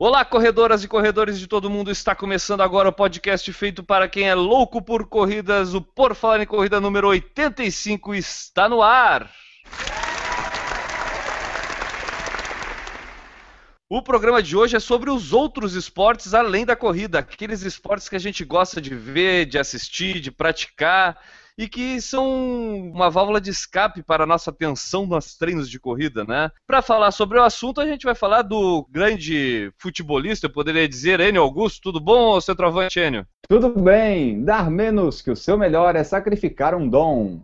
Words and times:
Olá, 0.00 0.24
corredoras 0.24 0.84
e 0.84 0.88
corredores 0.88 1.40
de 1.40 1.48
todo 1.48 1.68
mundo. 1.68 1.90
Está 1.90 2.14
começando 2.14 2.60
agora 2.60 2.88
o 2.88 2.92
podcast 2.92 3.52
feito 3.52 3.82
para 3.82 4.08
quem 4.08 4.28
é 4.28 4.34
louco 4.34 4.80
por 4.80 5.08
corridas. 5.08 5.74
O 5.74 5.82
Por 5.82 6.14
Falar 6.14 6.40
em 6.40 6.46
Corrida 6.46 6.80
número 6.80 7.08
85 7.08 8.14
está 8.14 8.68
no 8.68 8.80
ar. 8.80 9.28
O 13.90 14.00
programa 14.00 14.40
de 14.40 14.56
hoje 14.56 14.76
é 14.76 14.80
sobre 14.80 15.10
os 15.10 15.32
outros 15.32 15.74
esportes 15.74 16.32
além 16.32 16.64
da 16.64 16.76
corrida, 16.76 17.18
aqueles 17.18 17.62
esportes 17.62 18.08
que 18.08 18.14
a 18.14 18.20
gente 18.20 18.44
gosta 18.44 18.80
de 18.80 18.94
ver, 18.94 19.46
de 19.46 19.58
assistir, 19.58 20.20
de 20.20 20.30
praticar 20.30 21.18
e 21.58 21.68
que 21.68 22.00
são 22.00 22.90
uma 22.94 23.10
válvula 23.10 23.40
de 23.40 23.50
escape 23.50 24.00
para 24.00 24.22
a 24.22 24.26
nossa 24.26 24.50
atenção 24.50 25.04
nos 25.04 25.36
treinos 25.36 25.68
de 25.68 25.80
corrida, 25.80 26.24
né? 26.24 26.52
Para 26.64 26.80
falar 26.80 27.10
sobre 27.10 27.36
o 27.36 27.42
assunto, 27.42 27.80
a 27.80 27.86
gente 27.86 28.04
vai 28.04 28.14
falar 28.14 28.42
do 28.42 28.86
grande 28.88 29.72
futebolista, 29.76 30.46
eu 30.46 30.52
poderia 30.52 30.88
dizer, 30.88 31.18
Enio 31.18 31.42
Augusto. 31.42 31.80
Tudo 31.82 32.00
bom, 32.00 32.40
centroavante 32.40 33.00
Enio? 33.00 33.26
Tudo 33.48 33.70
bem, 33.70 34.44
dar 34.44 34.70
menos 34.70 35.22
que 35.22 35.30
o 35.30 35.36
seu 35.36 35.56
melhor 35.56 35.96
é 35.96 36.04
sacrificar 36.04 36.74
um 36.74 36.86
dom. 36.86 37.40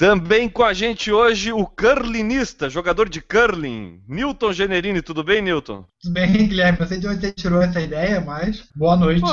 Também 0.00 0.48
com 0.48 0.64
a 0.64 0.72
gente 0.72 1.12
hoje 1.12 1.52
o 1.52 1.66
curlinista, 1.66 2.70
jogador 2.70 3.06
de 3.06 3.20
curling, 3.20 4.00
Newton 4.08 4.50
Generini. 4.50 5.02
Tudo 5.02 5.22
bem, 5.22 5.42
Newton? 5.42 5.84
Tudo 6.00 6.14
bem, 6.14 6.32
Guilherme. 6.48 6.78
Não 6.80 6.86
sei 6.86 6.98
de 6.98 7.06
onde 7.06 7.20
você 7.20 7.30
tirou 7.30 7.60
essa 7.60 7.82
ideia, 7.82 8.18
mas 8.18 8.64
boa 8.74 8.96
noite. 8.96 9.20
Pô, 9.20 9.28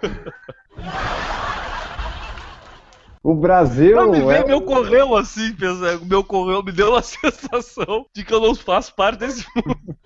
O 3.24 3.34
Brasil. 3.34 3.96
Não, 3.96 4.10
me, 4.10 4.20
é 4.20 4.26
veio, 4.26 4.46
me 4.48 4.52
ocorreu 4.52 5.16
assim, 5.16 5.54
pensando, 5.54 6.04
me 6.04 6.14
ocorreu, 6.14 6.62
me 6.62 6.70
deu 6.70 6.94
a 6.94 7.00
sensação 7.02 8.04
de 8.14 8.22
que 8.22 8.34
eu 8.34 8.38
não 8.38 8.54
faço 8.54 8.94
parte 8.94 9.20
desse 9.20 9.46
mundo. 9.56 9.96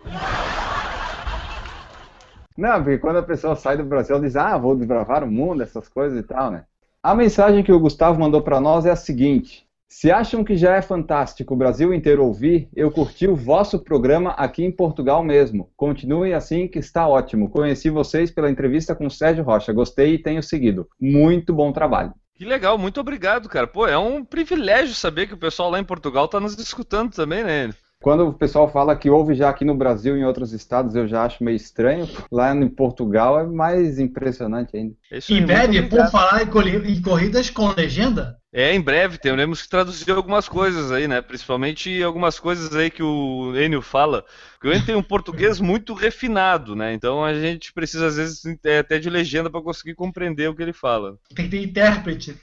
Não, 2.56 2.80
porque 2.80 2.98
quando 2.98 3.16
a 3.16 3.22
pessoa 3.24 3.56
sai 3.56 3.76
do 3.76 3.82
Brasil, 3.82 4.14
ela 4.14 4.24
diz, 4.24 4.36
ah, 4.36 4.56
vou 4.56 4.76
desbravar 4.76 5.24
o 5.24 5.30
mundo, 5.30 5.64
essas 5.64 5.88
coisas 5.88 6.16
e 6.16 6.22
tal, 6.22 6.52
né? 6.52 6.64
A 7.02 7.12
mensagem 7.12 7.64
que 7.64 7.72
o 7.72 7.80
Gustavo 7.80 8.20
mandou 8.20 8.40
pra 8.40 8.60
nós 8.60 8.86
é 8.86 8.90
a 8.92 8.96
seguinte: 8.96 9.66
se 9.88 10.12
acham 10.12 10.44
que 10.44 10.56
já 10.56 10.76
é 10.76 10.82
fantástico 10.82 11.54
o 11.54 11.56
Brasil 11.56 11.92
inteiro 11.92 12.24
ouvir, 12.24 12.68
eu 12.72 12.88
curti 12.88 13.26
o 13.26 13.34
vosso 13.34 13.80
programa 13.80 14.30
aqui 14.30 14.64
em 14.64 14.70
Portugal 14.70 15.24
mesmo. 15.24 15.70
Continuem 15.76 16.34
assim 16.34 16.68
que 16.68 16.78
está 16.78 17.08
ótimo. 17.08 17.50
Conheci 17.50 17.90
vocês 17.90 18.30
pela 18.30 18.50
entrevista 18.50 18.94
com 18.94 19.06
o 19.06 19.10
Sérgio 19.10 19.42
Rocha, 19.42 19.72
gostei 19.72 20.14
e 20.14 20.22
tenho 20.22 20.42
seguido. 20.42 20.86
Muito 21.00 21.52
bom 21.52 21.72
trabalho. 21.72 22.12
Que 22.38 22.44
legal, 22.44 22.78
muito 22.78 23.00
obrigado, 23.00 23.48
cara. 23.48 23.66
Pô, 23.66 23.84
é 23.84 23.98
um 23.98 24.24
privilégio 24.24 24.94
saber 24.94 25.26
que 25.26 25.34
o 25.34 25.38
pessoal 25.38 25.70
lá 25.70 25.80
em 25.80 25.84
Portugal 25.84 26.28
tá 26.28 26.38
nos 26.38 26.56
escutando 26.56 27.12
também, 27.12 27.42
né? 27.42 27.74
Quando 28.00 28.28
o 28.28 28.32
pessoal 28.32 28.70
fala 28.70 28.94
que 28.94 29.10
ouve 29.10 29.34
já 29.34 29.48
aqui 29.48 29.64
no 29.64 29.74
Brasil 29.74 30.16
e 30.16 30.20
em 30.20 30.24
outros 30.24 30.52
estados, 30.52 30.94
eu 30.94 31.08
já 31.08 31.24
acho 31.24 31.42
meio 31.42 31.56
estranho. 31.56 32.08
Lá 32.30 32.54
em 32.54 32.68
Portugal 32.68 33.40
é 33.40 33.44
mais 33.44 33.98
impressionante 33.98 34.76
ainda. 34.76 34.94
É 35.10 35.18
isso 35.18 35.34
breve, 35.44 35.80
obrigado. 35.80 35.88
por 35.88 36.10
falar 36.12 36.44
em 36.44 37.02
corridas 37.02 37.50
com 37.50 37.74
legenda, 37.74 38.37
É, 38.50 38.74
em 38.74 38.80
breve, 38.80 39.18
teremos 39.18 39.60
que 39.60 39.68
traduzir 39.68 40.10
algumas 40.10 40.48
coisas 40.48 40.90
aí, 40.90 41.06
né? 41.06 41.20
Principalmente 41.20 42.02
algumas 42.02 42.40
coisas 42.40 42.74
aí 42.74 42.90
que 42.90 43.02
o 43.02 43.54
Enio 43.54 43.82
fala. 43.82 44.24
Porque 44.52 44.68
o 44.68 44.72
Enio 44.72 44.86
tem 44.86 44.94
um 44.94 45.02
português 45.02 45.60
muito 45.60 45.92
refinado, 45.92 46.74
né? 46.74 46.94
Então 46.94 47.22
a 47.22 47.34
gente 47.34 47.72
precisa, 47.74 48.06
às 48.06 48.16
vezes, 48.16 48.42
é, 48.64 48.78
até 48.78 48.98
de 48.98 49.10
legenda 49.10 49.50
para 49.50 49.60
conseguir 49.60 49.94
compreender 49.94 50.48
o 50.48 50.54
que 50.54 50.62
ele 50.62 50.72
fala. 50.72 51.18
tem 51.34 51.44
que 51.44 51.50
ter 51.50 51.62
intérprete. 51.62 52.36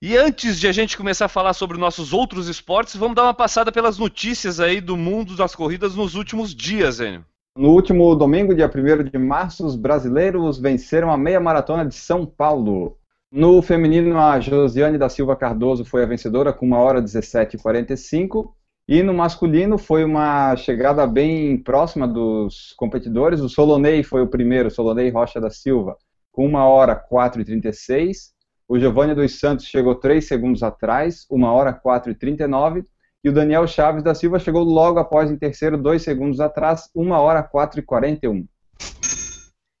E 0.00 0.16
antes 0.16 0.60
de 0.60 0.68
a 0.68 0.72
gente 0.72 0.96
começar 0.96 1.24
a 1.24 1.28
falar 1.28 1.52
sobre 1.52 1.76
nossos 1.76 2.12
outros 2.12 2.46
esportes, 2.46 2.94
vamos 2.94 3.16
dar 3.16 3.24
uma 3.24 3.34
passada 3.34 3.72
pelas 3.72 3.98
notícias 3.98 4.60
aí 4.60 4.80
do 4.80 4.96
mundo 4.96 5.34
das 5.34 5.56
corridas 5.56 5.96
nos 5.96 6.14
últimos 6.14 6.54
dias, 6.54 7.00
Enio. 7.00 7.24
No 7.58 7.70
último 7.70 8.14
domingo, 8.14 8.54
dia 8.54 8.70
1 8.72 9.04
de 9.04 9.18
março, 9.18 9.66
os 9.66 9.74
brasileiros 9.74 10.60
venceram 10.60 11.10
a 11.10 11.16
meia 11.16 11.40
maratona 11.40 11.84
de 11.84 11.94
São 11.94 12.24
Paulo. 12.24 12.98
No 13.36 13.60
feminino, 13.60 14.18
a 14.18 14.40
Josiane 14.40 14.96
da 14.96 15.10
Silva 15.10 15.36
Cardoso 15.36 15.84
foi 15.84 16.02
a 16.02 16.06
vencedora 16.06 16.54
com 16.54 16.68
1 16.68 16.72
hora 16.72 17.02
17 17.02 17.56
e 17.56 17.60
45. 17.60 18.56
E 18.88 19.02
no 19.02 19.12
masculino 19.12 19.76
foi 19.76 20.04
uma 20.04 20.56
chegada 20.56 21.06
bem 21.06 21.62
próxima 21.62 22.08
dos 22.08 22.72
competidores. 22.78 23.40
O 23.42 23.48
Solonei 23.50 24.02
foi 24.02 24.22
o 24.22 24.26
primeiro, 24.26 24.70
Solonei 24.70 25.10
Rocha 25.10 25.38
da 25.38 25.50
Silva, 25.50 25.98
com 26.32 26.48
1 26.48 26.54
hora 26.54 26.96
4 26.96 27.42
e 27.42 27.44
36. 27.44 28.32
O 28.66 28.78
Giovanni 28.78 29.14
dos 29.14 29.38
Santos 29.38 29.66
chegou 29.66 29.96
3 29.96 30.26
segundos 30.26 30.62
atrás, 30.62 31.26
1 31.30 31.44
hora 31.44 31.74
4 31.74 32.12
e 32.12 32.14
39. 32.14 32.84
E 33.22 33.28
o 33.28 33.34
Daniel 33.34 33.66
Chaves 33.66 34.02
da 34.02 34.14
Silva 34.14 34.38
chegou 34.38 34.64
logo 34.64 34.98
após 34.98 35.30
em 35.30 35.36
terceiro, 35.36 35.76
2 35.76 36.00
segundos 36.00 36.40
atrás, 36.40 36.88
1 36.96 37.10
hora 37.10 37.42
4 37.42 37.80
e 37.80 37.82
41. 37.82 38.46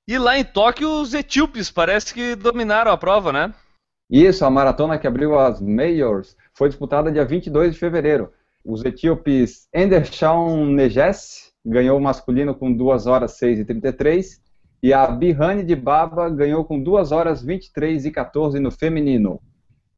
E 0.08 0.18
lá 0.18 0.38
em 0.38 0.44
Tóquio, 0.44 0.88
os 0.88 1.12
etíopes 1.12 1.68
parece 1.68 2.14
que 2.14 2.36
dominaram 2.36 2.92
a 2.92 2.96
prova, 2.96 3.32
né? 3.32 3.52
Isso, 4.08 4.44
a 4.44 4.50
maratona 4.50 4.98
que 4.98 5.06
abriu 5.06 5.36
as 5.36 5.60
Majors 5.60 6.36
foi 6.54 6.68
disputada 6.68 7.10
dia 7.10 7.24
22 7.24 7.74
de 7.74 7.80
fevereiro. 7.80 8.32
Os 8.64 8.84
etíopes 8.84 9.66
Endershawn 9.74 10.64
Neges 10.66 11.52
ganhou 11.64 11.98
o 11.98 12.00
masculino 12.00 12.54
com 12.54 12.72
2 12.72 13.08
horas 13.08 13.32
6 13.32 13.58
e 13.58 13.64
33 13.64 14.40
e 14.80 14.92
a 14.92 15.08
Bihane 15.08 15.64
de 15.64 15.74
Baba 15.74 16.30
ganhou 16.30 16.64
com 16.64 16.80
2 16.80 17.10
horas 17.10 17.42
23 17.42 18.06
e 18.06 18.10
14 18.12 18.60
no 18.60 18.70
feminino. 18.70 19.40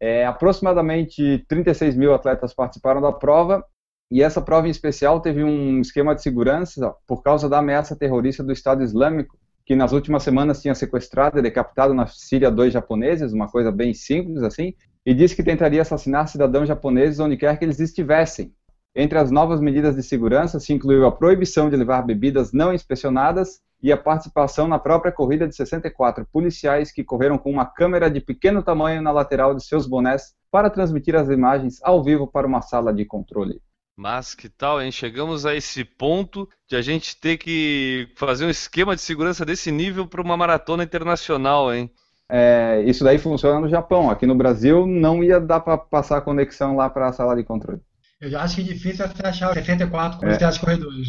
É, 0.01 0.25
aproximadamente 0.25 1.45
36 1.49 1.95
mil 1.97 2.15
atletas 2.15 2.55
participaram 2.55 3.03
da 3.03 3.13
prova 3.13 3.63
e 4.11 4.23
essa 4.23 4.41
prova 4.41 4.69
em 4.69 4.71
especial 4.71 5.21
teve 5.21 5.45
um 5.45 5.81
esquema 5.81 6.15
de 6.15 6.23
segurança 6.23 6.95
por 7.07 7.23
causa 7.23 7.47
da 7.47 7.59
ameaça 7.59 7.95
terrorista 7.95 8.43
do 8.43 8.53
Estado 8.53 8.83
Islâmico, 8.83 9.37
que 9.69 9.77
nas 9.77 9.93
últimas 9.93 10.23
semanas 10.23 10.63
tinha 10.63 10.75
sequestrado 10.75 11.39
e 11.39 11.43
decapitado 11.43 11.93
na 11.93 12.07
Síria 12.07 12.51
dois 12.51 12.73
japoneses, 12.73 13.35
uma 13.35 13.49
coisa 13.49 13.71
bem 13.71 13.93
simples 13.93 14.43
assim, 14.43 14.73
e 15.05 15.13
disse 15.13 15.37
que 15.37 15.43
tentaria 15.43 15.83
assassinar 15.83 16.27
cidadãos 16.27 16.67
japoneses 16.67 17.21
onde 17.21 17.37
quer 17.37 17.59
que 17.59 17.67
eles 17.67 17.79
estivessem. 17.79 18.51
Entre 18.97 19.19
as 19.19 19.31
novas 19.31 19.61
medidas 19.61 19.95
de 19.95 20.03
segurança 20.03 20.59
se 20.59 20.73
incluiu 20.73 21.05
a 21.05 21.13
proibição 21.13 21.69
de 21.69 21.77
levar 21.77 22.01
bebidas 22.01 22.51
não 22.51 22.73
inspecionadas 22.73 23.61
e 23.83 23.93
a 23.93 23.97
participação 23.99 24.67
na 24.67 24.79
própria 24.79 25.13
corrida 25.13 25.47
de 25.47 25.55
64 25.55 26.27
policiais 26.33 26.91
que 26.91 27.05
correram 27.05 27.37
com 27.37 27.51
uma 27.51 27.67
câmera 27.67 28.11
de 28.11 28.23
pequeno 28.23 28.63
tamanho 28.63 29.03
na 29.03 29.13
lateral 29.13 29.55
de 29.55 29.63
seus 29.63 29.87
bonés 29.87 30.33
para 30.51 30.71
transmitir 30.71 31.15
as 31.15 31.29
imagens 31.29 31.79
ao 31.83 32.03
vivo 32.03 32.27
para 32.27 32.47
uma 32.47 32.63
sala 32.63 32.91
de 32.91 33.05
controle. 33.05 33.61
Mas 33.99 34.33
que 34.33 34.49
tal, 34.49 34.81
hein? 34.81 34.93
Chegamos 34.93 35.45
a 35.45 35.57
esse 35.57 35.85
ponto 35.85 36.49
de 36.69 36.77
a 36.77 36.81
gente 36.81 37.17
ter 37.17 37.37
que 37.37 38.09
fazer 38.15 38.47
um 38.47 38.49
esquema 38.49 38.95
de 38.95 39.03
segurança 39.03 39.45
desse 39.45 39.73
nível 39.73 40.07
para 40.07 40.23
uma 40.23 40.37
maratona 40.37 40.85
internacional, 40.85 41.75
hein? 41.75 41.91
É, 42.31 42.81
isso 42.87 43.03
daí 43.03 43.19
funciona 43.19 43.59
no 43.59 43.69
Japão. 43.69 44.09
Aqui 44.09 44.25
no 44.25 44.37
Brasil 44.37 44.87
não 44.87 45.25
ia 45.25 45.41
dar 45.41 45.59
para 45.59 45.77
passar 45.77 46.19
a 46.19 46.21
conexão 46.21 46.77
lá 46.77 46.89
para 46.89 47.09
a 47.09 47.13
sala 47.13 47.35
de 47.35 47.43
controle. 47.43 47.81
Eu 48.21 48.31
já 48.31 48.41
acho 48.43 48.55
que 48.55 48.61
é 48.61 48.65
difícil 48.73 49.05
você 49.05 49.27
achar 49.27 49.53
64 49.53 50.21
com 50.21 50.27
é. 50.29 50.59
corredores. 50.61 51.09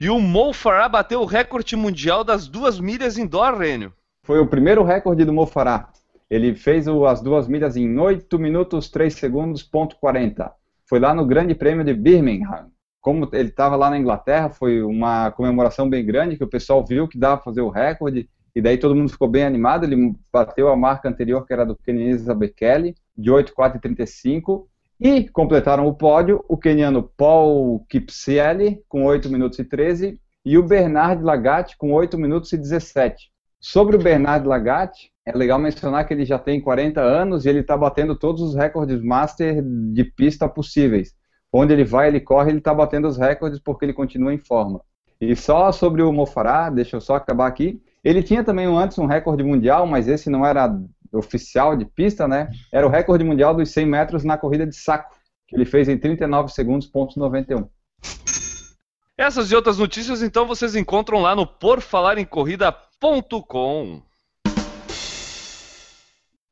E 0.00 0.08
o 0.08 0.18
Mo 0.18 0.54
Farah 0.54 0.88
bateu 0.88 1.20
o 1.20 1.26
recorde 1.26 1.76
mundial 1.76 2.24
das 2.24 2.48
duas 2.48 2.80
milhas 2.80 3.18
indoor, 3.18 3.58
Rênio. 3.58 3.92
Foi 4.22 4.38
o 4.38 4.46
primeiro 4.46 4.82
recorde 4.82 5.22
do 5.22 5.34
Mo 5.34 5.44
Farah. 5.44 5.90
Ele 6.30 6.54
fez 6.54 6.88
o, 6.88 7.04
as 7.04 7.20
duas 7.20 7.46
milhas 7.46 7.76
em 7.76 7.98
8 7.98 8.38
minutos 8.38 8.88
3 8.88 9.12
segundos, 9.12 9.62
ponto 9.62 9.96
40. 9.96 10.50
Foi 10.88 11.00
lá 11.00 11.12
no 11.12 11.26
Grande 11.26 11.54
Prêmio 11.54 11.84
de 11.84 11.92
Birmingham. 11.92 12.70
Como 13.00 13.28
ele 13.32 13.48
estava 13.48 13.76
lá 13.76 13.90
na 13.90 13.98
Inglaterra, 13.98 14.50
foi 14.50 14.82
uma 14.82 15.30
comemoração 15.32 15.88
bem 15.88 16.04
grande, 16.04 16.36
que 16.36 16.44
o 16.44 16.48
pessoal 16.48 16.84
viu 16.84 17.08
que 17.08 17.18
dava 17.18 17.36
para 17.36 17.44
fazer 17.44 17.60
o 17.60 17.68
recorde, 17.68 18.28
e 18.54 18.60
daí 18.60 18.78
todo 18.78 18.94
mundo 18.94 19.10
ficou 19.10 19.28
bem 19.28 19.44
animado. 19.44 19.84
Ele 19.84 20.14
bateu 20.32 20.68
a 20.68 20.76
marca 20.76 21.08
anterior, 21.08 21.44
que 21.46 21.52
era 21.52 21.66
do 21.66 21.76
Kenenisa 21.76 22.34
Bekele, 22.34 22.94
de 23.16 23.30
8,435, 23.30 24.68
e 24.98 25.28
completaram 25.28 25.86
o 25.86 25.94
pódio 25.94 26.44
o 26.48 26.56
keniano 26.56 27.02
Paul 27.16 27.84
Kipsiele, 27.88 28.80
com 28.88 29.04
8 29.04 29.28
minutos 29.28 29.58
e 29.58 29.64
13, 29.64 30.18
e 30.44 30.56
o 30.56 30.62
Bernard 30.62 31.22
Lagat, 31.22 31.76
com 31.76 31.92
8 31.92 32.16
minutos 32.16 32.52
e 32.52 32.56
17. 32.56 33.30
Sobre 33.60 33.96
o 33.96 34.02
Bernard 34.02 34.46
Lagat, 34.46 35.10
é 35.26 35.36
legal 35.36 35.58
mencionar 35.58 36.06
que 36.06 36.14
ele 36.14 36.24
já 36.24 36.38
tem 36.38 36.60
40 36.60 37.00
anos 37.00 37.44
e 37.44 37.48
ele 37.48 37.58
está 37.58 37.76
batendo 37.76 38.14
todos 38.14 38.40
os 38.40 38.54
recordes 38.54 39.02
master 39.02 39.60
de 39.60 40.04
pista 40.04 40.48
possíveis. 40.48 41.16
Onde 41.52 41.72
ele 41.72 41.84
vai, 41.84 42.06
ele 42.06 42.20
corre, 42.20 42.50
ele 42.50 42.58
está 42.58 42.72
batendo 42.72 43.08
os 43.08 43.18
recordes 43.18 43.58
porque 43.58 43.84
ele 43.84 43.92
continua 43.92 44.32
em 44.32 44.38
forma. 44.38 44.80
E 45.20 45.34
só 45.34 45.72
sobre 45.72 46.00
o 46.02 46.12
Mofará, 46.12 46.70
deixa 46.70 46.94
eu 46.96 47.00
só 47.00 47.16
acabar 47.16 47.48
aqui. 47.48 47.82
Ele 48.04 48.22
tinha 48.22 48.44
também 48.44 48.66
antes 48.66 48.98
um 48.98 49.06
recorde 49.06 49.42
mundial, 49.42 49.84
mas 49.84 50.06
esse 50.06 50.30
não 50.30 50.46
era 50.46 50.72
oficial 51.12 51.76
de 51.76 51.86
pista, 51.86 52.28
né? 52.28 52.48
Era 52.72 52.86
o 52.86 52.90
recorde 52.90 53.24
mundial 53.24 53.52
dos 53.52 53.70
100 53.70 53.86
metros 53.86 54.22
na 54.22 54.38
corrida 54.38 54.64
de 54.64 54.76
saco, 54.76 55.12
que 55.48 55.56
ele 55.56 55.64
fez 55.64 55.88
em 55.88 55.98
39 55.98 56.52
segundos, 56.52 56.86
ponto 56.86 57.18
91. 57.18 57.68
Essas 59.18 59.50
e 59.50 59.56
outras 59.56 59.78
notícias, 59.78 60.22
então, 60.22 60.46
vocês 60.46 60.76
encontram 60.76 61.20
lá 61.20 61.34
no 61.34 61.46
porfalarencorrida.com. 61.46 64.02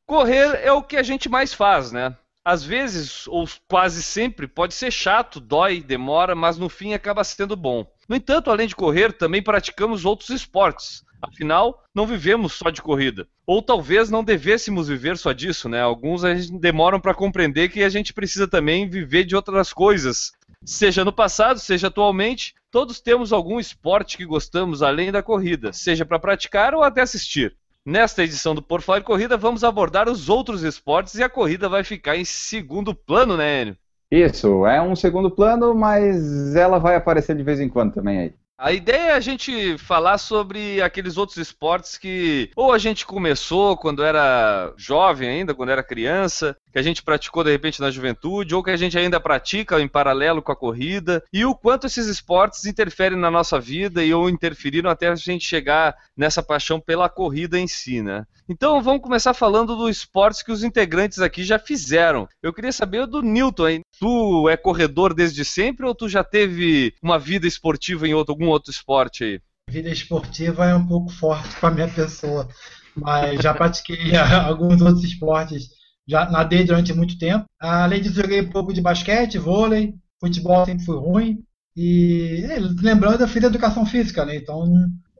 Correr 0.06 0.60
é 0.62 0.72
o 0.72 0.82
que 0.82 0.96
a 0.96 1.02
gente 1.02 1.28
mais 1.28 1.54
faz, 1.54 1.90
né? 1.90 2.16
Às 2.44 2.62
vezes, 2.62 3.26
ou 3.26 3.48
quase 3.66 4.02
sempre, 4.02 4.46
pode 4.46 4.74
ser 4.74 4.90
chato, 4.90 5.40
dói, 5.40 5.80
demora, 5.80 6.34
mas 6.34 6.58
no 6.58 6.68
fim 6.68 6.92
acaba 6.92 7.24
sendo 7.24 7.56
bom. 7.56 7.86
No 8.06 8.14
entanto, 8.14 8.50
além 8.50 8.68
de 8.68 8.76
correr, 8.76 9.14
também 9.14 9.42
praticamos 9.42 10.04
outros 10.04 10.28
esportes. 10.28 11.02
Afinal, 11.22 11.82
não 11.94 12.06
vivemos 12.06 12.52
só 12.52 12.68
de 12.68 12.82
corrida. 12.82 13.26
Ou 13.46 13.62
talvez 13.62 14.10
não 14.10 14.22
devêssemos 14.22 14.88
viver 14.88 15.16
só 15.16 15.32
disso, 15.32 15.70
né? 15.70 15.80
Alguns 15.80 16.22
a 16.22 16.34
gente 16.34 16.58
demoram 16.58 17.00
para 17.00 17.14
compreender 17.14 17.70
que 17.70 17.82
a 17.82 17.88
gente 17.88 18.12
precisa 18.12 18.46
também 18.46 18.86
viver 18.86 19.24
de 19.24 19.34
outras 19.34 19.72
coisas. 19.72 20.32
Seja 20.62 21.02
no 21.02 21.12
passado, 21.12 21.58
seja 21.58 21.86
atualmente, 21.86 22.54
todos 22.70 23.00
temos 23.00 23.32
algum 23.32 23.58
esporte 23.58 24.18
que 24.18 24.26
gostamos 24.26 24.82
além 24.82 25.10
da 25.10 25.22
corrida, 25.22 25.72
seja 25.72 26.04
para 26.04 26.18
praticar 26.18 26.74
ou 26.74 26.82
até 26.82 27.00
assistir. 27.00 27.56
Nesta 27.86 28.25
edição 28.25 28.54
do 28.54 28.62
Por 28.62 28.81
Falar 28.81 29.02
Corrida, 29.02 29.36
vamos 29.36 29.62
abordar 29.62 30.08
os 30.08 30.31
outros 30.31 30.62
esportes 30.62 31.16
e 31.16 31.22
a 31.22 31.28
corrida 31.28 31.69
vai 31.69 31.84
ficar 31.84 32.16
em 32.16 32.25
segundo 32.25 32.94
plano, 32.94 33.36
né, 33.36 33.60
Enio? 33.60 33.76
Isso, 34.10 34.64
é 34.66 34.81
um 34.81 34.96
segundo 34.96 35.31
plano, 35.31 35.75
mas 35.75 36.56
ela 36.56 36.78
vai 36.78 36.96
aparecer 36.96 37.36
de 37.36 37.42
vez 37.42 37.60
em 37.60 37.69
quando 37.69 37.92
também 37.92 38.19
aí. 38.20 38.34
A 38.56 38.72
ideia 38.72 39.10
é 39.10 39.12
a 39.12 39.20
gente 39.20 39.76
falar 39.76 40.16
sobre 40.16 40.81
aqueles 40.81 41.19
outros 41.19 41.36
esportes 41.36 41.98
que 41.98 42.50
ou 42.56 42.72
a 42.72 42.78
gente 42.78 43.04
começou 43.04 43.76
quando 43.76 44.02
era 44.02 44.72
jovem 44.78 45.28
ainda, 45.28 45.54
quando 45.54 45.70
era 45.70 45.82
criança, 45.82 46.56
que 46.75 46.79
a 46.81 46.82
gente 46.82 47.05
praticou 47.05 47.44
de 47.44 47.53
repente 47.53 47.81
na 47.81 47.88
juventude, 47.88 48.53
ou 48.53 48.61
que 48.61 48.71
a 48.71 48.76
gente 48.76 48.99
ainda 48.99 49.21
pratica 49.21 49.81
em 49.81 49.87
paralelo 49.87 50.43
com 50.43 50.50
a 50.50 50.56
corrida, 50.56 51.23
e 51.32 51.44
o 51.44 51.55
quanto 51.55 51.87
esses 51.87 52.09
esportes 52.09 52.67
interferem 52.67 53.17
na 53.17 53.31
nossa 53.31 53.61
vida 53.61 54.05
e 54.05 54.12
ou 54.12 54.29
interferiram 54.29 54.91
até 54.91 55.06
a 55.06 55.15
gente 55.15 55.47
chegar 55.47 55.94
nessa 56.17 56.43
paixão 56.43 56.81
pela 56.81 57.09
corrida 57.09 57.56
em 57.61 57.69
si, 57.69 58.03
né? 58.03 58.26
Então 58.49 58.82
vamos 58.82 59.03
começar 59.03 59.35
falando 59.35 59.76
dos 59.76 59.99
esportes 59.99 60.43
que 60.43 60.50
os 60.50 60.65
integrantes 60.65 61.21
aqui 61.21 61.44
já 61.44 61.61
fizeram. 61.61 62.29
Eu 62.43 62.53
queria 62.53 62.73
saber 62.73 63.06
do 63.06 63.23
Newton, 63.23 63.69
hein? 63.69 63.81
Tu 64.00 64.49
é 64.49 64.56
corredor 64.56 65.15
desde 65.15 65.44
sempre 65.44 65.87
ou 65.87 65.94
tu 65.94 66.09
já 66.09 66.25
teve 66.25 66.93
uma 67.00 67.21
vida 67.21 67.47
esportiva 67.47 68.09
em 68.09 68.15
outro, 68.15 68.32
algum 68.32 68.49
outro 68.49 68.73
esporte 68.73 69.23
aí? 69.23 69.41
Vida 69.71 69.91
esportiva 69.91 70.65
é 70.65 70.75
um 70.75 70.85
pouco 70.85 71.09
forte 71.09 71.55
para 71.61 71.71
minha 71.71 71.88
pessoa, 71.88 72.49
mas 72.97 73.41
já 73.41 73.55
pratiquei 73.55 74.17
alguns 74.44 74.82
outros 74.82 75.05
esportes, 75.05 75.83
já 76.06 76.30
nadei 76.30 76.64
durante 76.64 76.92
muito 76.92 77.18
tempo. 77.18 77.44
Além 77.60 78.00
disso, 78.00 78.14
joguei 78.14 78.42
um 78.42 78.50
pouco 78.50 78.72
de 78.72 78.80
basquete, 78.80 79.38
vôlei, 79.38 79.94
futebol 80.20 80.64
sempre 80.64 80.84
fui 80.84 80.96
ruim. 80.96 81.38
E 81.76 82.44
lembrando, 82.80 83.20
eu 83.20 83.28
fiz 83.28 83.42
educação 83.42 83.84
física, 83.84 84.24
né? 84.24 84.36
Então 84.36 84.64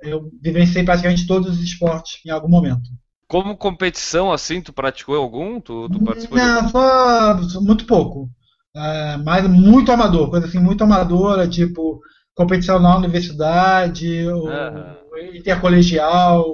eu 0.03 0.31
vivenciei 0.41 0.85
praticamente 0.85 1.27
todos 1.27 1.57
os 1.57 1.63
esportes 1.63 2.21
em 2.25 2.31
algum 2.31 2.49
momento. 2.49 2.83
Como 3.27 3.57
competição, 3.57 4.33
assim, 4.33 4.61
tu 4.61 4.73
praticou 4.73 5.17
algum? 5.17 5.61
Tu, 5.61 5.89
tu 5.89 6.05
participou 6.05 6.39
Não, 6.39 6.69
só 7.49 7.61
muito 7.61 7.87
pouco. 7.87 8.29
É, 8.77 9.17
mas 9.19 9.49
muito 9.49 9.91
amador, 9.91 10.31
coisa 10.31 10.47
assim, 10.47 10.59
muito 10.59 10.85
amadora, 10.85 11.49
tipo 11.49 12.01
competição 12.35 12.81
na 12.81 12.97
universidade, 12.97 14.27
uhum. 14.27 15.35
intercolegial, 15.35 16.45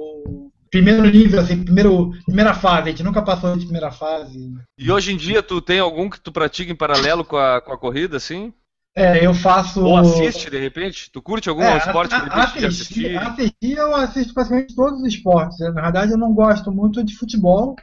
primeiro 0.71 1.05
nível, 1.05 1.41
assim, 1.41 1.63
primeiro, 1.63 2.11
primeira 2.25 2.53
fase, 2.53 2.87
a 2.87 2.91
gente 2.91 3.03
nunca 3.03 3.21
passou 3.21 3.55
de 3.55 3.65
primeira 3.65 3.91
fase. 3.91 4.51
E 4.77 4.89
hoje 4.89 5.13
em 5.13 5.17
dia 5.17 5.43
tu 5.43 5.61
tem 5.61 5.79
algum 5.79 6.09
que 6.09 6.19
tu 6.19 6.31
pratica 6.31 6.71
em 6.71 6.75
paralelo 6.75 7.25
com 7.25 7.37
a, 7.37 7.61
com 7.61 7.73
a 7.73 7.77
corrida, 7.77 8.17
assim? 8.17 8.53
É, 8.95 9.25
eu 9.25 9.33
faço. 9.33 9.83
Ou 9.83 9.97
assiste 9.97 10.49
de 10.49 10.57
repente? 10.57 11.11
Tu 11.11 11.21
curte 11.21 11.49
algum 11.49 11.63
é, 11.63 11.77
esporte 11.77 12.15
que 12.15 12.29
de 12.29 12.35
repente 12.35 12.65
assistir, 12.65 13.17
assistir? 13.17 13.77
eu 13.77 13.95
assisto 13.95 14.33
praticamente 14.33 14.75
todos 14.75 15.01
os 15.01 15.07
esportes. 15.07 15.59
Na 15.59 15.81
verdade, 15.81 16.11
eu 16.13 16.17
não 16.17 16.33
gosto 16.33 16.71
muito 16.71 17.03
de 17.03 17.15
futebol. 17.15 17.75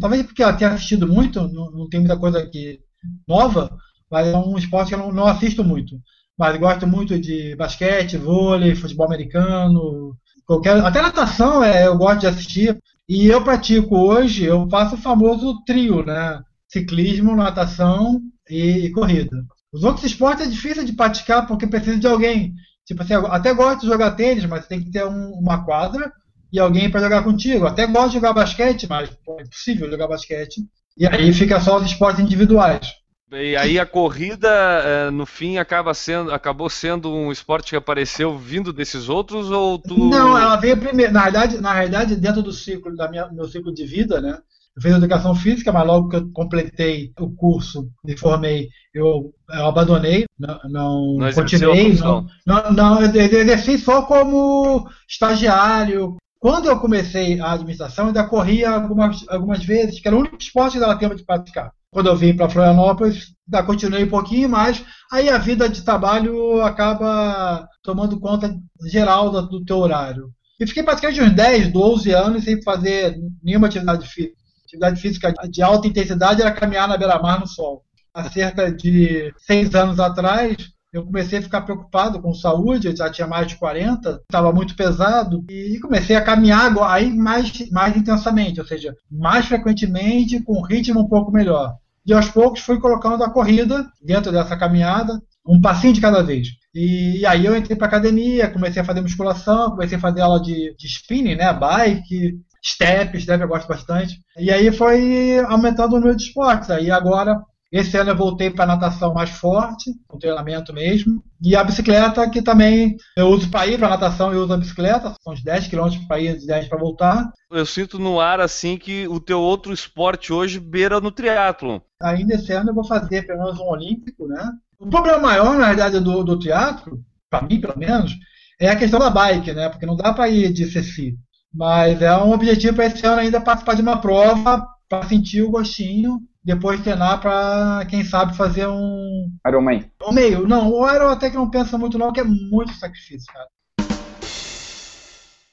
Talvez 0.00 0.24
porque 0.24 0.42
eu 0.42 0.56
tenha 0.56 0.70
assistido 0.70 1.06
muito, 1.06 1.40
não, 1.48 1.70
não 1.70 1.88
tem 1.88 2.00
muita 2.00 2.18
coisa 2.18 2.40
aqui 2.40 2.80
nova, 3.26 3.76
mas 4.10 4.26
é 4.26 4.36
um 4.36 4.58
esporte 4.58 4.88
que 4.88 4.94
eu 4.94 4.98
não, 4.98 5.12
não 5.12 5.26
assisto 5.26 5.64
muito 5.64 5.96
mas 6.38 6.58
gosto 6.58 6.86
muito 6.86 7.18
de 7.18 7.56
basquete, 7.56 8.18
vôlei, 8.18 8.74
futebol 8.74 9.06
americano, 9.06 10.16
qualquer, 10.46 10.78
até 10.78 11.02
natação 11.02 11.62
é, 11.62 11.86
eu 11.86 11.96
gosto 11.96 12.20
de 12.20 12.26
assistir. 12.26 12.78
E 13.08 13.26
eu 13.28 13.42
pratico 13.42 13.96
hoje, 13.96 14.44
eu 14.44 14.68
faço 14.68 14.96
o 14.96 14.98
famoso 14.98 15.62
trio, 15.64 16.04
né? 16.04 16.40
Ciclismo, 16.66 17.36
natação 17.36 18.20
e, 18.50 18.86
e 18.86 18.90
corrida. 18.90 19.36
Os 19.72 19.84
outros 19.84 20.04
esportes 20.04 20.46
é 20.46 20.50
difícil 20.50 20.84
de 20.84 20.92
praticar 20.92 21.46
porque 21.46 21.66
precisa 21.66 21.98
de 21.98 22.06
alguém. 22.06 22.54
Tipo 22.84 23.02
assim, 23.02 23.14
até 23.14 23.52
gosto 23.52 23.82
de 23.82 23.86
jogar 23.86 24.12
tênis, 24.12 24.44
mas 24.44 24.66
tem 24.66 24.82
que 24.82 24.90
ter 24.90 25.04
um, 25.04 25.30
uma 25.32 25.64
quadra 25.64 26.10
e 26.52 26.58
alguém 26.58 26.90
para 26.90 27.00
jogar 27.00 27.22
contigo. 27.22 27.66
Até 27.66 27.86
gosto 27.86 28.08
de 28.08 28.14
jogar 28.14 28.32
basquete, 28.32 28.88
mas 28.88 29.10
pô, 29.24 29.38
é 29.38 29.42
impossível 29.42 29.90
jogar 29.90 30.08
basquete. 30.08 30.62
E 30.96 31.06
aí 31.06 31.32
fica 31.32 31.60
só 31.60 31.78
os 31.78 31.84
esportes 31.84 32.20
individuais. 32.20 32.92
E 33.32 33.56
aí 33.56 33.78
a 33.78 33.84
corrida, 33.84 34.48
é, 34.48 35.10
no 35.10 35.26
fim, 35.26 35.58
acaba 35.58 35.92
sendo, 35.92 36.32
acabou 36.32 36.70
sendo 36.70 37.12
um 37.12 37.32
esporte 37.32 37.70
que 37.70 37.76
apareceu 37.76 38.38
vindo 38.38 38.72
desses 38.72 39.08
outros 39.08 39.50
ou 39.50 39.78
tu... 39.78 39.98
Não, 39.98 40.38
ela 40.38 40.56
veio 40.56 40.76
primeiro. 40.76 41.12
Na 41.12 41.24
verdade, 41.24 41.60
na 41.60 41.74
verdade 41.74 42.14
dentro 42.16 42.40
do 42.40 42.52
ciclo 42.52 42.94
da 42.94 43.10
minha, 43.10 43.28
meu 43.32 43.48
ciclo 43.48 43.74
de 43.74 43.84
vida, 43.84 44.20
né? 44.20 44.38
Eu 44.76 44.82
fiz 44.82 44.92
educação 44.92 45.34
física, 45.34 45.72
mas 45.72 45.86
logo 45.86 46.08
que 46.08 46.16
eu 46.16 46.30
completei 46.32 47.10
o 47.18 47.30
curso, 47.34 47.88
me 48.04 48.16
formei, 48.16 48.68
eu, 48.94 49.32
eu 49.50 49.66
abandonei, 49.66 50.26
não, 50.38 50.60
não, 50.68 51.16
não 51.16 51.32
continuei, 51.32 51.94
não, 51.94 52.26
não, 52.46 52.72
não, 52.72 53.00
eu 53.00 53.10
exerci 53.16 53.78
só 53.78 54.02
como 54.02 54.86
estagiário, 55.08 56.16
Quando 56.38 56.68
eu 56.68 56.78
comecei 56.78 57.40
a 57.40 57.52
administração, 57.52 58.08
ainda 58.08 58.28
corria 58.28 58.70
algumas, 58.70 59.26
algumas 59.28 59.64
vezes, 59.64 59.98
que 59.98 60.06
era 60.06 60.16
o 60.16 60.20
único 60.20 60.36
esporte 60.38 60.74
que 60.74 60.80
dava 60.80 60.98
tempo 60.98 61.14
de 61.14 61.24
praticar. 61.24 61.72
Quando 61.90 62.08
eu 62.08 62.16
vim 62.16 62.36
para 62.36 62.48
Florianópolis, 62.48 63.34
ainda 63.46 63.66
continuei 63.66 64.04
um 64.04 64.08
pouquinho 64.08 64.48
mais, 64.48 64.84
aí 65.10 65.28
a 65.28 65.38
vida 65.38 65.68
de 65.68 65.82
trabalho 65.82 66.60
acaba 66.62 67.66
tomando 67.82 68.20
conta 68.20 68.54
geral 68.84 69.30
do, 69.30 69.42
do 69.42 69.64
teu 69.64 69.78
horário. 69.78 70.30
E 70.58 70.66
fiquei 70.66 70.82
praticamente 70.82 71.22
uns 71.22 71.34
10, 71.34 71.72
12 71.72 72.12
anos 72.12 72.44
sem 72.44 72.62
fazer 72.62 73.16
nenhuma 73.42 73.66
atividade 73.66 74.06
física. 74.06 74.36
Atividade 74.64 75.00
física 75.00 75.32
de 75.48 75.62
alta 75.62 75.86
intensidade 75.86 76.42
era 76.42 76.52
caminhar 76.52 76.88
na 76.88 76.96
beira-mar 76.96 77.40
no 77.40 77.46
sol. 77.46 77.82
Há 78.12 78.30
cerca 78.30 78.72
de 78.72 79.32
seis 79.38 79.74
anos 79.74 80.00
atrás, 80.00 80.56
eu 80.96 81.04
comecei 81.04 81.38
a 81.38 81.42
ficar 81.42 81.60
preocupado 81.60 82.20
com 82.20 82.32
saúde, 82.32 82.88
eu 82.88 82.96
já 82.96 83.10
tinha 83.10 83.26
mais 83.26 83.46
de 83.48 83.56
40, 83.56 84.22
estava 84.22 84.52
muito 84.52 84.74
pesado, 84.74 85.44
e 85.48 85.78
comecei 85.80 86.16
a 86.16 86.22
caminhar 86.22 86.72
aí 86.88 87.12
mais, 87.14 87.70
mais 87.70 87.96
intensamente, 87.96 88.60
ou 88.60 88.66
seja, 88.66 88.94
mais 89.10 89.46
frequentemente, 89.46 90.42
com 90.42 90.58
um 90.58 90.62
ritmo 90.62 91.00
um 91.00 91.08
pouco 91.08 91.30
melhor. 91.30 91.74
E 92.06 92.14
aos 92.14 92.28
poucos 92.28 92.60
fui 92.60 92.78
colocando 92.78 93.22
a 93.24 93.30
corrida 93.30 93.86
dentro 94.02 94.32
dessa 94.32 94.56
caminhada, 94.56 95.20
um 95.46 95.60
passinho 95.60 95.92
de 95.92 96.00
cada 96.00 96.22
vez. 96.22 96.48
E, 96.74 97.26
aí 97.26 97.44
eu 97.44 97.56
entrei 97.56 97.76
para 97.76 97.88
academia, 97.88 98.50
comecei 98.50 98.80
a 98.80 98.84
fazer 98.84 99.00
musculação, 99.00 99.70
comecei 99.70 99.98
a 99.98 100.00
fazer 100.00 100.20
aula 100.20 100.40
de, 100.40 100.74
de 100.78 100.86
spinning, 100.86 101.34
né, 101.34 101.52
bike, 101.52 102.38
step, 102.64 103.20
step 103.20 103.42
eu 103.42 103.48
gosto 103.48 103.68
bastante. 103.68 104.20
E 104.38 104.50
aí 104.50 104.70
foi 104.72 105.38
aumentando 105.46 105.94
o 105.94 105.98
número 105.98 106.16
de 106.16 106.24
esportes. 106.24 106.70
Aí 106.70 106.90
agora 106.90 107.40
esse 107.72 107.96
ano 107.96 108.10
eu 108.10 108.16
voltei 108.16 108.50
para 108.50 108.66
natação 108.66 109.12
mais 109.12 109.30
forte, 109.30 109.92
com 110.06 110.18
treinamento 110.18 110.72
mesmo. 110.72 111.22
E 111.42 111.56
a 111.56 111.64
bicicleta, 111.64 112.28
que 112.30 112.40
também 112.40 112.96
eu 113.16 113.26
uso 113.28 113.50
para 113.50 113.66
ir 113.66 113.78
para 113.78 113.88
natação, 113.88 114.32
eu 114.32 114.42
uso 114.42 114.52
a 114.52 114.56
bicicleta, 114.56 115.14
são 115.20 115.32
uns 115.32 115.42
10 115.42 115.68
km 115.68 115.88
para 116.06 116.20
ir 116.20 116.36
e 116.36 116.46
10 116.46 116.68
para 116.68 116.78
voltar. 116.78 117.32
Eu 117.50 117.66
sinto 117.66 117.98
no 117.98 118.20
ar 118.20 118.40
assim 118.40 118.76
que 118.76 119.08
o 119.08 119.18
teu 119.18 119.40
outro 119.40 119.72
esporte 119.72 120.32
hoje 120.32 120.60
beira 120.60 121.00
no 121.00 121.10
triatlo. 121.10 121.82
Ainda 122.00 122.34
esse 122.34 122.52
ano 122.52 122.70
eu 122.70 122.74
vou 122.74 122.86
fazer 122.86 123.26
pelo 123.26 123.44
menos 123.44 123.58
um 123.58 123.66
olímpico, 123.66 124.26
né? 124.28 124.50
O 124.78 124.86
problema 124.88 125.18
maior, 125.18 125.58
na 125.58 125.68
verdade, 125.68 125.98
do, 126.00 126.22
do 126.22 126.38
teatro, 126.38 127.02
para 127.28 127.42
mim 127.42 127.60
pelo 127.60 127.78
menos, 127.78 128.12
é 128.60 128.68
a 128.68 128.76
questão 128.76 129.00
da 129.00 129.10
bike, 129.10 129.52
né? 129.52 129.68
Porque 129.68 129.86
não 129.86 129.96
dá 129.96 130.12
para 130.12 130.28
ir 130.28 130.52
de 130.52 130.70
CC. 130.70 131.14
Mas 131.52 132.00
é 132.00 132.16
um 132.16 132.32
objetivo 132.32 132.76
para 132.76 132.86
esse 132.86 133.04
ano 133.04 133.20
ainda 133.20 133.40
participar 133.40 133.74
de 133.74 133.82
uma 133.82 134.00
prova 134.00 134.66
para 134.88 135.08
sentir 135.08 135.42
o 135.42 135.50
gostinho 135.50 136.20
depois 136.46 136.80
treinar 136.80 137.20
para, 137.20 137.84
quem 137.90 138.04
sabe, 138.04 138.36
fazer 138.36 138.68
um. 138.68 139.28
Ironman. 139.44 139.90
Um 140.00 140.12
meio. 140.12 140.46
Não, 140.46 140.70
o 140.70 140.88
Iron 140.88 141.08
até 141.08 141.28
que 141.28 141.34
não 141.34 141.50
pensa 141.50 141.76
muito, 141.76 141.98
não, 141.98 142.12
que 142.12 142.20
é 142.20 142.24
muito 142.24 142.72
sacrifício, 142.74 143.26
cara. 143.32 143.48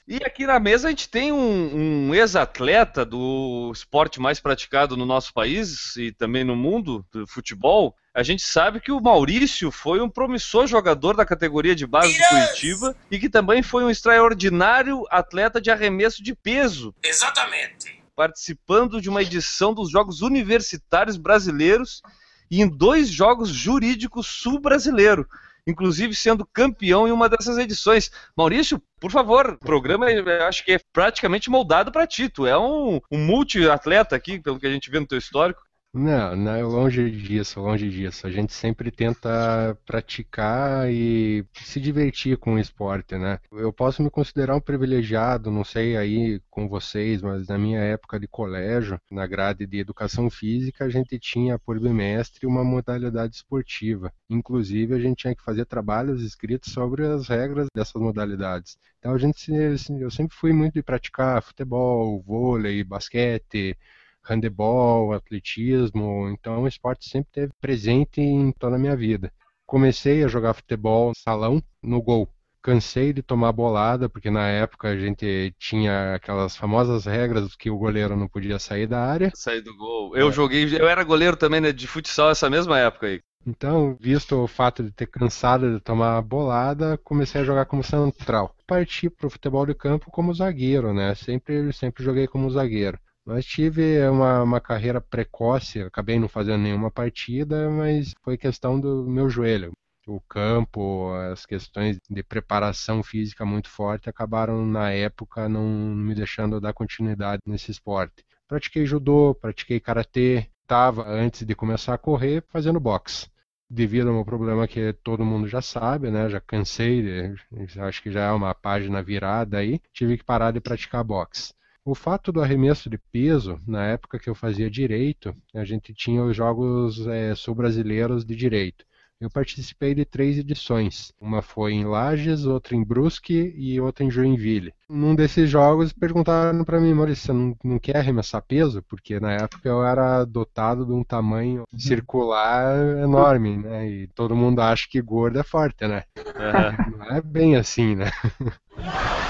E 0.06 0.16
aqui 0.22 0.46
na 0.46 0.60
mesa 0.60 0.86
a 0.86 0.90
gente 0.90 1.08
tem 1.08 1.32
um, 1.32 2.08
um 2.08 2.14
ex-atleta 2.14 3.04
do 3.06 3.72
esporte 3.74 4.20
mais 4.20 4.38
praticado 4.38 4.96
no 4.96 5.06
nosso 5.06 5.32
país 5.32 5.96
e 5.96 6.12
também 6.12 6.44
no 6.44 6.54
mundo, 6.54 7.04
do 7.10 7.26
futebol. 7.26 7.96
A 8.14 8.22
gente 8.22 8.42
sabe 8.42 8.80
que 8.80 8.92
o 8.92 9.00
Maurício 9.00 9.72
foi 9.72 10.00
um 10.00 10.08
promissor 10.08 10.66
jogador 10.66 11.16
da 11.16 11.24
categoria 11.24 11.74
de 11.74 11.86
base 11.86 12.16
do 12.16 12.28
Curitiba 12.28 12.94
e 13.10 13.18
que 13.18 13.30
também 13.30 13.62
foi 13.62 13.82
um 13.82 13.90
extraordinário 13.90 15.04
atleta 15.10 15.60
de 15.60 15.70
arremesso 15.70 16.22
de 16.22 16.36
peso. 16.36 16.94
Exatamente 17.02 18.03
participando 18.14 19.00
de 19.00 19.08
uma 19.08 19.22
edição 19.22 19.74
dos 19.74 19.90
Jogos 19.90 20.22
Universitários 20.22 21.16
Brasileiros 21.16 22.02
e 22.50 22.62
em 22.62 22.68
dois 22.68 23.08
Jogos 23.08 23.48
Jurídicos 23.48 24.26
Sul-Brasileiro, 24.26 25.26
inclusive 25.66 26.14
sendo 26.14 26.46
campeão 26.46 27.08
em 27.08 27.12
uma 27.12 27.28
dessas 27.28 27.58
edições. 27.58 28.10
Maurício, 28.36 28.82
por 29.00 29.10
favor, 29.10 29.54
o 29.54 29.58
programa 29.58 30.06
acho 30.46 30.64
que 30.64 30.72
é 30.72 30.80
praticamente 30.92 31.50
moldado 31.50 31.90
para 31.90 32.06
ti. 32.06 32.28
Tu 32.28 32.46
é 32.46 32.58
um, 32.58 33.00
um 33.10 33.18
multi-atleta 33.18 34.14
aqui, 34.14 34.38
pelo 34.38 34.58
que 34.58 34.66
a 34.66 34.70
gente 34.70 34.90
vê 34.90 35.00
no 35.00 35.06
teu 35.06 35.18
histórico. 35.18 35.62
Não, 35.96 36.34
não, 36.34 36.52
é 36.56 36.62
longe 36.64 37.08
disso, 37.08 37.60
longe 37.60 37.88
disso. 37.88 38.26
A 38.26 38.30
gente 38.30 38.52
sempre 38.52 38.90
tenta 38.90 39.78
praticar 39.86 40.90
e 40.90 41.46
se 41.54 41.78
divertir 41.80 42.36
com 42.36 42.54
o 42.54 42.58
esporte, 42.58 43.16
né? 43.16 43.38
Eu 43.52 43.72
posso 43.72 44.02
me 44.02 44.10
considerar 44.10 44.56
um 44.56 44.60
privilegiado, 44.60 45.52
não 45.52 45.62
sei 45.62 45.96
aí 45.96 46.40
com 46.50 46.68
vocês, 46.68 47.22
mas 47.22 47.46
na 47.46 47.56
minha 47.56 47.78
época 47.78 48.18
de 48.18 48.26
colégio, 48.26 49.00
na 49.08 49.24
grade 49.24 49.66
de 49.68 49.78
educação 49.78 50.28
física, 50.28 50.84
a 50.84 50.88
gente 50.88 51.16
tinha 51.16 51.60
por 51.60 51.78
bimestre 51.78 52.44
uma 52.44 52.64
modalidade 52.64 53.36
esportiva. 53.36 54.12
Inclusive, 54.28 54.94
a 54.94 54.98
gente 54.98 55.18
tinha 55.18 55.34
que 55.36 55.44
fazer 55.44 55.64
trabalhos 55.64 56.22
escritos 56.22 56.72
sobre 56.72 57.06
as 57.06 57.28
regras 57.28 57.68
dessas 57.72 58.02
modalidades. 58.02 58.76
Então, 58.98 59.14
a 59.14 59.18
gente, 59.18 59.52
eu 59.52 60.10
sempre 60.10 60.36
fui 60.36 60.52
muito 60.52 60.74
de 60.74 60.82
praticar 60.82 61.40
futebol, 61.40 62.20
vôlei, 62.20 62.82
basquete 62.82 63.78
handebol, 64.24 65.12
atletismo, 65.12 66.28
então 66.30 66.62
o 66.62 66.68
esporte 66.68 67.08
sempre 67.08 67.28
esteve 67.28 67.52
presente 67.60 68.20
em 68.20 68.52
toda 68.52 68.76
a 68.76 68.78
minha 68.78 68.96
vida. 68.96 69.32
Comecei 69.66 70.22
a 70.22 70.28
jogar 70.28 70.54
futebol 70.54 71.12
salão 71.14 71.62
no 71.82 72.02
gol. 72.02 72.28
Cansei 72.62 73.12
de 73.12 73.22
tomar 73.22 73.52
bolada, 73.52 74.08
porque 74.08 74.30
na 74.30 74.48
época 74.48 74.88
a 74.88 74.96
gente 74.96 75.54
tinha 75.58 76.14
aquelas 76.14 76.56
famosas 76.56 77.04
regras 77.04 77.54
que 77.54 77.68
o 77.68 77.76
goleiro 77.76 78.16
não 78.16 78.26
podia 78.26 78.58
sair 78.58 78.86
da 78.86 79.04
área. 79.04 79.30
Sair 79.34 79.60
do 79.60 79.76
gol. 79.76 80.16
Eu 80.16 80.28
é. 80.28 80.32
joguei, 80.32 80.64
eu 80.64 80.88
era 80.88 81.04
goleiro 81.04 81.36
também 81.36 81.60
né, 81.60 81.72
de 81.72 81.86
futsal 81.86 82.30
essa 82.30 82.48
mesma 82.48 82.78
época 82.78 83.06
aí. 83.06 83.20
Então, 83.46 83.94
visto 84.00 84.36
o 84.36 84.46
fato 84.46 84.82
de 84.82 84.90
ter 84.90 85.06
cansado 85.06 85.74
de 85.74 85.80
tomar 85.80 86.22
bolada, 86.22 86.98
comecei 87.04 87.42
a 87.42 87.44
jogar 87.44 87.66
como 87.66 87.84
central. 87.84 88.54
Parti 88.66 89.10
para 89.10 89.26
o 89.26 89.30
futebol 89.30 89.66
de 89.66 89.74
campo 89.74 90.10
como 90.10 90.32
zagueiro, 90.32 90.94
né? 90.94 91.14
Sempre, 91.14 91.70
sempre 91.72 92.02
joguei 92.02 92.26
como 92.26 92.50
zagueiro. 92.50 92.98
Mas 93.26 93.46
tive 93.46 94.06
uma, 94.08 94.42
uma 94.42 94.60
carreira 94.60 95.00
precoce, 95.00 95.80
acabei 95.80 96.18
não 96.18 96.28
fazendo 96.28 96.62
nenhuma 96.62 96.90
partida, 96.90 97.70
mas 97.70 98.12
foi 98.22 98.36
questão 98.36 98.78
do 98.78 99.04
meu 99.08 99.30
joelho. 99.30 99.72
O 100.06 100.20
campo, 100.20 101.14
as 101.32 101.46
questões 101.46 101.98
de 102.10 102.22
preparação 102.22 103.02
física 103.02 103.44
muito 103.44 103.70
forte 103.70 104.10
acabaram 104.10 104.66
na 104.66 104.90
época 104.90 105.48
não 105.48 105.62
me 105.64 106.14
deixando 106.14 106.60
dar 106.60 106.74
continuidade 106.74 107.40
nesse 107.46 107.70
esporte. 107.70 108.24
Pratiquei 108.46 108.84
judô, 108.84 109.34
pratiquei 109.34 109.80
karatê, 109.80 110.50
estava 110.62 111.08
antes 111.08 111.46
de 111.46 111.54
começar 111.54 111.94
a 111.94 111.98
correr 111.98 112.44
fazendo 112.48 112.78
boxe 112.78 113.28
devido 113.68 114.10
a 114.10 114.12
um 114.12 114.24
problema 114.24 114.68
que 114.68 114.92
todo 114.92 115.24
mundo 115.24 115.48
já 115.48 115.62
sabe, 115.62 116.10
né? 116.10 116.28
Já 116.28 116.40
cansei, 116.40 117.34
acho 117.80 118.02
que 118.02 118.10
já 118.10 118.26
é 118.26 118.30
uma 118.32 118.54
página 118.54 119.02
virada 119.02 119.58
aí, 119.58 119.80
tive 119.92 120.18
que 120.18 120.24
parar 120.24 120.52
de 120.52 120.60
praticar 120.60 121.02
boxe. 121.02 121.54
O 121.86 121.94
fato 121.94 122.32
do 122.32 122.40
arremesso 122.40 122.88
de 122.88 122.96
peso, 122.96 123.60
na 123.66 123.84
época 123.84 124.18
que 124.18 124.30
eu 124.30 124.34
fazia 124.34 124.70
direito, 124.70 125.36
a 125.54 125.64
gente 125.64 125.92
tinha 125.92 126.24
os 126.24 126.34
jogos 126.34 127.06
é, 127.06 127.34
sul-brasileiros 127.34 128.24
de 128.24 128.34
direito. 128.34 128.86
Eu 129.20 129.28
participei 129.30 129.94
de 129.94 130.04
três 130.04 130.38
edições. 130.38 131.12
Uma 131.20 131.42
foi 131.42 131.72
em 131.72 131.84
Lages, 131.84 132.46
outra 132.46 132.74
em 132.74 132.82
Brusque 132.82 133.54
e 133.54 133.78
outra 133.80 134.02
em 134.02 134.10
Joinville. 134.10 134.72
Num 134.88 135.14
desses 135.14 135.48
jogos 135.48 135.92
perguntaram 135.92 136.64
para 136.64 136.80
mim, 136.80 136.94
Maurício, 136.94 137.26
você 137.26 137.32
não, 137.32 137.56
não, 137.62 137.78
quer 137.78 137.98
arremessar 137.98 138.42
peso? 138.42 138.82
Porque 138.82 139.20
na 139.20 139.32
época 139.32 139.68
eu 139.68 139.84
era 139.84 140.24
dotado 140.24 140.86
de 140.86 140.92
um 140.92 141.04
tamanho 141.04 141.64
uhum. 141.70 141.78
circular 141.78 142.76
enorme, 142.98 143.58
né? 143.58 143.88
E 143.88 144.06
todo 144.08 144.34
mundo 144.34 144.60
acha 144.60 144.86
que 144.90 145.02
gordo 145.02 145.38
é 145.38 145.42
forte, 145.42 145.86
né? 145.86 146.04
Uhum. 146.16 146.98
Não 146.98 147.16
é 147.16 147.20
bem 147.20 147.56
assim, 147.56 147.94
né? 147.94 148.10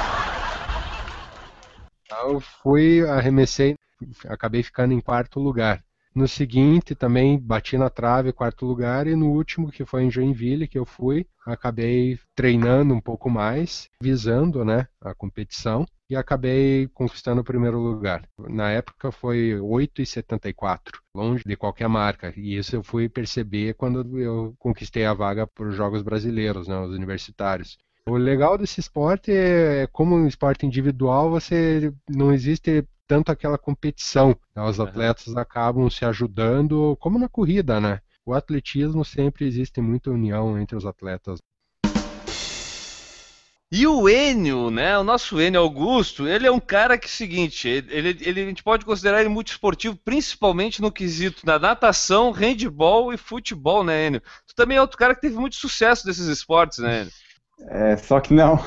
Eu 2.26 2.40
fui, 2.40 3.06
arremessei, 3.06 3.76
acabei 4.26 4.62
ficando 4.62 4.94
em 4.94 5.00
quarto 5.00 5.38
lugar. 5.38 5.84
No 6.14 6.26
seguinte, 6.26 6.94
também 6.94 7.38
bati 7.38 7.76
na 7.76 7.90
trave, 7.90 8.32
quarto 8.32 8.64
lugar, 8.64 9.06
e 9.06 9.16
no 9.16 9.30
último, 9.32 9.70
que 9.70 9.84
foi 9.84 10.04
em 10.04 10.10
Joinville, 10.10 10.68
que 10.68 10.78
eu 10.78 10.86
fui, 10.86 11.26
acabei 11.44 12.18
treinando 12.34 12.94
um 12.94 13.00
pouco 13.00 13.28
mais, 13.28 13.90
visando 14.00 14.64
né, 14.64 14.86
a 15.00 15.12
competição, 15.14 15.84
e 16.08 16.14
acabei 16.14 16.88
conquistando 16.94 17.40
o 17.40 17.44
primeiro 17.44 17.78
lugar. 17.78 18.26
Na 18.38 18.70
época 18.70 19.10
foi 19.10 19.58
8,74, 19.60 20.92
longe 21.14 21.42
de 21.44 21.56
qualquer 21.56 21.88
marca, 21.88 22.32
e 22.36 22.56
isso 22.56 22.76
eu 22.76 22.82
fui 22.82 23.08
perceber 23.08 23.74
quando 23.74 24.18
eu 24.18 24.54
conquistei 24.58 25.04
a 25.04 25.12
vaga 25.12 25.46
para 25.46 25.68
os 25.68 25.74
Jogos 25.74 26.02
Brasileiros, 26.02 26.68
né, 26.68 26.78
os 26.78 26.94
universitários. 26.94 27.76
O 28.06 28.18
legal 28.18 28.58
desse 28.58 28.80
esporte 28.80 29.32
é, 29.32 29.86
como 29.86 30.14
um 30.14 30.26
esporte 30.26 30.66
individual, 30.66 31.30
você 31.30 31.90
não 32.06 32.34
existe 32.34 32.86
tanto 33.06 33.32
aquela 33.32 33.56
competição. 33.56 34.36
Né? 34.54 34.62
Os 34.62 34.78
atletas 34.78 35.34
acabam 35.34 35.88
se 35.88 36.04
ajudando, 36.04 36.98
como 37.00 37.18
na 37.18 37.30
corrida, 37.30 37.80
né? 37.80 38.00
O 38.26 38.34
atletismo 38.34 39.06
sempre 39.06 39.46
existe 39.46 39.80
muita 39.80 40.10
união 40.10 40.58
entre 40.58 40.76
os 40.76 40.84
atletas. 40.84 41.38
E 43.72 43.86
o 43.86 44.06
Enio, 44.06 44.70
né? 44.70 44.98
O 44.98 45.02
nosso 45.02 45.40
Enio 45.40 45.62
Augusto, 45.62 46.28
ele 46.28 46.46
é 46.46 46.52
um 46.52 46.60
cara 46.60 46.98
que, 46.98 47.10
seguinte, 47.10 47.66
ele, 47.68 48.18
ele, 48.20 48.42
a 48.42 48.46
gente 48.46 48.62
pode 48.62 48.84
considerar 48.84 49.20
ele 49.20 49.30
muito 49.30 49.48
esportivo, 49.48 49.96
principalmente 49.96 50.82
no 50.82 50.92
quesito 50.92 51.46
da 51.46 51.58
natação, 51.58 52.30
handball 52.32 53.14
e 53.14 53.16
futebol, 53.16 53.82
né, 53.82 54.08
Enio? 54.08 54.22
Tu 54.46 54.54
também 54.54 54.76
é 54.76 54.80
outro 54.80 54.98
cara 54.98 55.14
que 55.14 55.22
teve 55.22 55.36
muito 55.36 55.56
sucesso 55.56 56.04
desses 56.04 56.26
esportes, 56.26 56.78
né, 56.78 57.00
Enio? 57.00 57.23
É, 57.68 57.96
só 57.96 58.20
que 58.20 58.34
não. 58.34 58.58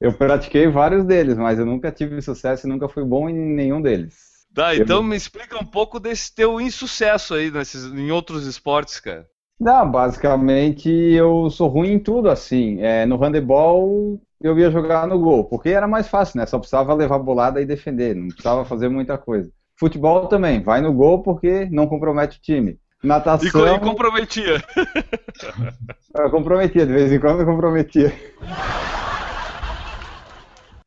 Eu 0.00 0.12
pratiquei 0.12 0.68
vários 0.68 1.04
deles, 1.04 1.36
mas 1.36 1.58
eu 1.58 1.64
nunca 1.64 1.90
tive 1.90 2.20
sucesso 2.20 2.66
e 2.66 2.70
nunca 2.70 2.88
fui 2.88 3.04
bom 3.04 3.28
em 3.28 3.34
nenhum 3.34 3.80
deles. 3.80 4.34
Tá, 4.52 4.76
então 4.76 5.02
me 5.02 5.16
explica 5.16 5.58
um 5.58 5.64
pouco 5.64 5.98
desse 5.98 6.32
teu 6.32 6.60
insucesso 6.60 7.34
aí 7.34 7.50
nesses, 7.50 7.86
em 7.86 8.12
outros 8.12 8.46
esportes, 8.46 9.00
cara. 9.00 9.26
Não, 9.58 9.90
basicamente 9.90 10.88
eu 10.88 11.48
sou 11.50 11.68
ruim 11.68 11.92
em 11.92 11.98
tudo, 11.98 12.28
assim. 12.28 12.80
É, 12.80 13.06
no 13.06 13.16
handebol 13.16 14.20
eu 14.40 14.58
ia 14.58 14.70
jogar 14.70 15.06
no 15.06 15.18
gol, 15.18 15.44
porque 15.44 15.70
era 15.70 15.88
mais 15.88 16.06
fácil, 16.06 16.38
né? 16.38 16.46
Só 16.46 16.58
precisava 16.58 16.92
levar 16.92 17.18
bolada 17.18 17.60
e 17.60 17.66
defender, 17.66 18.14
não 18.14 18.28
precisava 18.28 18.64
fazer 18.64 18.88
muita 18.88 19.16
coisa. 19.16 19.50
Futebol 19.76 20.26
também, 20.26 20.62
vai 20.62 20.80
no 20.80 20.92
gol 20.92 21.22
porque 21.22 21.66
não 21.70 21.86
compromete 21.86 22.38
o 22.38 22.42
time. 22.42 22.78
Natação. 23.04 23.68
E, 23.68 23.76
e 23.76 23.80
comprometia. 23.80 24.62
Eu 26.16 26.30
comprometia, 26.30 26.86
de 26.86 26.92
vez 26.92 27.12
em 27.12 27.18
quando 27.18 27.40
eu 27.40 27.46
comprometia. 27.46 28.12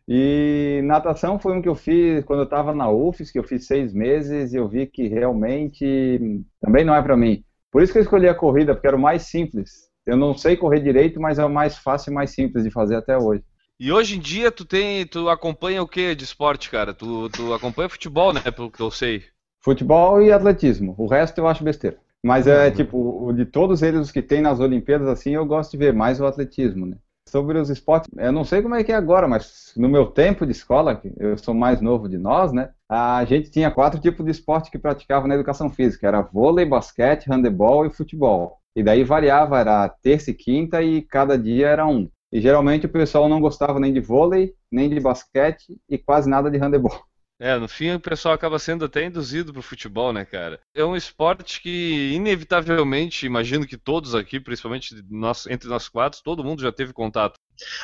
E 0.08 0.80
natação 0.86 1.38
foi 1.38 1.54
um 1.54 1.62
que 1.62 1.68
eu 1.68 1.76
fiz 1.76 2.24
quando 2.24 2.40
eu 2.40 2.46
estava 2.46 2.74
na 2.74 2.90
UFES, 2.90 3.30
que 3.30 3.38
eu 3.38 3.44
fiz 3.44 3.68
seis 3.68 3.94
meses, 3.94 4.54
e 4.54 4.56
eu 4.56 4.70
vi 4.70 4.88
que 4.88 5.10
realmente 5.10 6.42
também 6.62 6.86
não 6.86 6.96
é 6.96 7.02
para 7.02 7.18
mim. 7.18 7.44
Por 7.70 7.84
isso 7.84 7.92
que 7.92 8.00
eu 8.00 8.04
escolhi 8.04 8.30
a 8.30 8.34
corrida, 8.34 8.74
porque 8.74 8.88
era 8.88 8.96
o 8.96 9.02
mais 9.02 9.24
simples. 9.24 9.90
Eu 10.06 10.16
não 10.16 10.34
sei 10.34 10.56
correr 10.56 10.80
direito, 10.80 11.20
mas 11.20 11.40
é 11.40 11.44
o 11.44 11.50
mais 11.50 11.78
fácil 11.78 12.12
e 12.12 12.16
mais 12.16 12.32
simples 12.32 12.64
de 12.64 12.72
fazer 12.72 12.96
até 12.96 13.18
hoje. 13.18 13.44
E 13.78 13.92
hoje 13.92 14.16
em 14.16 14.20
dia 14.22 14.50
tu 14.50 14.64
tem, 14.64 15.06
tu 15.06 15.28
acompanha 15.28 15.84
o 15.84 15.88
que 15.88 16.16
de 16.16 16.24
esporte, 16.24 16.72
cara? 16.72 16.94
Tu, 16.94 17.30
tu 17.32 17.54
acompanha 17.54 17.90
futebol, 17.90 18.32
né? 18.32 18.40
Pelo 18.50 18.72
que 18.72 18.80
eu 18.80 18.90
sei. 18.90 19.24
Futebol 19.60 20.22
e 20.22 20.32
atletismo. 20.32 20.96
O 20.98 21.08
resto 21.08 21.38
eu 21.40 21.48
acho 21.48 21.66
besteira. 21.66 21.98
Mas 22.28 22.46
é 22.46 22.70
tipo, 22.70 23.32
de 23.34 23.46
todos 23.46 23.82
eles 23.82 24.02
os 24.02 24.12
que 24.12 24.22
tem 24.22 24.42
nas 24.42 24.60
Olimpíadas, 24.60 25.08
assim, 25.08 25.32
eu 25.32 25.46
gosto 25.46 25.72
de 25.72 25.78
ver 25.78 25.94
mais 25.94 26.20
o 26.20 26.26
atletismo, 26.26 26.86
né? 26.86 26.98
Sobre 27.30 27.58
os 27.58 27.70
esportes, 27.70 28.10
eu 28.18 28.34
não 28.34 28.44
sei 28.44 28.62
como 28.62 28.76
é 28.76 28.84
que 28.84 28.92
é 28.92 28.96
agora, 28.96 29.30
mas 29.30 29.72
no 29.78 29.88
meu 29.88 30.08
tempo 30.08 30.46
de 30.46 30.52
escola, 30.52 31.02
eu 31.18 31.38
sou 31.38 31.54
mais 31.54 31.80
novo 31.80 32.10
de 32.10 32.18
nós, 32.18 32.52
né? 32.52 32.70
A 32.90 33.24
gente 33.24 33.50
tinha 33.50 33.72
quatro 33.72 34.00
tipos 34.02 34.26
de 34.26 34.32
esporte 34.32 34.70
que 34.70 34.78
praticava 34.78 35.26
na 35.26 35.36
educação 35.36 35.70
física: 35.70 36.06
era 36.06 36.22
vôlei, 36.22 36.66
basquete, 36.66 37.28
handebol 37.30 37.86
e 37.86 37.90
futebol. 37.90 38.58
E 38.76 38.84
daí 38.84 39.06
variava, 39.06 39.60
era 39.60 39.88
terça 39.88 40.32
e 40.32 40.34
quinta 40.34 40.82
e 40.82 41.02
cada 41.02 41.38
dia 41.38 41.70
era 41.70 41.88
um. 41.88 42.10
E 42.30 42.42
geralmente 42.42 42.86
o 42.86 42.90
pessoal 42.90 43.30
não 43.30 43.40
gostava 43.40 43.80
nem 43.80 43.94
de 43.94 44.02
vôlei, 44.02 44.54
nem 44.70 44.90
de 44.90 45.00
basquete 45.00 45.80
e 45.90 45.98
quase 45.98 46.30
nada 46.30 46.52
de 46.52 46.58
handebol. 46.58 47.07
É, 47.40 47.58
no 47.58 47.68
fim 47.68 47.92
o 47.92 48.00
pessoal 48.00 48.34
acaba 48.34 48.58
sendo 48.58 48.86
até 48.86 49.06
induzido 49.06 49.54
pro 49.54 49.62
futebol, 49.62 50.12
né, 50.12 50.26
cara? 50.26 50.60
É 50.74 50.84
um 50.84 50.96
esporte 50.96 51.62
que, 51.62 52.12
inevitavelmente, 52.14 53.28
imagino 53.28 53.68
que 53.68 53.78
todos 53.78 54.16
aqui, 54.16 54.40
principalmente 54.40 54.96
nós, 55.10 55.46
entre 55.46 55.70
nós 55.70 55.88
quatro, 55.88 56.22
todo 56.24 56.44
mundo 56.44 56.62
já 56.62 56.72
teve 56.72 56.94
contato. 56.94 57.36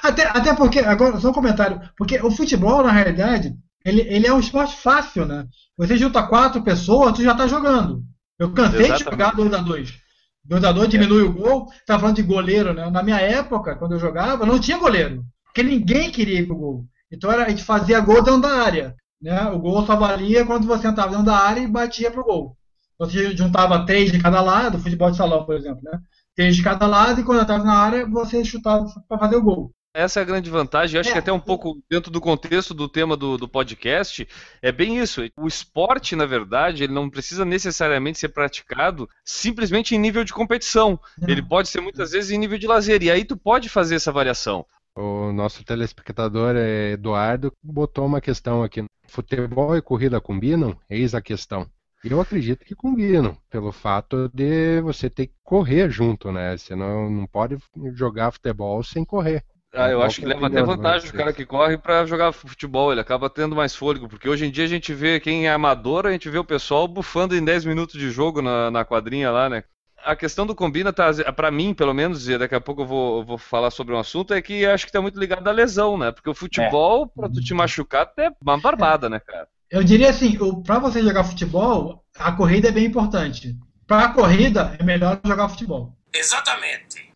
Até, 0.02 0.28
até 0.28 0.56
porque, 0.56 0.80
agora 0.80 1.20
só 1.20 1.30
um 1.30 1.34
comentário, 1.34 1.80
porque 1.96 2.20
o 2.22 2.32
futebol, 2.32 2.84
na 2.84 2.92
realidade, 2.92 3.54
ele, 3.86 4.02
ele 4.02 4.26
é 4.26 4.34
um 4.34 4.40
esporte 4.40 4.76
fácil, 4.78 5.26
né? 5.26 5.48
Você 5.78 5.98
junta 5.98 6.24
quatro 6.24 6.64
pessoas, 6.64 7.14
tu 7.14 7.22
já 7.22 7.36
tá 7.36 7.48
jogando. 7.48 8.04
Eu 8.40 8.52
cansei 8.52 8.82
Exatamente. 8.82 9.04
de 9.04 9.12
jogar 9.12 9.36
2 9.36 9.54
a 9.54 9.58
2 9.58 10.04
2 10.46 10.64
a 10.64 10.72
2 10.72 10.90
diminui 10.90 11.22
é. 11.22 11.26
o 11.26 11.34
gol, 11.34 11.68
tá 11.86 11.98
falando 11.98 12.18
de 12.18 12.24
goleiro, 12.24 12.74
né? 12.74 12.90
Na 12.90 13.02
minha 13.02 13.20
época, 13.20 13.76
quando 13.76 13.94
eu 13.94 14.00
jogava, 14.00 14.46
não 14.46 14.60
tinha 14.60 14.78
goleiro. 14.78 15.24
Porque 15.46 15.64
ninguém 15.64 16.12
queria 16.12 16.40
ir 16.40 16.48
pro 16.48 16.56
gol. 16.56 16.86
Então 17.12 17.32
era, 17.32 17.46
a 17.46 17.50
gente 17.50 17.64
fazia 17.64 18.00
gol 18.00 18.24
dentro 18.24 18.42
da 18.42 18.64
área. 18.64 18.96
Né? 19.24 19.42
O 19.52 19.58
gol 19.58 19.86
só 19.86 19.96
valia 19.96 20.46
quando 20.46 20.68
você 20.68 20.86
entrava 20.86 21.12
dentro 21.12 21.26
da 21.26 21.38
área 21.38 21.62
e 21.62 21.68
batia 21.68 22.12
pro 22.12 22.26
gol. 22.26 22.58
Você 23.00 23.36
juntava 23.36 23.86
três 23.86 24.12
de 24.12 24.22
cada 24.22 24.42
lado, 24.42 24.78
futebol 24.78 25.10
de 25.10 25.16
salão, 25.16 25.46
por 25.46 25.56
exemplo, 25.56 25.82
né? 25.82 25.98
Três 26.36 26.58
de 26.58 26.62
cada 26.62 26.86
lado 26.86 27.22
e 27.22 27.24
quando 27.24 27.42
entrava 27.42 27.64
na 27.64 27.78
área 27.78 28.06
você 28.06 28.44
chutava 28.44 28.86
para 29.08 29.18
fazer 29.18 29.38
o 29.38 29.42
gol. 29.42 29.72
Essa 29.96 30.20
é 30.20 30.24
a 30.24 30.26
grande 30.26 30.50
vantagem. 30.50 30.96
Eu 30.96 31.02
acho 31.02 31.10
é. 31.12 31.14
que 31.14 31.20
até 31.20 31.32
um 31.32 31.40
pouco 31.40 31.82
dentro 31.90 32.12
do 32.12 32.20
contexto 32.20 32.74
do 32.74 32.90
tema 32.90 33.16
do, 33.16 33.38
do, 33.38 33.48
podcast, 33.48 34.28
é 34.62 34.72
bem 34.72 34.98
isso. 34.98 35.22
O 35.38 35.48
esporte, 35.48 36.16
na 36.16 36.26
verdade, 36.26 36.84
ele 36.84 36.94
não 36.94 37.10
precisa 37.10 37.46
necessariamente 37.46 38.18
ser 38.18 38.30
praticado 38.30 39.08
simplesmente 39.24 39.96
em 39.96 40.00
nível 40.00 40.24
de 40.24 40.34
competição. 40.34 41.00
Não. 41.18 41.30
Ele 41.30 41.44
pode 41.44 41.70
ser 41.70 41.80
muitas 41.80 42.12
vezes 42.12 42.32
em 42.32 42.40
nível 42.40 42.58
de 42.58 42.68
lazer. 42.68 43.04
E 43.04 43.12
aí 43.12 43.24
tu 43.24 43.38
pode 43.38 43.70
fazer 43.70 43.96
essa 43.96 44.12
variação. 44.12 44.66
O 44.96 45.32
nosso 45.32 45.64
telespectador 45.64 46.56
Eduardo 46.56 47.52
botou 47.64 48.06
uma 48.06 48.22
questão 48.22 48.64
aqui. 48.64 48.86
Futebol 49.08 49.76
e 49.76 49.82
corrida 49.82 50.22
combinam? 50.22 50.78
Eis 50.90 51.16
a 51.16 51.22
questão. 51.22 51.68
Eu 52.04 52.20
acredito 52.20 52.66
que 52.66 52.76
combinam, 52.76 53.38
pelo 53.50 53.72
fato 53.72 54.30
de 54.34 54.82
você 54.82 55.10
ter 55.10 55.28
que 55.28 55.34
correr 55.42 55.90
junto, 55.90 56.32
né? 56.32 56.58
Você 56.58 56.76
não, 56.76 57.10
não 57.10 57.26
pode 57.26 57.58
jogar 57.94 58.32
futebol 58.32 58.84
sem 58.84 59.06
correr. 59.06 59.44
Ah, 59.74 59.90
eu 59.90 60.04
acho 60.04 60.20
que 60.20 60.28
leva 60.28 60.46
até 60.46 60.62
vantagem 60.62 61.10
o 61.10 61.14
cara 61.14 61.34
que 61.34 61.46
corre 61.46 61.78
para 61.78 62.06
jogar 62.06 62.32
futebol, 62.32 62.92
ele 62.92 63.02
acaba 63.02 63.28
tendo 63.28 63.56
mais 63.56 63.76
fôlego, 63.76 64.08
porque 64.08 64.30
hoje 64.30 64.46
em 64.46 64.52
dia 64.52 64.66
a 64.66 64.68
gente 64.68 64.94
vê 64.94 65.20
quem 65.20 65.48
é 65.48 65.52
amador, 65.52 66.06
a 66.06 66.12
gente 66.12 66.30
vê 66.30 66.38
o 66.38 66.46
pessoal 66.46 66.88
bufando 66.88 67.36
em 67.36 67.44
10 67.44 67.66
minutos 67.66 68.00
de 68.00 68.12
jogo 68.12 68.40
na, 68.40 68.70
na 68.70 68.86
quadrinha 68.86 69.32
lá, 69.32 69.50
né? 69.50 69.64
A 70.04 70.16
questão 70.16 70.46
do 70.46 70.56
combina 70.56 70.92
tá, 70.92 71.12
para 71.34 71.50
mim, 71.50 71.74
pelo 71.74 71.94
menos, 71.94 72.28
e 72.28 72.38
daqui 72.38 72.56
a 72.56 72.62
pouco 72.62 72.82
eu 72.82 72.86
vou, 72.86 73.20
eu 73.20 73.26
vou 73.26 73.38
falar 73.38 73.72
sobre 73.72 73.94
um 73.94 74.00
assunto, 74.00 74.34
é 74.34 74.42
que 74.42 74.66
acho 74.66 74.86
que 74.86 74.92
tá 74.92 75.02
muito 75.02 75.20
ligado 75.20 75.48
à 75.48 75.52
lesão, 75.52 75.98
né? 75.98 76.12
Porque 76.12 76.30
o 76.30 76.36
futebol, 76.36 77.06
é. 77.06 77.22
pra 77.22 77.30
tu 77.30 77.42
te 77.42 77.54
machucar, 77.54 78.12
é 78.18 78.30
uma 78.42 78.60
barbada, 78.60 79.10
né, 79.10 79.20
cara? 79.20 79.48
Eu 79.72 79.84
diria 79.84 80.10
assim, 80.10 80.38
para 80.64 80.78
você 80.80 81.02
jogar 81.02 81.24
futebol, 81.24 82.04
a 82.18 82.32
corrida 82.32 82.68
é 82.68 82.72
bem 82.72 82.86
importante. 82.86 83.58
Para 83.88 84.06
a 84.06 84.14
corrida, 84.14 84.76
é 84.80 84.84
melhor 84.84 85.20
jogar 85.26 85.50
futebol. 85.50 85.96
Exatamente. 86.14 87.12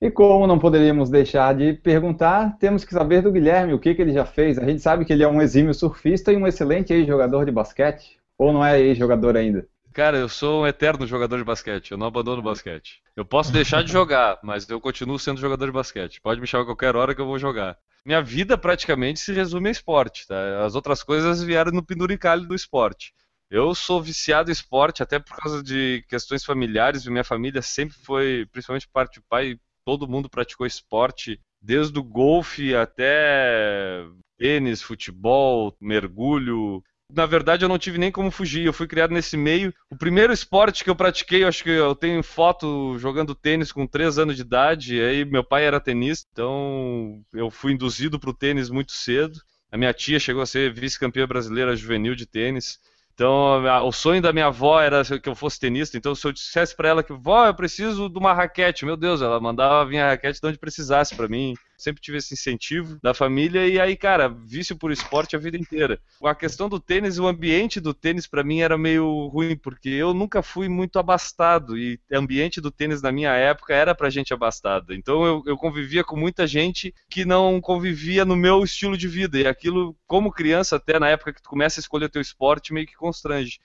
E 0.00 0.10
como 0.10 0.46
não 0.46 0.60
poderíamos 0.60 1.10
deixar 1.10 1.54
de 1.54 1.72
perguntar, 1.72 2.56
temos 2.58 2.84
que 2.84 2.94
saber 2.94 3.20
do 3.20 3.32
Guilherme 3.32 3.74
o 3.74 3.80
que, 3.80 3.94
que 3.94 4.00
ele 4.00 4.12
já 4.12 4.24
fez. 4.24 4.56
A 4.56 4.64
gente 4.64 4.80
sabe 4.80 5.04
que 5.04 5.12
ele 5.12 5.24
é 5.24 5.28
um 5.28 5.42
exímio 5.42 5.74
surfista 5.74 6.32
e 6.32 6.36
um 6.36 6.46
excelente 6.46 6.92
ex-jogador 6.92 7.44
de 7.44 7.50
basquete. 7.50 8.16
Ou 8.38 8.52
não 8.52 8.64
é 8.64 8.80
ex-jogador 8.80 9.36
ainda? 9.36 9.66
Cara, 9.98 10.16
eu 10.16 10.28
sou 10.28 10.62
um 10.62 10.66
eterno 10.68 11.08
jogador 11.08 11.38
de 11.38 11.42
basquete, 11.42 11.90
eu 11.90 11.98
não 11.98 12.06
abandono 12.06 12.38
o 12.38 12.44
basquete. 12.44 13.02
Eu 13.16 13.24
posso 13.24 13.50
deixar 13.52 13.82
de 13.82 13.90
jogar, 13.90 14.38
mas 14.44 14.68
eu 14.68 14.80
continuo 14.80 15.18
sendo 15.18 15.40
jogador 15.40 15.66
de 15.66 15.72
basquete. 15.72 16.20
Pode 16.20 16.40
me 16.40 16.46
chamar 16.46 16.62
a 16.62 16.66
qualquer 16.66 16.94
hora 16.94 17.16
que 17.16 17.20
eu 17.20 17.26
vou 17.26 17.36
jogar. 17.36 17.76
Minha 18.06 18.22
vida 18.22 18.56
praticamente 18.56 19.18
se 19.18 19.32
resume 19.32 19.70
a 19.70 19.72
esporte, 19.72 20.24
tá? 20.28 20.64
As 20.64 20.76
outras 20.76 21.02
coisas 21.02 21.42
vieram 21.42 21.72
no 21.72 21.84
penduricalho 21.84 22.46
do 22.46 22.54
esporte. 22.54 23.12
Eu 23.50 23.74
sou 23.74 24.00
viciado 24.00 24.50
em 24.50 24.52
esporte, 24.52 25.02
até 25.02 25.18
por 25.18 25.36
causa 25.36 25.64
de 25.64 26.04
questões 26.08 26.44
familiares. 26.44 27.04
Minha 27.04 27.24
família 27.24 27.60
sempre 27.60 27.96
foi, 27.98 28.46
principalmente 28.52 28.86
parte 28.86 29.14
de 29.14 29.26
pai, 29.28 29.58
todo 29.84 30.06
mundo 30.06 30.30
praticou 30.30 30.64
esporte, 30.64 31.40
desde 31.60 31.98
o 31.98 32.04
golfe 32.04 32.72
até 32.72 34.06
tênis, 34.38 34.80
futebol, 34.80 35.76
mergulho, 35.80 36.84
na 37.12 37.26
verdade, 37.26 37.64
eu 37.64 37.68
não 37.68 37.78
tive 37.78 37.98
nem 37.98 38.12
como 38.12 38.30
fugir. 38.30 38.66
Eu 38.66 38.72
fui 38.72 38.86
criado 38.86 39.12
nesse 39.12 39.36
meio. 39.36 39.72
O 39.90 39.96
primeiro 39.96 40.32
esporte 40.32 40.84
que 40.84 40.90
eu 40.90 40.96
pratiquei, 40.96 41.42
eu 41.42 41.48
acho 41.48 41.64
que 41.64 41.70
eu 41.70 41.94
tenho 41.94 42.22
foto 42.22 42.98
jogando 42.98 43.34
tênis 43.34 43.72
com 43.72 43.86
3 43.86 44.18
anos 44.18 44.36
de 44.36 44.42
idade. 44.42 45.00
Aí 45.00 45.24
meu 45.24 45.42
pai 45.42 45.64
era 45.64 45.80
tenista, 45.80 46.28
então 46.32 47.22
eu 47.32 47.50
fui 47.50 47.72
induzido 47.72 48.18
para 48.18 48.30
o 48.30 48.34
tênis 48.34 48.68
muito 48.70 48.92
cedo. 48.92 49.40
A 49.70 49.76
minha 49.76 49.92
tia 49.92 50.18
chegou 50.18 50.42
a 50.42 50.46
ser 50.46 50.72
vice-campeã 50.72 51.26
brasileira 51.26 51.76
juvenil 51.76 52.14
de 52.14 52.26
tênis. 52.26 52.78
Então, 53.12 53.64
o 53.84 53.90
sonho 53.90 54.22
da 54.22 54.32
minha 54.32 54.46
avó 54.46 54.80
era 54.80 55.02
que 55.18 55.28
eu 55.28 55.34
fosse 55.34 55.58
tenista. 55.58 55.98
Então, 55.98 56.14
se 56.14 56.24
eu 56.24 56.30
dissesse 56.30 56.76
para 56.76 56.88
ela 56.88 57.02
que, 57.02 57.12
vó, 57.12 57.46
eu 57.46 57.54
preciso 57.54 58.08
de 58.08 58.16
uma 58.16 58.32
raquete, 58.32 58.84
meu 58.84 58.96
Deus, 58.96 59.20
ela 59.20 59.40
mandava 59.40 59.84
vir 59.84 59.98
a 59.98 60.10
raquete 60.10 60.40
de 60.40 60.46
onde 60.46 60.58
precisasse 60.58 61.16
para 61.16 61.26
mim. 61.26 61.54
Sempre 61.78 62.02
tive 62.02 62.18
esse 62.18 62.34
incentivo 62.34 62.98
da 63.00 63.14
família 63.14 63.66
e 63.68 63.80
aí, 63.80 63.96
cara, 63.96 64.28
vício 64.28 64.76
por 64.76 64.90
esporte 64.90 65.36
a 65.36 65.38
vida 65.38 65.56
inteira. 65.56 66.00
A 66.22 66.34
questão 66.34 66.68
do 66.68 66.80
tênis, 66.80 67.18
o 67.18 67.26
ambiente 67.26 67.80
do 67.80 67.94
tênis 67.94 68.26
para 68.26 68.42
mim 68.42 68.60
era 68.60 68.76
meio 68.76 69.28
ruim, 69.28 69.56
porque 69.56 69.88
eu 69.88 70.12
nunca 70.12 70.42
fui 70.42 70.68
muito 70.68 70.98
abastado 70.98 71.78
e 71.78 72.00
o 72.10 72.18
ambiente 72.18 72.60
do 72.60 72.72
tênis 72.72 73.00
na 73.00 73.12
minha 73.12 73.32
época 73.32 73.72
era 73.72 73.94
pra 73.94 74.10
gente 74.10 74.34
abastada. 74.34 74.92
Então, 74.92 75.24
eu, 75.24 75.42
eu 75.46 75.56
convivia 75.56 76.02
com 76.02 76.16
muita 76.16 76.46
gente 76.46 76.92
que 77.08 77.24
não 77.24 77.60
convivia 77.60 78.24
no 78.24 78.34
meu 78.34 78.64
estilo 78.64 78.96
de 78.96 79.06
vida. 79.06 79.38
E 79.38 79.46
aquilo, 79.46 79.96
como 80.06 80.32
criança, 80.32 80.76
até 80.76 80.98
na 80.98 81.08
época 81.08 81.32
que 81.32 81.42
tu 81.42 81.48
começa 81.48 81.78
a 81.78 81.82
escolher 81.82 82.06
o 82.06 82.10
teu 82.10 82.20
esporte, 82.20 82.72
meio 82.72 82.86
que 82.86 82.96
constrange. 82.96 83.60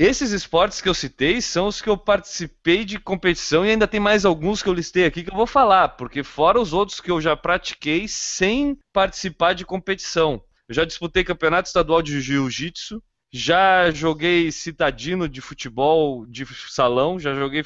Esses 0.00 0.30
esportes 0.30 0.80
que 0.80 0.88
eu 0.88 0.94
citei 0.94 1.40
são 1.40 1.66
os 1.66 1.82
que 1.82 1.88
eu 1.88 1.98
participei 1.98 2.84
de 2.84 3.00
competição 3.00 3.66
e 3.66 3.70
ainda 3.70 3.88
tem 3.88 3.98
mais 3.98 4.24
alguns 4.24 4.62
que 4.62 4.68
eu 4.68 4.72
listei 4.72 5.04
aqui 5.04 5.24
que 5.24 5.30
eu 5.32 5.36
vou 5.36 5.44
falar, 5.44 5.88
porque 5.88 6.22
fora 6.22 6.60
os 6.60 6.72
outros 6.72 7.00
que 7.00 7.10
eu 7.10 7.20
já 7.20 7.36
pratiquei 7.36 8.06
sem 8.06 8.78
participar 8.92 9.54
de 9.54 9.66
competição. 9.66 10.40
Eu 10.68 10.74
já 10.76 10.84
disputei 10.84 11.24
campeonato 11.24 11.66
estadual 11.66 12.00
de 12.00 12.20
jiu-jitsu, 12.20 13.02
já 13.32 13.90
joguei 13.90 14.52
citadino 14.52 15.28
de 15.28 15.40
futebol 15.40 16.24
de 16.26 16.46
salão, 16.46 17.18
já 17.18 17.34
joguei 17.34 17.64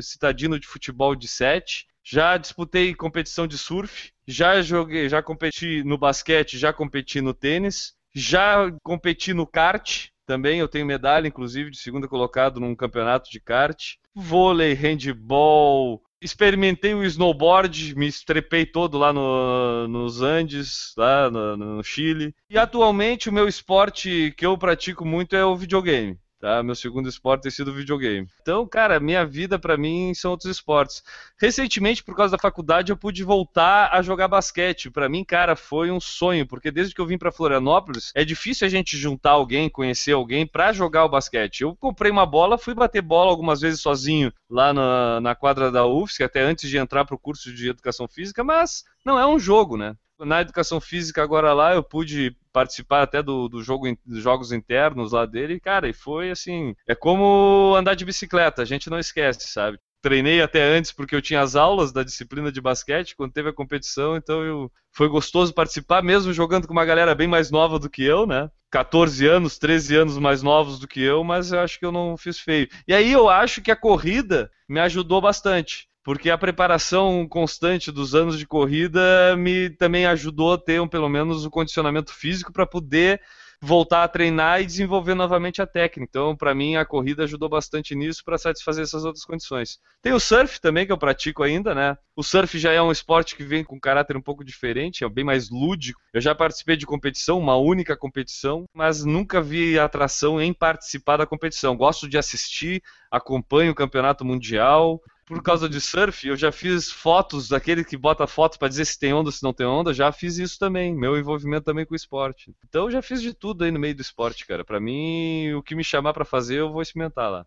citadino 0.00 0.58
de 0.58 0.66
futebol 0.66 1.14
de 1.14 1.28
sete, 1.28 1.86
já 2.02 2.38
disputei 2.38 2.94
competição 2.94 3.46
de 3.46 3.58
surf, 3.58 4.12
já 4.26 4.62
joguei, 4.62 5.10
já 5.10 5.22
competi 5.22 5.84
no 5.84 5.98
basquete, 5.98 6.58
já 6.58 6.72
competi 6.72 7.20
no 7.20 7.34
tênis, 7.34 7.92
já 8.14 8.72
competi 8.82 9.34
no 9.34 9.46
kart, 9.46 10.08
também 10.26 10.58
eu 10.58 10.68
tenho 10.68 10.84
medalha, 10.84 11.28
inclusive, 11.28 11.70
de 11.70 11.78
segunda 11.78 12.08
colocado 12.08 12.60
num 12.60 12.74
campeonato 12.74 13.30
de 13.30 13.40
kart. 13.40 13.94
Vôlei, 14.14 14.74
handball, 14.74 16.02
experimentei 16.20 16.94
o 16.94 17.04
snowboard, 17.04 17.94
me 17.94 18.06
estrepei 18.06 18.66
todo 18.66 18.98
lá 18.98 19.12
no, 19.12 19.86
nos 19.88 20.22
Andes, 20.22 20.92
lá 20.96 21.30
no, 21.30 21.56
no 21.56 21.84
Chile. 21.84 22.34
E 22.50 22.58
atualmente 22.58 23.28
o 23.28 23.32
meu 23.32 23.46
esporte 23.46 24.34
que 24.36 24.44
eu 24.44 24.58
pratico 24.58 25.04
muito 25.04 25.36
é 25.36 25.44
o 25.44 25.56
videogame. 25.56 26.18
Tá? 26.46 26.62
Meu 26.62 26.76
segundo 26.76 27.08
esporte 27.08 27.42
tem 27.42 27.50
sido 27.50 27.74
videogame. 27.74 28.28
Então, 28.40 28.64
cara, 28.68 29.00
minha 29.00 29.26
vida 29.26 29.58
para 29.58 29.76
mim 29.76 30.14
são 30.14 30.30
outros 30.30 30.48
esportes. 30.48 31.02
Recentemente, 31.40 32.04
por 32.04 32.14
causa 32.14 32.36
da 32.36 32.40
faculdade, 32.40 32.92
eu 32.92 32.96
pude 32.96 33.24
voltar 33.24 33.90
a 33.92 34.00
jogar 34.00 34.28
basquete. 34.28 34.88
Para 34.88 35.08
mim, 35.08 35.24
cara, 35.24 35.56
foi 35.56 35.90
um 35.90 35.98
sonho, 35.98 36.46
porque 36.46 36.70
desde 36.70 36.94
que 36.94 37.00
eu 37.00 37.06
vim 37.06 37.18
para 37.18 37.32
Florianópolis, 37.32 38.12
é 38.14 38.24
difícil 38.24 38.64
a 38.64 38.70
gente 38.70 38.96
juntar 38.96 39.32
alguém, 39.32 39.68
conhecer 39.68 40.12
alguém 40.12 40.46
para 40.46 40.72
jogar 40.72 41.04
o 41.04 41.08
basquete. 41.08 41.62
Eu 41.62 41.74
comprei 41.74 42.12
uma 42.12 42.24
bola, 42.24 42.56
fui 42.56 42.74
bater 42.74 43.02
bola 43.02 43.28
algumas 43.28 43.60
vezes 43.60 43.80
sozinho 43.80 44.32
lá 44.48 44.72
na, 44.72 45.20
na 45.20 45.34
quadra 45.34 45.72
da 45.72 45.84
UFSC, 45.84 46.22
até 46.22 46.42
antes 46.42 46.70
de 46.70 46.78
entrar 46.78 47.04
para 47.04 47.16
o 47.16 47.18
curso 47.18 47.52
de 47.52 47.70
educação 47.70 48.06
física, 48.06 48.44
mas 48.44 48.84
não 49.04 49.18
é 49.18 49.26
um 49.26 49.36
jogo, 49.36 49.76
né? 49.76 49.96
Na 50.18 50.40
educação 50.40 50.80
física 50.80 51.22
agora 51.22 51.52
lá, 51.52 51.74
eu 51.74 51.82
pude 51.82 52.36
participar 52.52 53.02
até 53.02 53.22
do, 53.22 53.48
do 53.48 53.62
jogo, 53.62 53.86
dos 54.04 54.22
jogos 54.22 54.52
internos 54.52 55.12
lá 55.12 55.26
dele, 55.26 55.60
cara, 55.60 55.88
e 55.88 55.92
foi 55.92 56.30
assim, 56.30 56.74
é 56.86 56.94
como 56.94 57.74
andar 57.76 57.94
de 57.94 58.04
bicicleta, 58.04 58.62
a 58.62 58.64
gente 58.64 58.88
não 58.88 58.98
esquece, 58.98 59.48
sabe? 59.48 59.78
Treinei 60.00 60.40
até 60.40 60.62
antes 60.62 60.92
porque 60.92 61.14
eu 61.14 61.22
tinha 61.22 61.40
as 61.40 61.56
aulas 61.56 61.92
da 61.92 62.02
disciplina 62.02 62.50
de 62.52 62.60
basquete 62.60 63.16
quando 63.16 63.32
teve 63.32 63.48
a 63.48 63.52
competição, 63.52 64.16
então 64.16 64.42
eu, 64.42 64.70
foi 64.92 65.08
gostoso 65.08 65.52
participar, 65.52 66.02
mesmo 66.02 66.32
jogando 66.32 66.66
com 66.66 66.72
uma 66.72 66.84
galera 66.84 67.14
bem 67.14 67.26
mais 67.26 67.50
nova 67.50 67.78
do 67.78 67.90
que 67.90 68.04
eu, 68.04 68.26
né? 68.26 68.50
14 68.70 69.26
anos, 69.26 69.58
13 69.58 69.96
anos 69.96 70.18
mais 70.18 70.42
novos 70.42 70.78
do 70.78 70.88
que 70.88 71.00
eu, 71.00 71.24
mas 71.24 71.52
eu 71.52 71.60
acho 71.60 71.78
que 71.78 71.84
eu 71.84 71.92
não 71.92 72.16
fiz 72.16 72.38
feio. 72.38 72.68
E 72.86 72.94
aí 72.94 73.10
eu 73.10 73.28
acho 73.28 73.62
que 73.62 73.70
a 73.70 73.76
corrida 73.76 74.50
me 74.68 74.80
ajudou 74.80 75.20
bastante 75.20 75.88
porque 76.06 76.30
a 76.30 76.38
preparação 76.38 77.26
constante 77.28 77.90
dos 77.90 78.14
anos 78.14 78.38
de 78.38 78.46
corrida 78.46 79.36
me 79.36 79.68
também 79.70 80.06
ajudou 80.06 80.52
a 80.52 80.56
ter 80.56 80.80
um, 80.80 80.86
pelo 80.86 81.08
menos 81.08 81.44
o 81.44 81.48
um 81.48 81.50
condicionamento 81.50 82.14
físico 82.14 82.52
para 82.52 82.64
poder 82.64 83.20
voltar 83.60 84.04
a 84.04 84.08
treinar 84.08 84.60
e 84.60 84.66
desenvolver 84.66 85.16
novamente 85.16 85.60
a 85.60 85.66
técnica. 85.66 86.08
Então, 86.08 86.36
para 86.36 86.54
mim, 86.54 86.76
a 86.76 86.84
corrida 86.84 87.24
ajudou 87.24 87.48
bastante 87.48 87.96
nisso 87.96 88.22
para 88.24 88.38
satisfazer 88.38 88.84
essas 88.84 89.04
outras 89.04 89.24
condições. 89.24 89.80
Tem 90.00 90.12
o 90.12 90.20
surf 90.20 90.60
também 90.60 90.86
que 90.86 90.92
eu 90.92 90.98
pratico 90.98 91.42
ainda, 91.42 91.74
né? 91.74 91.98
O 92.14 92.22
surf 92.22 92.56
já 92.56 92.70
é 92.70 92.80
um 92.80 92.92
esporte 92.92 93.34
que 93.34 93.42
vem 93.42 93.64
com 93.64 93.80
caráter 93.80 94.16
um 94.16 94.22
pouco 94.22 94.44
diferente, 94.44 95.02
é 95.02 95.08
bem 95.08 95.24
mais 95.24 95.50
lúdico. 95.50 96.00
Eu 96.14 96.20
já 96.20 96.36
participei 96.36 96.76
de 96.76 96.86
competição, 96.86 97.36
uma 97.36 97.56
única 97.56 97.96
competição, 97.96 98.64
mas 98.72 99.04
nunca 99.04 99.42
vi 99.42 99.76
atração 99.76 100.40
em 100.40 100.52
participar 100.52 101.16
da 101.16 101.26
competição. 101.26 101.76
Gosto 101.76 102.08
de 102.08 102.16
assistir, 102.16 102.80
acompanho 103.10 103.72
o 103.72 103.74
campeonato 103.74 104.24
mundial, 104.24 105.00
por 105.26 105.42
causa 105.42 105.68
de 105.68 105.80
surf, 105.80 106.26
eu 106.26 106.36
já 106.36 106.52
fiz 106.52 106.90
fotos 106.90 107.48
daquele 107.48 107.84
que 107.84 107.96
bota 107.96 108.28
foto 108.28 108.58
para 108.58 108.68
dizer 108.68 108.84
se 108.84 108.96
tem 108.96 109.12
onda 109.12 109.32
se 109.32 109.42
não 109.42 109.52
tem 109.52 109.66
onda, 109.66 109.92
já 109.92 110.12
fiz 110.12 110.38
isso 110.38 110.56
também, 110.56 110.94
meu 110.94 111.18
envolvimento 111.18 111.64
também 111.64 111.84
com 111.84 111.94
o 111.94 111.96
esporte. 111.96 112.54
Então 112.68 112.84
eu 112.84 112.92
já 112.92 113.02
fiz 113.02 113.20
de 113.20 113.34
tudo 113.34 113.64
aí 113.64 113.72
no 113.72 113.80
meio 113.80 113.94
do 113.94 114.02
esporte, 114.02 114.46
cara. 114.46 114.64
Para 114.64 114.78
mim, 114.78 115.52
o 115.54 115.62
que 115.64 115.74
me 115.74 115.82
chamar 115.82 116.12
para 116.12 116.24
fazer, 116.24 116.60
eu 116.60 116.72
vou 116.72 116.80
experimentar 116.80 117.28
lá. 117.28 117.44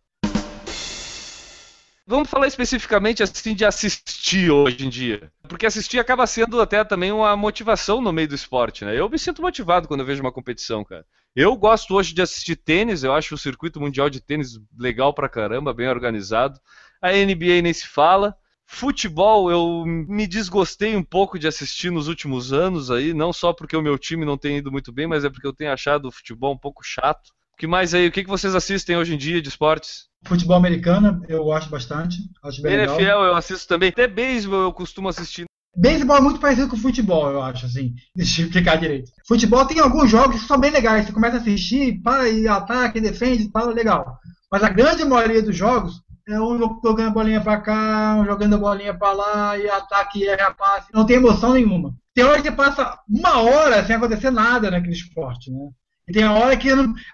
Vamos 2.05 2.29
falar 2.29 2.47
especificamente 2.47 3.23
assim 3.23 3.53
de 3.53 3.63
assistir 3.63 4.49
hoje 4.49 4.85
em 4.85 4.89
dia. 4.89 5.31
Porque 5.47 5.65
assistir 5.65 5.99
acaba 5.99 6.27
sendo 6.27 6.59
até 6.59 6.83
também 6.83 7.11
uma 7.11 7.37
motivação 7.37 8.01
no 8.01 8.11
meio 8.11 8.27
do 8.27 8.35
esporte, 8.35 8.83
né? 8.83 8.99
Eu 8.99 9.07
me 9.07 9.19
sinto 9.19 9.43
motivado 9.43 9.87
quando 9.87 9.99
eu 10.01 10.05
vejo 10.05 10.21
uma 10.21 10.31
competição, 10.31 10.83
cara. 10.83 11.05
Eu 11.35 11.55
gosto 11.55 11.93
hoje 11.93 12.13
de 12.13 12.21
assistir 12.21 12.55
tênis, 12.55 13.03
eu 13.03 13.13
acho 13.13 13.35
o 13.35 13.37
circuito 13.37 13.79
mundial 13.79 14.09
de 14.09 14.19
tênis 14.19 14.59
legal 14.77 15.13
pra 15.13 15.29
caramba, 15.29 15.71
bem 15.71 15.87
organizado. 15.87 16.59
A 17.01 17.11
NBA 17.11 17.61
nem 17.61 17.73
se 17.73 17.87
fala. 17.87 18.35
Futebol, 18.71 19.49
eu 19.49 19.83
me 19.85 20.27
desgostei 20.27 20.95
um 20.95 21.03
pouco 21.03 21.39
de 21.39 21.47
assistir 21.47 21.91
nos 21.91 22.07
últimos 22.07 22.53
anos 22.53 22.91
aí, 22.91 23.15
não 23.15 23.33
só 23.33 23.51
porque 23.51 23.75
o 23.75 23.81
meu 23.81 23.97
time 23.97 24.23
não 24.23 24.37
tem 24.37 24.57
ido 24.57 24.71
muito 24.71 24.91
bem, 24.91 25.07
mas 25.07 25.25
é 25.25 25.29
porque 25.29 25.47
eu 25.47 25.53
tenho 25.53 25.71
achado 25.71 26.07
o 26.07 26.11
futebol 26.11 26.53
um 26.53 26.57
pouco 26.57 26.83
chato. 26.83 27.29
O 27.53 27.57
que 27.57 27.65
mais 27.65 27.95
aí? 27.95 28.07
O 28.07 28.11
que 28.11 28.23
vocês 28.27 28.53
assistem 28.53 28.95
hoje 28.95 29.15
em 29.15 29.17
dia 29.17 29.41
de 29.41 29.49
esportes? 29.49 30.07
Futebol 30.27 30.55
americano, 30.55 31.21
eu 31.27 31.43
gosto 31.45 31.69
bastante. 31.69 32.17
Acho 32.43 32.61
bem 32.61 32.73
NFL 32.73 32.95
legal. 32.97 33.23
eu 33.23 33.35
assisto 33.35 33.67
também. 33.67 33.89
Até 33.89 34.07
beisebol 34.07 34.61
eu 34.61 34.71
costumo 34.71 35.09
assistir. 35.09 35.45
Beisebol 35.75 36.17
é 36.17 36.21
muito 36.21 36.39
parecido 36.39 36.67
com 36.67 36.77
futebol, 36.77 37.29
eu 37.31 37.41
acho, 37.41 37.65
assim. 37.65 37.95
Deixa 38.15 38.41
eu 38.41 38.45
explicar 38.45 38.77
direito. 38.77 39.11
Futebol 39.27 39.65
tem 39.65 39.79
alguns 39.79 40.09
jogos 40.11 40.41
que 40.41 40.47
são 40.47 40.59
bem 40.59 40.71
legais. 40.71 41.05
Você 41.05 41.11
começa 41.11 41.37
a 41.37 41.39
assistir, 41.39 42.01
para 42.01 42.29
e 42.29 42.47
ataque, 42.47 43.01
defende 43.01 43.49
tal, 43.51 43.69
legal. 43.69 44.19
Mas 44.51 44.63
a 44.63 44.69
grande 44.69 45.03
maioria 45.05 45.41
dos 45.41 45.55
jogos 45.55 46.01
é 46.29 46.39
um 46.39 46.57
jogando 46.57 47.07
a 47.07 47.09
bolinha 47.09 47.41
para 47.41 47.59
cá, 47.59 48.15
um 48.19 48.25
jogando 48.25 48.55
a 48.55 48.57
bolinha 48.57 48.93
para 48.93 49.13
lá, 49.13 49.57
e 49.57 49.67
ataque 49.67 50.23
e 50.23 50.53
passe. 50.53 50.87
Não 50.93 51.05
tem 51.05 51.17
emoção 51.17 51.53
nenhuma. 51.53 51.93
Tem 52.13 52.23
hora 52.23 52.37
que 52.37 52.49
você 52.49 52.51
passa 52.51 52.99
uma 53.09 53.41
hora 53.41 53.83
sem 53.85 53.95
acontecer 53.95 54.29
nada 54.29 54.69
naquele 54.69 54.93
esporte, 54.93 55.51
né? 55.51 55.69
E 56.07 56.11
tem 56.11 56.25
hora 56.25 56.55
que 56.57 56.69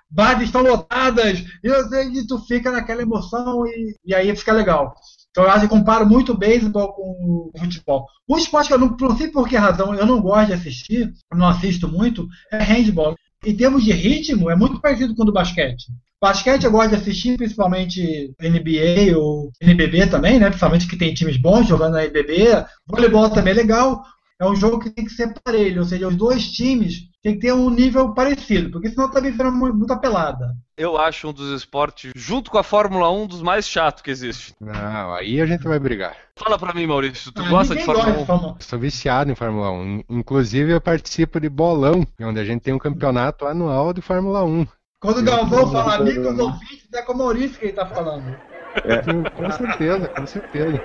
bases 0.10 0.43
estão 0.43 0.62
lotadas, 0.62 1.39
e, 1.63 2.19
e 2.19 2.28
tu 2.28 2.39
fica 2.39 2.71
naquela 2.71 3.01
emoção 3.01 3.65
e, 3.65 3.95
e 4.06 4.15
aí 4.15 4.34
fica 4.36 4.54
legal. 4.54 4.95
Então 5.32 5.43
eu 5.43 5.49
acho 5.49 5.62
que 5.62 5.67
comparo 5.67 6.08
muito 6.08 6.32
o 6.32 6.38
beisebol 6.38 6.93
com 6.93 7.51
o 7.54 7.60
futebol. 7.60 8.06
O 8.28 8.38
esporte 8.38 8.67
que 8.67 8.73
eu 8.73 8.80
não, 8.80 8.95
não 8.99 9.17
sei 9.17 9.28
por 9.28 9.47
que 9.47 9.58
razão 9.58 9.93
eu 9.93 10.06
não 10.06 10.21
gosto 10.21 10.47
de 10.47 10.54
assistir, 10.54 11.13
não 11.34 11.47
assisto 11.47 11.89
muito, 11.89 12.28
é 12.51 12.63
handball. 12.63 13.15
Em 13.45 13.56
termos 13.56 13.84
de 13.84 13.91
ritmo, 13.91 14.49
é 14.49 14.56
muito 14.56 14.80
parecido 14.80 15.13
com 15.13 15.23
o 15.23 15.25
do 15.25 15.34
basquete. 15.34 15.88
Basquete 16.21 16.63
eu 16.63 16.71
gosto 16.71 16.89
de 16.89 16.95
assistir, 16.95 17.38
principalmente 17.38 18.34
NBA 18.39 19.17
ou 19.17 19.51
NBB 19.62 20.08
também, 20.08 20.39
né? 20.39 20.47
Principalmente 20.47 20.88
que 20.88 20.97
tem 20.97 21.13
times 21.13 21.38
bons 21.38 21.67
jogando 21.67 21.93
na 21.93 22.04
NBB. 22.06 22.65
Voleibol 22.88 23.30
também 23.30 23.54
é 23.54 23.58
legal. 23.58 24.01
É 24.39 24.45
um 24.45 24.56
jogo 24.56 24.80
que 24.80 24.89
tem 24.89 25.06
que 25.06 25.12
ser 25.12 25.34
parelho, 25.43 25.82
ou 25.82 25.88
seja, 25.88 26.10
os 26.10 26.15
dois 26.15 26.51
times 26.51 27.10
tem 27.23 27.36
que 27.36 27.39
ter 27.39 27.54
um 27.54 27.69
nível 27.69 28.13
parecido, 28.13 28.69
porque 28.69 28.89
senão 28.89 29.10
também 29.10 29.32
fica 29.32 29.49
muita 29.49 29.97
pelada. 29.97 30.54
Eu 30.75 30.97
acho 30.97 31.30
um 31.30 31.34
dos 31.34 31.49
esportes, 31.56 32.12
junto 32.13 32.51
com 32.51 32.58
a 32.58 32.63
Fórmula 32.63 33.10
1, 33.10 33.28
dos 33.28 33.41
mais 33.41 33.65
chatos 33.65 34.01
que 34.01 34.12
existe. 34.12 34.54
Não, 34.60 35.13
aí 35.13 35.39
a 35.39 35.45
gente 35.45 35.63
vai 35.63 35.80
brigar. 35.80 36.17
Fala 36.36 36.60
pra 36.60 36.73
mim, 36.73 36.86
Maurício, 36.86 37.32
tu 37.32 37.41
ah, 37.41 37.49
gosta 37.49 37.75
de 37.75 37.84
Fórmula 37.84 38.10
1? 38.10 38.17
De 38.17 38.25
Fórmula... 38.25 38.56
Sou 38.60 38.78
viciado 38.78 39.32
em 39.32 39.36
Fórmula 39.36 39.71
1. 39.71 40.04
Inclusive, 40.10 40.73
eu 40.73 40.82
participo 40.82 41.39
de 41.39 41.47
Bolão, 41.47 42.06
onde 42.19 42.39
a 42.39 42.43
gente 42.43 42.62
tem 42.62 42.73
um 42.73 42.80
campeonato 42.80 43.45
anual 43.45 43.93
de 43.93 44.01
Fórmula 44.01 44.43
1. 44.43 44.67
Quando 45.06 45.20
o 45.20 45.24
Galvão 45.24 45.72
fala 45.72 45.98
amigos 45.98 46.39
ouvintes, 46.39 46.91
é 46.91 47.02
com 47.04 47.13
o 47.13 47.18
Maurício 47.18 47.60
que 47.60 47.65
ele 47.65 47.74
tá 47.74 47.86
falando. 47.86 48.36
É. 48.84 49.30
Com 49.30 49.52
certeza, 49.52 50.08
com 50.08 50.26
certeza. 50.26 50.84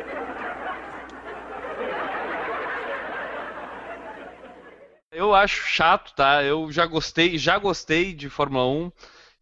Eu 5.10 5.34
acho 5.34 5.66
chato, 5.66 6.12
tá? 6.14 6.44
Eu 6.44 6.70
já 6.70 6.84
gostei, 6.84 7.38
já 7.38 7.56
gostei 7.56 8.12
de 8.12 8.28
Fórmula 8.28 8.66
1. 8.66 8.92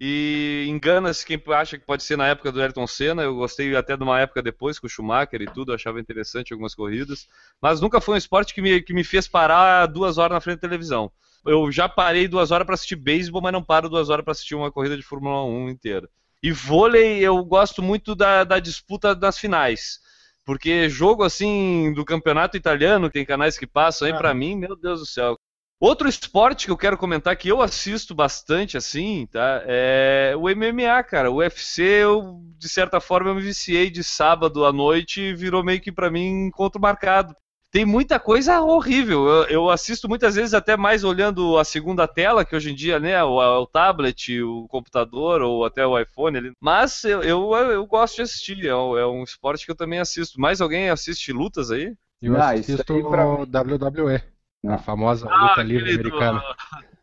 E 0.00 0.66
engana-se 0.68 1.26
quem 1.26 1.42
acha 1.48 1.76
que 1.76 1.84
pode 1.84 2.04
ser 2.04 2.16
na 2.16 2.28
época 2.28 2.52
do 2.52 2.62
Ayrton 2.62 2.86
Senna. 2.86 3.22
Eu 3.22 3.34
gostei 3.34 3.74
até 3.74 3.96
de 3.96 4.04
uma 4.04 4.20
época 4.20 4.40
depois 4.40 4.78
com 4.78 4.86
o 4.86 4.90
Schumacher 4.90 5.42
e 5.42 5.46
tudo, 5.46 5.72
achava 5.72 5.98
interessante 5.98 6.52
algumas 6.52 6.76
corridas. 6.76 7.26
Mas 7.60 7.80
nunca 7.80 8.00
foi 8.00 8.14
um 8.14 8.18
esporte 8.18 8.54
que 8.54 8.62
me, 8.62 8.80
que 8.80 8.94
me 8.94 9.02
fez 9.02 9.26
parar 9.26 9.86
duas 9.86 10.18
horas 10.18 10.36
na 10.36 10.40
frente 10.40 10.58
da 10.60 10.68
televisão 10.68 11.10
eu 11.46 11.70
já 11.70 11.88
parei 11.88 12.28
duas 12.28 12.50
horas 12.50 12.66
para 12.66 12.74
assistir 12.74 12.96
beisebol, 12.96 13.40
mas 13.40 13.52
não 13.52 13.62
paro 13.62 13.88
duas 13.88 14.10
horas 14.10 14.24
para 14.24 14.32
assistir 14.32 14.54
uma 14.54 14.72
corrida 14.72 14.96
de 14.96 15.02
Fórmula 15.02 15.44
1 15.44 15.68
inteira. 15.68 16.08
E 16.42 16.52
vôlei, 16.52 17.18
eu 17.18 17.44
gosto 17.44 17.82
muito 17.82 18.14
da, 18.14 18.44
da 18.44 18.58
disputa 18.58 19.14
das 19.14 19.38
finais. 19.38 19.98
Porque 20.44 20.88
jogo 20.88 21.24
assim 21.24 21.92
do 21.92 22.04
campeonato 22.04 22.56
italiano, 22.56 23.10
tem 23.10 23.24
canais 23.24 23.58
que 23.58 23.66
passam 23.66 24.06
aí, 24.06 24.14
ah. 24.14 24.16
para 24.16 24.32
mim, 24.32 24.56
meu 24.56 24.76
Deus 24.76 25.00
do 25.00 25.06
céu. 25.06 25.36
Outro 25.80 26.08
esporte 26.08 26.66
que 26.66 26.72
eu 26.72 26.76
quero 26.76 26.98
comentar 26.98 27.36
que 27.36 27.48
eu 27.48 27.62
assisto 27.62 28.12
bastante 28.12 28.76
assim, 28.76 29.28
tá? 29.30 29.62
É 29.64 30.34
o 30.36 30.48
MMA, 30.48 31.02
cara. 31.04 31.30
O 31.30 31.36
UFC, 31.36 31.82
eu 31.82 32.40
de 32.58 32.68
certa 32.68 33.00
forma 33.00 33.30
eu 33.30 33.34
me 33.34 33.42
viciei 33.42 33.88
de 33.88 34.02
sábado 34.02 34.64
à 34.64 34.72
noite 34.72 35.20
e 35.20 35.34
virou 35.34 35.62
meio 35.62 35.80
que 35.80 35.92
para 35.92 36.10
mim 36.10 36.46
encontro 36.46 36.80
marcado 36.80 37.34
tem 37.70 37.84
muita 37.84 38.18
coisa 38.18 38.60
horrível. 38.60 39.26
Eu, 39.26 39.44
eu, 39.44 39.70
assisto 39.70 40.08
muitas 40.08 40.34
vezes 40.34 40.54
até 40.54 40.76
mais 40.76 41.04
olhando 41.04 41.58
a 41.58 41.64
segunda 41.64 42.08
tela, 42.08 42.44
que 42.44 42.56
hoje 42.56 42.70
em 42.70 42.74
dia, 42.74 42.98
né, 42.98 43.22
o, 43.22 43.36
o 43.36 43.66
tablet, 43.66 44.40
o 44.42 44.66
computador 44.68 45.42
ou 45.42 45.64
até 45.64 45.86
o 45.86 45.98
iPhone. 45.98 46.38
Ali. 46.38 46.52
Mas 46.60 47.04
eu, 47.04 47.22
eu, 47.22 47.54
eu 47.54 47.86
gosto 47.86 48.16
de 48.16 48.22
assistir, 48.22 48.64
é, 48.64 48.68
é, 48.68 49.06
um 49.06 49.22
esporte 49.22 49.64
que 49.64 49.70
eu 49.70 49.76
também 49.76 49.98
assisto. 49.98 50.40
Mais 50.40 50.60
alguém 50.60 50.90
assiste 50.90 51.32
lutas 51.32 51.70
aí? 51.70 51.94
Eu 52.22 52.36
ah, 52.36 52.52
assisto 52.52 52.94
o 52.94 53.10
pra... 53.10 53.24
WWE, 53.24 54.22
a 54.66 54.74
ah. 54.74 54.78
famosa 54.78 55.28
ah, 55.30 55.48
luta 55.50 55.62
livre 55.62 55.92
americana. 55.92 56.40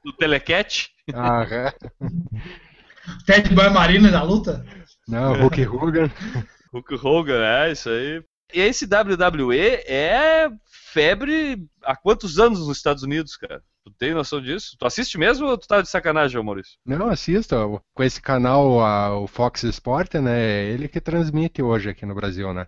Do, 0.03 0.11
do 0.11 0.17
Telecat? 0.17 0.89
Ah, 1.13 1.43
é. 1.49 1.73
Ted 3.25 3.53
Boy 3.53 3.69
Marina 3.69 4.09
da 4.09 4.23
luta? 4.23 4.65
Não, 5.07 5.33
Hulk 5.41 5.67
Hogan. 5.67 6.11
Hulk 6.73 6.95
Hogan, 6.95 7.45
é, 7.45 7.71
isso 7.71 7.89
aí 7.89 8.23
esse 8.53 8.85
WWE 8.85 9.83
é 9.87 10.49
febre 10.93 11.67
há 11.83 11.95
quantos 11.95 12.39
anos 12.39 12.65
nos 12.65 12.77
Estados 12.77 13.03
Unidos, 13.03 13.35
cara? 13.35 13.61
Tu 13.83 13.91
tem 13.91 14.13
noção 14.13 14.41
disso? 14.41 14.75
Tu 14.79 14.85
assiste 14.85 15.17
mesmo 15.17 15.47
ou 15.47 15.57
tu 15.57 15.67
tá 15.67 15.81
de 15.81 15.89
sacanagem, 15.89 16.41
Maurício? 16.43 16.77
Não, 16.85 17.07
assisto. 17.07 17.81
Com 17.93 18.03
esse 18.03 18.21
canal, 18.21 18.81
a, 18.81 19.17
o 19.17 19.27
Fox 19.27 19.63
Sport, 19.63 20.15
né? 20.15 20.39
É 20.39 20.65
ele 20.71 20.87
que 20.87 20.99
transmite 20.99 21.61
hoje 21.61 21.89
aqui 21.89 22.05
no 22.05 22.15
Brasil, 22.15 22.53
né? 22.53 22.67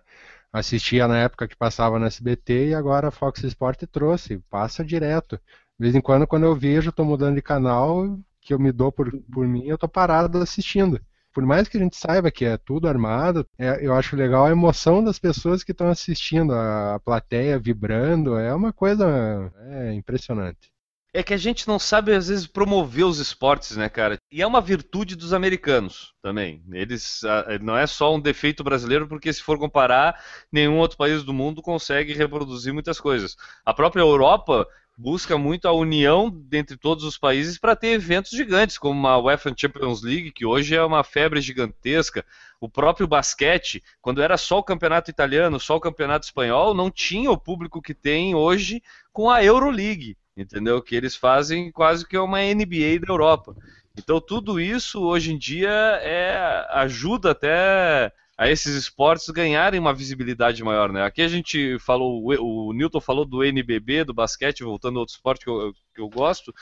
assistia 0.52 1.06
na 1.06 1.18
época 1.18 1.46
que 1.46 1.56
passava 1.56 1.98
no 1.98 2.06
SBT 2.06 2.68
e 2.68 2.74
agora 2.74 3.08
a 3.08 3.10
Fox 3.10 3.42
Sport 3.44 3.84
trouxe, 3.90 4.38
passa 4.50 4.84
direto. 4.84 5.36
De 5.78 5.84
vez 5.84 5.94
em 5.94 6.00
quando, 6.00 6.26
quando 6.26 6.44
eu 6.44 6.56
vejo, 6.56 6.90
estou 6.90 7.04
mudando 7.04 7.36
de 7.36 7.42
canal, 7.42 8.18
que 8.40 8.52
eu 8.52 8.58
me 8.58 8.72
dou 8.72 8.90
por, 8.90 9.10
por 9.32 9.46
mim, 9.46 9.66
eu 9.66 9.78
tô 9.78 9.88
parado 9.88 10.38
assistindo. 10.38 11.00
Por 11.32 11.44
mais 11.44 11.68
que 11.68 11.76
a 11.76 11.80
gente 11.80 11.96
saiba 11.96 12.30
que 12.30 12.44
é 12.44 12.56
tudo 12.56 12.88
armado, 12.88 13.46
é, 13.58 13.84
eu 13.84 13.94
acho 13.94 14.16
legal 14.16 14.46
a 14.46 14.50
emoção 14.50 15.02
das 15.02 15.18
pessoas 15.18 15.62
que 15.62 15.72
estão 15.72 15.88
assistindo, 15.88 16.52
a 16.52 17.00
plateia 17.04 17.58
vibrando, 17.58 18.36
é 18.36 18.52
uma 18.54 18.72
coisa 18.72 19.52
é, 19.70 19.92
impressionante. 19.92 20.70
É 21.12 21.22
que 21.22 21.32
a 21.32 21.38
gente 21.38 21.66
não 21.66 21.78
sabe, 21.78 22.12
às 22.12 22.28
vezes, 22.28 22.46
promover 22.46 23.04
os 23.04 23.18
esportes, 23.18 23.76
né, 23.76 23.88
cara? 23.88 24.18
E 24.30 24.42
é 24.42 24.46
uma 24.46 24.60
virtude 24.60 25.16
dos 25.16 25.32
americanos 25.32 26.12
também. 26.22 26.62
Eles 26.70 27.22
não 27.62 27.76
é 27.76 27.86
só 27.86 28.14
um 28.14 28.20
defeito 28.20 28.62
brasileiro, 28.62 29.08
porque 29.08 29.32
se 29.32 29.42
for 29.42 29.58
comparar, 29.58 30.22
nenhum 30.52 30.76
outro 30.76 30.98
país 30.98 31.24
do 31.24 31.32
mundo 31.32 31.62
consegue 31.62 32.12
reproduzir 32.12 32.74
muitas 32.74 33.00
coisas. 33.00 33.36
A 33.64 33.72
própria 33.72 34.02
Europa 34.02 34.66
busca 34.98 35.38
muito 35.38 35.68
a 35.68 35.72
união 35.72 36.28
dentre 36.28 36.76
todos 36.76 37.04
os 37.04 37.16
países 37.16 37.56
para 37.56 37.76
ter 37.76 37.92
eventos 37.92 38.32
gigantes, 38.32 38.76
como 38.76 39.06
a 39.06 39.16
UEFA 39.16 39.54
Champions 39.56 40.02
League, 40.02 40.32
que 40.32 40.44
hoje 40.44 40.74
é 40.74 40.84
uma 40.84 41.04
febre 41.04 41.40
gigantesca. 41.40 42.26
O 42.60 42.68
próprio 42.68 43.06
basquete, 43.06 43.82
quando 44.02 44.20
era 44.20 44.36
só 44.36 44.58
o 44.58 44.64
campeonato 44.64 45.10
italiano, 45.10 45.60
só 45.60 45.76
o 45.76 45.80
campeonato 45.80 46.26
espanhol, 46.26 46.74
não 46.74 46.90
tinha 46.90 47.30
o 47.30 47.38
público 47.38 47.80
que 47.80 47.94
tem 47.94 48.34
hoje 48.34 48.82
com 49.12 49.30
a 49.30 49.42
Euroleague 49.42 50.16
entendeu? 50.40 50.80
Que 50.80 50.94
eles 50.94 51.16
fazem 51.16 51.70
quase 51.72 52.06
que 52.06 52.16
uma 52.16 52.38
NBA 52.38 53.00
da 53.00 53.12
Europa. 53.12 53.56
Então 53.96 54.20
tudo 54.20 54.60
isso 54.60 55.02
hoje 55.02 55.32
em 55.32 55.38
dia 55.38 55.68
é 55.68 56.64
ajuda 56.70 57.32
até 57.32 58.12
a 58.38 58.48
esses 58.48 58.76
esportes 58.76 59.28
ganharem 59.30 59.80
uma 59.80 59.92
visibilidade 59.92 60.62
maior, 60.62 60.92
né? 60.92 61.02
Aqui 61.02 61.22
a 61.22 61.28
gente 61.28 61.76
falou, 61.80 62.22
o 62.22 62.72
Newton 62.72 63.00
falou 63.00 63.24
do 63.24 63.42
NBB, 63.42 64.04
do 64.04 64.14
basquete, 64.14 64.62
voltando 64.62 64.96
a 64.96 65.00
outro 65.00 65.16
esporte 65.16 65.44
que 65.44 65.50
eu, 65.50 65.72
que 65.92 66.00
eu 66.00 66.08
gosto. 66.08 66.54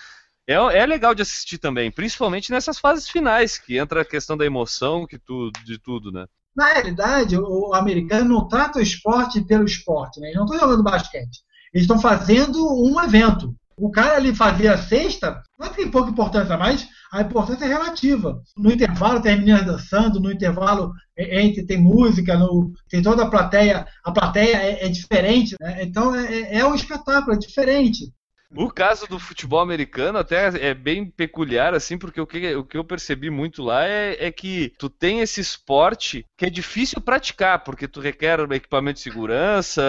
É, 0.48 0.54
é 0.54 0.86
legal 0.86 1.14
de 1.14 1.20
assistir 1.20 1.58
também, 1.58 1.90
principalmente 1.90 2.50
nessas 2.50 2.78
fases 2.78 3.10
finais, 3.10 3.58
que 3.58 3.76
entra 3.76 4.00
a 4.00 4.06
questão 4.06 4.38
da 4.38 4.46
emoção, 4.46 5.06
que 5.06 5.18
tu, 5.18 5.50
de 5.66 5.78
tudo, 5.78 6.10
né? 6.10 6.24
Na 6.56 6.72
realidade, 6.72 7.36
o 7.36 7.74
americano 7.74 8.30
não 8.30 8.48
trata 8.48 8.78
o 8.78 8.82
esporte 8.82 9.42
pelo 9.42 9.66
esporte, 9.66 10.18
né? 10.18 10.28
Eles 10.28 10.38
não 10.38 10.46
estão 10.46 10.58
jogando 10.58 10.82
basquete. 10.82 11.42
Eles 11.74 11.82
estão 11.82 12.00
fazendo 12.00 12.56
um 12.82 12.98
evento. 13.02 13.54
O 13.76 13.90
cara 13.90 14.16
ali 14.16 14.34
fazia 14.34 14.72
a 14.72 14.78
sexta, 14.78 15.42
não 15.58 15.68
tem 15.68 15.90
pouca 15.90 16.10
importância, 16.10 16.56
mas 16.56 16.88
a 17.16 17.22
importância 17.22 17.64
é 17.64 17.68
relativa. 17.68 18.42
No 18.56 18.70
intervalo 18.70 19.22
tem 19.22 19.42
dançando, 19.42 20.20
no 20.20 20.30
intervalo 20.30 20.92
é, 21.16 21.40
entre 21.42 21.64
tem 21.64 21.78
música, 21.78 22.36
no, 22.36 22.72
tem 22.88 23.02
toda 23.02 23.22
a 23.22 23.30
plateia, 23.30 23.86
a 24.04 24.12
plateia 24.12 24.56
é, 24.56 24.86
é 24.86 24.88
diferente, 24.88 25.56
né? 25.58 25.82
então 25.82 26.14
é, 26.14 26.26
é, 26.26 26.58
é 26.58 26.66
um 26.66 26.74
espetáculo, 26.74 27.34
é 27.34 27.38
diferente. 27.38 28.12
O 28.54 28.70
caso 28.70 29.06
do 29.06 29.18
futebol 29.18 29.60
americano 29.60 30.18
até 30.18 30.68
é 30.68 30.74
bem 30.74 31.06
peculiar, 31.06 31.74
assim, 31.74 31.98
porque 31.98 32.20
o 32.20 32.26
que, 32.26 32.54
o 32.54 32.64
que 32.64 32.78
eu 32.78 32.84
percebi 32.84 33.30
muito 33.30 33.62
lá 33.62 33.86
é, 33.86 34.26
é 34.26 34.30
que 34.30 34.72
tu 34.78 34.88
tem 34.88 35.20
esse 35.20 35.40
esporte 35.40 36.24
que 36.36 36.46
é 36.46 36.50
difícil 36.50 37.00
praticar, 37.00 37.64
porque 37.64 37.88
tu 37.88 38.00
requer 38.00 38.40
equipamento 38.52 38.96
de 38.96 39.00
segurança, 39.00 39.82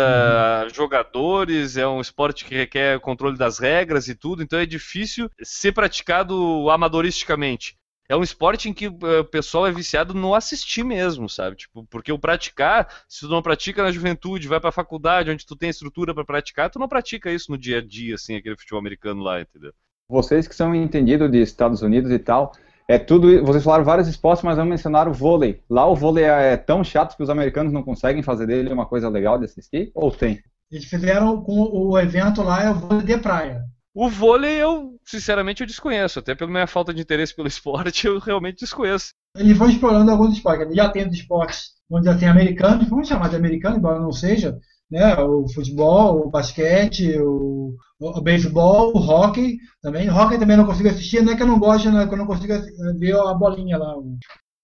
uhum. 0.63 0.74
jogadores, 0.74 1.78
é 1.78 1.88
um 1.88 2.02
esporte 2.02 2.46
que 2.46 2.56
requer 2.56 3.00
controle 3.00 3.38
das 3.38 3.60
regras 3.60 4.08
e 4.08 4.15
tudo, 4.15 4.41
então 4.41 4.60
é 4.60 4.65
difícil 4.65 5.30
ser 5.43 5.72
praticado 5.72 6.70
amadoristicamente 6.70 7.76
é 8.10 8.15
um 8.15 8.24
esporte 8.24 8.70
em 8.70 8.74
que 8.74 8.86
eh, 8.86 9.20
o 9.20 9.26
pessoal 9.26 9.67
é 9.67 9.72
viciado 9.72 10.13
no 10.13 10.34
assistir 10.34 10.84
mesmo, 10.84 11.30
sabe? 11.30 11.56
Tipo, 11.56 11.86
porque 11.89 12.12
o 12.12 12.20
praticar, 12.20 12.88
se 13.08 13.22
tu 13.22 13.28
não 13.28 13.41
pratica 13.41 13.84
na 13.84 13.91
juventude, 13.91 14.48
vai 14.48 14.60
pra 14.60 14.72
faculdade, 14.72 15.30
onde 15.30 15.46
tu 15.46 15.56
tem 15.56 15.70
estrutura 15.70 16.13
para 16.13 16.26
praticar, 16.26 16.70
tu 16.70 16.80
não 16.80 16.88
pratica 16.88 17.32
isso 17.32 17.52
no 17.52 17.58
dia 17.58 17.80
a 17.80 17.86
dia, 17.86 18.15
assim, 18.15 18.36
aquele 18.36 18.58
futebol 18.58 18.80
americano 18.80 19.22
lá, 19.22 19.41
entendeu? 19.41 19.74
Vocês 20.10 20.48
que 20.48 20.56
são 20.56 20.74
entendidos 20.74 21.30
de 21.30 21.41
Estados 21.41 21.82
Unidos 21.82 22.12
e 22.12 22.20
tal, 22.20 22.54
é 22.88 22.98
tudo. 22.98 23.43
Vocês 23.43 23.63
falaram 23.63 23.84
vários 23.84 24.08
esportes, 24.08 24.43
mas 24.43 24.58
não 24.58 24.65
mencionaram 24.65 25.12
o 25.12 25.13
vôlei. 25.13 25.62
Lá 25.70 25.86
o 25.86 25.96
vôlei 25.96 26.24
é 26.24 26.56
tão 26.56 26.84
chato 26.84 27.17
que 27.17 27.24
os 27.24 27.30
americanos 27.30 27.74
não 27.74 27.84
conseguem 27.84 28.24
fazer 28.24 28.48
dele 28.48 28.72
uma 28.72 28.86
coisa 28.86 29.10
legal 29.10 29.38
de 29.38 29.46
assistir? 29.46 29.91
Ou 29.93 30.10
tem? 30.10 30.41
Eles 30.72 30.86
fizeram 30.86 31.41
com 31.41 31.70
o 31.74 32.00
evento 32.00 32.41
lá, 32.41 32.63
é 32.63 32.70
o 32.70 32.76
vôlei 32.76 33.06
de 33.06 33.17
praia. 33.17 33.65
O 34.00 34.10
vôlei 34.10 34.62
eu, 34.62 35.00
sinceramente, 35.04 35.62
eu 35.62 35.68
desconheço. 35.68 36.20
Até 36.20 36.36
pela 36.36 36.52
minha 36.52 36.68
falta 36.68 36.94
de 36.94 37.02
interesse 37.02 37.36
pelo 37.36 37.48
esporte, 37.50 38.06
eu 38.06 38.20
realmente 38.20 38.60
desconheço. 38.60 39.12
Eles 39.36 39.58
vão 39.58 39.68
explorando 39.68 40.12
alguns 40.12 40.36
esportes. 40.36 40.76
Já 40.76 40.88
tem 40.90 41.10
esportes 41.10 41.72
onde 41.90 42.06
já 42.06 42.16
tem 42.16 42.28
americanos, 42.28 42.88
vamos 42.88 43.08
chamar 43.08 43.30
de 43.30 43.38
americano, 43.38 43.78
embora 43.78 44.00
não 44.00 44.12
seja, 44.12 44.56
né? 44.92 45.16
O 45.16 45.52
futebol, 45.52 46.28
o 46.28 46.30
basquete, 46.30 47.18
o, 47.18 47.76
o, 48.00 48.22
beisebol, 48.22 48.96
o 48.96 49.00
hockey 49.00 49.58
também. 49.82 50.08
O 50.12 50.16
hockey 50.16 50.38
também 50.38 50.58
não 50.58 50.68
consigo 50.68 50.90
assistir, 50.90 51.24
não 51.24 51.34
é 51.34 51.36
que 51.36 51.42
eu 51.42 51.48
não 51.48 51.58
gosto, 51.58 51.90
não 51.90 52.02
é 52.02 52.08
que 52.08 52.14
eu 52.14 52.18
não 52.20 52.28
consigo 52.28 52.54
ver 53.00 53.16
a 53.16 53.34
bolinha 53.34 53.80
lá. 53.80 53.96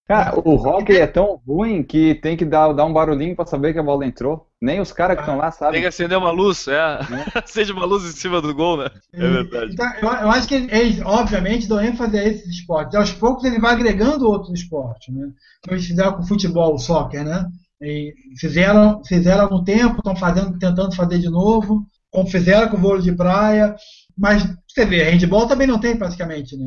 Cara, 0.06 0.38
o 0.38 0.54
hockey 0.54 0.98
é 0.98 1.06
tão 1.06 1.40
ruim 1.46 1.82
que 1.82 2.14
tem 2.16 2.36
que 2.36 2.44
dar, 2.44 2.70
dar 2.74 2.84
um 2.84 2.92
barulhinho 2.92 3.34
para 3.34 3.46
saber 3.46 3.72
que 3.72 3.78
a 3.78 3.82
bola 3.82 4.04
entrou. 4.04 4.46
Nem 4.60 4.78
os 4.78 4.92
caras 4.92 5.16
que 5.16 5.22
estão 5.22 5.38
lá 5.38 5.50
sabem. 5.50 5.74
Tem 5.74 5.82
que 5.82 5.88
acender 5.88 6.18
uma 6.18 6.30
luz, 6.30 6.68
é. 6.68 7.00
é. 7.34 7.42
Seja 7.46 7.72
uma 7.72 7.86
luz 7.86 8.04
em 8.04 8.12
cima 8.12 8.40
do 8.42 8.54
gol, 8.54 8.76
né? 8.76 8.90
É 9.14 9.28
verdade. 9.28 9.72
Então, 9.72 9.86
eu, 10.02 10.08
eu, 10.08 10.30
acho 10.30 10.46
que 10.46 10.54
eles, 10.54 11.00
obviamente, 11.02 11.66
dão 11.66 11.80
ênfase 11.80 12.18
a 12.18 12.22
esses 12.22 12.46
esportes. 12.46 12.94
Aos 12.94 13.12
poucos 13.12 13.44
ele 13.44 13.58
vai 13.58 13.72
agregando 13.72 14.28
outros 14.28 14.52
esportes, 14.52 15.14
né? 15.14 15.30
Como 15.62 15.74
eles 15.74 15.86
fizeram 15.86 16.12
com 16.12 16.22
o 16.22 16.28
futebol, 16.28 16.74
o 16.74 16.78
soccer, 16.78 17.24
né? 17.24 17.46
E 17.80 18.12
fizeram, 18.38 19.02
fizeram 19.06 19.40
há 19.40 19.42
algum 19.44 19.64
tempo, 19.64 19.96
estão 19.96 20.14
fazendo, 20.16 20.58
tentando 20.58 20.94
fazer 20.94 21.18
de 21.18 21.30
novo, 21.30 21.86
como 22.10 22.28
fizeram 22.28 22.68
com 22.68 22.76
o 22.76 22.80
vôlei 22.80 23.02
de 23.02 23.12
praia. 23.12 23.74
Mas, 24.16 24.46
você 24.68 24.84
vê, 24.84 25.02
handball 25.04 25.46
também 25.46 25.66
não 25.66 25.80
tem 25.80 25.96
praticamente, 25.96 26.56
né? 26.58 26.66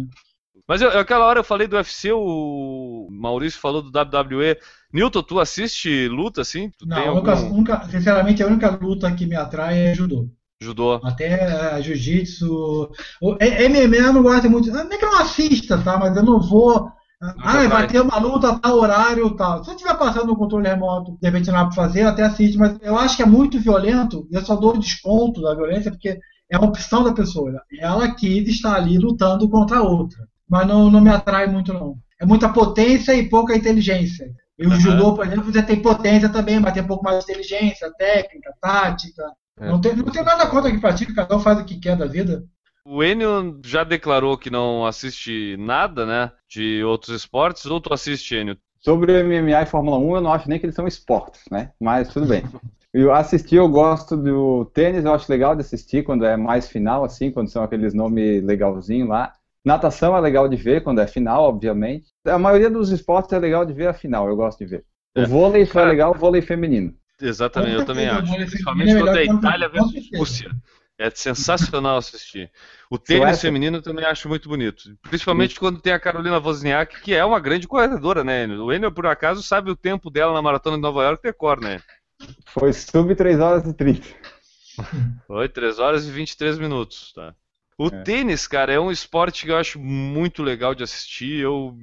Mas 0.67 0.81
eu, 0.81 0.89
aquela 0.99 1.25
hora 1.25 1.39
eu 1.39 1.45
falei 1.45 1.65
do 1.65 1.77
UFC, 1.77 2.11
o 2.11 3.07
Maurício 3.09 3.59
falou 3.59 3.81
do 3.81 3.89
WWE. 3.89 4.57
Newton, 4.91 5.23
tu 5.23 5.39
assiste 5.39 6.09
luta 6.09 6.41
assim? 6.41 6.71
Tu 6.77 6.85
não, 6.85 7.15
nunca, 7.15 7.31
algum... 7.31 7.55
nunca, 7.55 7.83
sinceramente, 7.89 8.43
a 8.43 8.47
única 8.47 8.69
luta 8.69 9.09
que 9.13 9.25
me 9.25 9.35
atrai 9.35 9.79
é 9.79 9.95
judô. 9.95 10.27
Judô. 10.59 10.99
Até 11.03 11.77
uh, 11.77 11.81
jiu-jitsu. 11.81 12.91
MMA 13.21 13.97
eu 13.97 14.13
não 14.13 14.23
gosto 14.23 14.49
muito. 14.49 14.69
Não 14.69 14.81
é 14.81 14.97
que 14.97 15.05
eu 15.05 15.11
não 15.11 15.19
assista, 15.19 15.77
tá? 15.77 15.97
Mas 15.97 16.17
eu 16.17 16.23
não 16.23 16.41
vou. 16.41 16.91
ah, 17.21 17.67
vai 17.67 17.87
ter 17.87 18.01
uma 18.01 18.19
luta 18.19 18.59
tal 18.59 18.77
horário 18.79 19.29
tal. 19.35 19.63
Se 19.63 19.69
eu 19.69 19.75
estiver 19.75 19.97
passando 19.97 20.27
no 20.27 20.35
controle 20.35 20.67
remoto, 20.67 21.17
de 21.21 21.27
repente 21.29 21.47
não 21.47 21.59
dá 21.59 21.65
pra 21.65 21.75
fazer, 21.75 22.01
eu 22.01 22.09
até 22.09 22.23
assisto, 22.23 22.59
mas 22.59 22.77
eu 22.81 22.97
acho 22.97 23.15
que 23.15 23.23
é 23.23 23.25
muito 23.25 23.59
violento 23.59 24.27
e 24.29 24.35
eu 24.35 24.43
só 24.43 24.55
dou 24.55 24.77
desconto 24.77 25.41
da 25.41 25.55
violência 25.55 25.91
porque 25.91 26.19
é 26.49 26.57
uma 26.57 26.67
opção 26.67 27.03
da 27.03 27.13
pessoa. 27.13 27.61
Ela 27.79 28.13
quis 28.15 28.49
estar 28.49 28.73
ali 28.73 28.97
lutando 28.97 29.47
contra 29.49 29.77
a 29.77 29.83
outra 29.83 30.27
mas 30.49 30.67
não, 30.67 30.89
não 30.89 31.01
me 31.01 31.09
atrai 31.09 31.47
muito 31.47 31.73
não. 31.73 31.97
É 32.19 32.25
muita 32.25 32.49
potência 32.49 33.13
e 33.13 33.29
pouca 33.29 33.55
inteligência. 33.55 34.27
E 34.57 34.65
o 34.65 34.69
uhum. 34.69 34.79
judô, 34.79 35.13
por 35.13 35.25
exemplo, 35.25 35.51
você 35.51 35.61
tem 35.61 35.81
potência 35.81 36.29
também, 36.29 36.59
mas 36.59 36.73
tem 36.73 36.81
um 36.81 36.87
pouco 36.87 37.03
mais 37.03 37.23
de 37.23 37.31
inteligência, 37.31 37.93
técnica, 37.97 38.53
tática. 38.59 39.23
É. 39.59 39.67
Não, 39.67 39.79
tem, 39.79 39.95
não 39.95 40.05
tem 40.05 40.23
nada 40.23 40.47
contra 40.47 40.71
que 40.71 40.79
pratica, 40.79 41.13
cada 41.13 41.35
um 41.35 41.39
faz 41.39 41.59
o 41.59 41.65
que 41.65 41.79
quer 41.79 41.95
da 41.95 42.05
vida. 42.05 42.43
O 42.83 43.03
Enio 43.03 43.59
já 43.65 43.83
declarou 43.83 44.37
que 44.37 44.49
não 44.49 44.85
assiste 44.85 45.57
nada, 45.57 46.05
né, 46.05 46.31
de 46.49 46.83
outros 46.83 47.15
esportes, 47.15 47.65
ou 47.65 47.81
tu 47.81 47.93
assiste, 47.93 48.35
Enio? 48.35 48.57
Sobre 48.79 49.23
MMA 49.23 49.63
e 49.63 49.65
Fórmula 49.65 49.97
1, 49.97 50.15
eu 50.15 50.21
não 50.21 50.31
acho 50.31 50.47
nem 50.47 50.57
que 50.57 50.65
eles 50.65 50.75
são 50.75 50.87
esportes, 50.87 51.41
né, 51.51 51.71
mas 51.79 52.07
tudo 52.07 52.25
bem. 52.25 52.43
Eu 52.93 53.13
assisti, 53.13 53.55
eu 53.55 53.69
gosto 53.69 54.15
do 54.17 54.65
tênis, 54.73 55.05
eu 55.05 55.13
acho 55.13 55.31
legal 55.31 55.53
de 55.53 55.61
assistir 55.61 56.03
quando 56.03 56.25
é 56.25 56.35
mais 56.35 56.67
final, 56.67 57.03
assim, 57.03 57.29
quando 57.29 57.49
são 57.49 57.61
aqueles 57.61 57.93
nomes 57.93 58.41
legalzinhos 58.43 59.09
lá. 59.09 59.33
Natação 59.67 60.15
é 60.15 60.21
legal 60.21 60.47
de 60.47 60.55
ver 60.55 60.81
quando 60.81 61.01
é 61.01 61.07
final, 61.07 61.43
obviamente. 61.43 62.05
A 62.25 62.39
maioria 62.39 62.69
dos 62.69 62.89
esportes 62.89 63.33
é 63.33 63.37
legal 63.37 63.65
de 63.65 63.73
ver 63.73 63.87
a 63.89 63.93
final, 63.93 64.27
eu 64.29 64.35
gosto 64.35 64.59
de 64.59 64.65
ver. 64.65 64.85
O 65.13 65.19
é. 65.19 65.25
vôlei 65.25 65.65
só 65.65 65.81
é 65.81 65.85
legal, 65.85 66.11
o 66.11 66.17
vôlei 66.17 66.41
feminino. 66.41 66.95
Exatamente, 67.21 67.73
eu 67.75 67.85
também 67.85 68.07
acho. 68.07 68.33
Principalmente 68.33 68.91
é 68.91 68.99
quando 68.99 69.17
é 69.17 69.25
Itália 69.25 69.67
versus 69.67 70.09
Rússia. 70.15 70.51
É 70.97 71.09
sensacional 71.09 71.97
assistir. 71.97 72.49
O 72.89 72.97
tênis 72.97 73.23
Suécia. 73.23 73.41
feminino 73.49 73.81
também 73.81 74.05
acho 74.05 74.29
muito 74.29 74.47
bonito. 74.47 74.83
Principalmente 75.03 75.53
Sim. 75.53 75.59
quando 75.59 75.81
tem 75.81 75.93
a 75.93 75.99
Carolina 75.99 76.39
Wozniak, 76.39 77.01
que 77.01 77.13
é 77.13 77.23
uma 77.23 77.39
grande 77.39 77.67
corredora, 77.67 78.23
né? 78.23 78.47
O 78.47 78.71
Enio, 78.71 78.91
por 78.91 79.05
acaso, 79.05 79.43
sabe 79.43 79.69
o 79.69 79.75
tempo 79.75 80.09
dela 80.09 80.33
na 80.33 80.41
maratona 80.41 80.77
de 80.77 80.81
Nova 80.81 81.03
York 81.03 81.21
decor, 81.21 81.59
né? 81.59 81.81
Foi 82.47 82.71
sub 82.73 83.13
3 83.13 83.39
horas 83.39 83.67
e 83.67 83.73
30. 83.73 84.07
Foi 85.27 85.49
3 85.49 85.77
horas 85.77 86.07
e 86.07 86.11
23 86.11 86.57
minutos, 86.57 87.11
tá? 87.13 87.35
O 87.77 87.87
é. 87.87 88.01
tênis, 88.01 88.47
cara, 88.47 88.73
é 88.73 88.79
um 88.79 88.89
esporte 88.89 89.45
que 89.45 89.51
eu 89.51 89.57
acho 89.57 89.79
muito 89.79 90.41
legal 90.41 90.73
de 90.73 90.83
assistir. 90.83 91.41
Eu, 91.41 91.77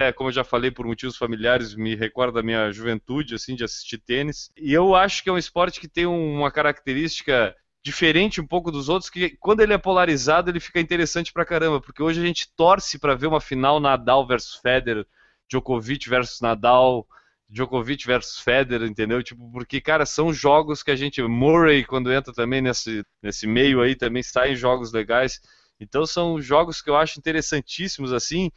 é, 0.00 0.12
como 0.12 0.28
eu 0.28 0.34
já 0.34 0.44
falei, 0.44 0.70
por 0.70 0.86
motivos 0.86 1.16
familiares, 1.16 1.74
me 1.74 1.94
recordo 1.94 2.34
da 2.34 2.42
minha 2.42 2.70
juventude, 2.70 3.34
assim, 3.34 3.54
de 3.54 3.64
assistir 3.64 3.96
tênis. 3.96 4.50
E 4.58 4.74
eu 4.74 4.94
acho 4.94 5.22
que 5.22 5.30
é 5.30 5.32
um 5.32 5.38
esporte 5.38 5.80
que 5.80 5.88
tem 5.88 6.04
uma 6.04 6.50
característica 6.50 7.56
diferente 7.82 8.40
um 8.40 8.46
pouco 8.46 8.70
dos 8.70 8.90
outros, 8.90 9.08
que 9.08 9.30
quando 9.40 9.60
ele 9.60 9.72
é 9.72 9.78
polarizado, 9.78 10.50
ele 10.50 10.60
fica 10.60 10.80
interessante 10.80 11.32
pra 11.32 11.46
caramba, 11.46 11.80
porque 11.80 12.02
hoje 12.02 12.20
a 12.20 12.26
gente 12.26 12.52
torce 12.54 12.98
para 12.98 13.14
ver 13.14 13.28
uma 13.28 13.40
final 13.40 13.80
Nadal 13.80 14.26
versus 14.26 14.56
Federer, 14.56 15.06
Djokovic 15.48 16.10
versus 16.10 16.42
Nadal, 16.42 17.06
Djokovic 17.48 18.06
versus 18.06 18.38
Federer, 18.40 18.88
entendeu? 18.88 19.22
Tipo, 19.22 19.50
porque, 19.50 19.80
cara, 19.80 20.04
são 20.04 20.32
jogos 20.32 20.82
que 20.82 20.90
a 20.90 20.96
gente. 20.96 21.22
Murray, 21.22 21.84
quando 21.84 22.12
entra 22.12 22.32
também 22.32 22.60
nesse, 22.60 23.02
nesse 23.22 23.46
meio 23.46 23.80
aí, 23.80 23.94
também 23.94 24.22
saem 24.22 24.54
jogos 24.54 24.92
legais. 24.92 25.40
Então 25.80 26.04
são 26.04 26.40
jogos 26.40 26.82
que 26.82 26.90
eu 26.90 26.96
acho 26.96 27.18
interessantíssimos, 27.18 28.12
assim. 28.12 28.50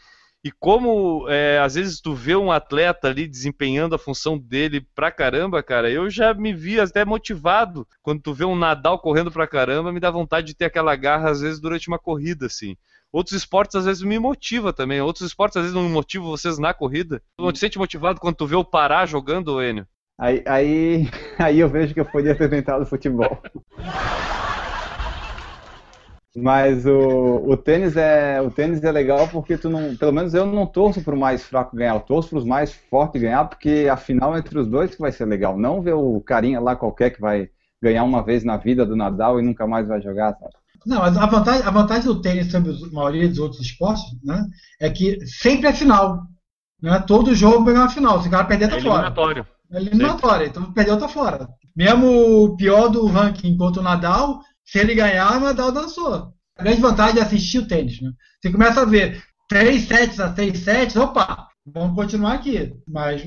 E 0.44 0.52
como 0.52 1.30
é, 1.30 1.60
às 1.60 1.76
vezes 1.76 2.02
tu 2.02 2.16
vê 2.16 2.36
um 2.36 2.52
atleta 2.52 3.08
ali 3.08 3.28
desempenhando 3.28 3.94
a 3.94 4.00
função 4.00 4.40
dele 4.40 4.82
pra 4.96 5.12
caramba, 5.12 5.62
cara, 5.62 5.90
eu 5.92 6.10
já 6.10 6.34
me 6.34 6.52
vi 6.52 6.80
até 6.80 7.06
motivado. 7.06 7.88
Quando 8.02 8.24
tu 8.24 8.34
vê 8.34 8.44
um 8.44 8.56
Nadal 8.56 8.98
correndo 9.00 9.32
pra 9.32 9.48
caramba, 9.48 9.92
me 9.94 10.00
dá 10.00 10.10
vontade 10.10 10.48
de 10.48 10.56
ter 10.56 10.66
aquela 10.66 10.96
garra, 10.96 11.30
às 11.30 11.42
vezes, 11.42 11.60
durante 11.60 11.88
uma 11.88 12.00
corrida, 12.00 12.48
assim. 12.48 12.76
Outros 13.12 13.36
esportes 13.36 13.76
às 13.76 13.86
vezes 13.86 14.04
me 14.04 14.18
motiva 14.18 14.72
também. 14.72 15.02
Outros 15.02 15.28
esportes 15.28 15.58
às 15.58 15.64
vezes 15.64 15.76
não 15.76 15.90
motivam 15.90 16.30
vocês 16.30 16.58
na 16.58 16.74
corrida. 16.74 17.22
Tu 17.38 17.44
não 17.44 17.52
te 17.52 17.60
sente 17.60 17.78
motivado 17.78 18.20
quando 18.20 18.36
tu 18.36 18.48
vê 18.48 18.56
o 18.56 18.64
Pará 18.64 19.06
jogando, 19.06 19.62
Enio? 19.62 19.86
Aí, 20.18 20.44
aí, 20.46 21.10
aí 21.38 21.60
eu 21.60 21.68
vejo 21.68 21.94
que 21.94 22.00
eu 22.00 22.06
podia 22.06 22.36
ter 22.36 22.50
tentado 22.50 22.86
futebol. 22.86 23.42
Mas 26.34 26.86
o, 26.86 27.44
o 27.46 27.58
tênis 27.58 27.98
é 27.98 28.42
o 28.42 28.50
tênis 28.50 28.82
é 28.82 28.90
legal 28.90 29.28
porque 29.28 29.58
tu 29.58 29.70
não, 29.70 29.98
pelo 29.98 30.14
menos 30.14 30.34
eu 30.34 30.46
não 30.46 30.66
torço 30.66 31.04
para 31.04 31.14
o 31.14 31.20
mais 31.20 31.44
fraco 31.44 31.76
ganhar, 31.76 31.94
eu 31.94 32.00
torço 32.00 32.30
para 32.30 32.38
os 32.38 32.46
mais 32.46 32.72
fortes 32.74 33.22
ganhar, 33.22 33.44
porque 33.44 33.90
a 33.92 33.98
final 33.98 34.38
entre 34.38 34.58
os 34.58 34.66
dois 34.66 34.96
que 34.96 35.02
vai 35.02 35.12
ser 35.12 35.26
legal. 35.26 35.58
Não 35.58 35.82
ver 35.82 35.94
o 35.94 36.22
carinha 36.22 36.62
lá 36.62 36.74
qualquer 36.74 37.10
que 37.10 37.20
vai 37.20 37.50
ganhar 37.82 38.06
uma 38.06 38.24
vez 38.24 38.46
na 38.46 38.56
vida 38.56 38.86
do 38.86 38.96
Nadal 38.96 39.40
e 39.40 39.44
nunca 39.44 39.68
mais 39.68 39.88
vai 39.88 40.02
jogar, 40.02 40.34
sabe? 40.36 40.54
Não, 40.86 41.00
mas 41.00 41.16
a 41.16 41.26
vantagem, 41.26 41.66
a 41.66 41.72
vantagem 41.72 42.06
do 42.06 42.22
tênis 42.22 42.52
sobre 42.52 42.72
a 42.72 42.94
maioria 42.94 43.30
dos 43.30 43.38
outros 43.38 43.62
esportes, 43.62 44.04
né, 44.24 44.46
é 44.80 44.90
que 44.90 45.26
sempre 45.28 45.68
é 45.68 45.74
final. 45.74 46.24
Né? 46.82 47.00
Todo 47.00 47.36
jogo 47.36 47.70
é 47.70 47.74
uma 47.74 47.90
final. 47.90 48.22
Se 48.22 48.28
o 48.28 48.32
cara 48.32 48.46
perder, 48.46 48.70
tá 48.70 48.78
é 48.78 48.82
fora. 48.82 48.94
eliminatório. 48.94 49.48
É 49.72 49.78
eliminatório. 49.78 50.48
Então 50.48 50.74
perdeu, 50.74 50.98
tá 50.98 51.08
fora. 51.08 51.48
Mesmo 51.76 52.08
o 52.44 52.58
pior 52.58 52.90
do 52.90 53.06
ranking 53.06 53.50
enquanto 53.50 53.78
o 53.78 53.84
Nadal, 53.84 54.42
se 54.66 54.80
ele 54.80 54.96
ganhar, 54.96 55.38
o 55.38 55.40
Nadal 55.40 55.72
dançou. 55.72 56.34
A 56.58 56.64
grande 56.64 56.82
vantagem 56.82 57.20
é 57.20 57.24
assistir 57.24 57.60
o 57.60 57.68
tênis. 57.68 58.02
Né? 58.02 58.12
Você 58.42 58.52
começa 58.52 58.82
a 58.82 58.86
ver 58.86 59.24
3 59.48 59.88
sets 59.88 60.20
a 60.20 60.34
6 60.34 60.60
sets, 60.60 60.96
opa, 60.96 61.48
vamos 61.66 61.96
continuar 61.96 62.34
aqui. 62.34 62.74
Mas 62.88 63.24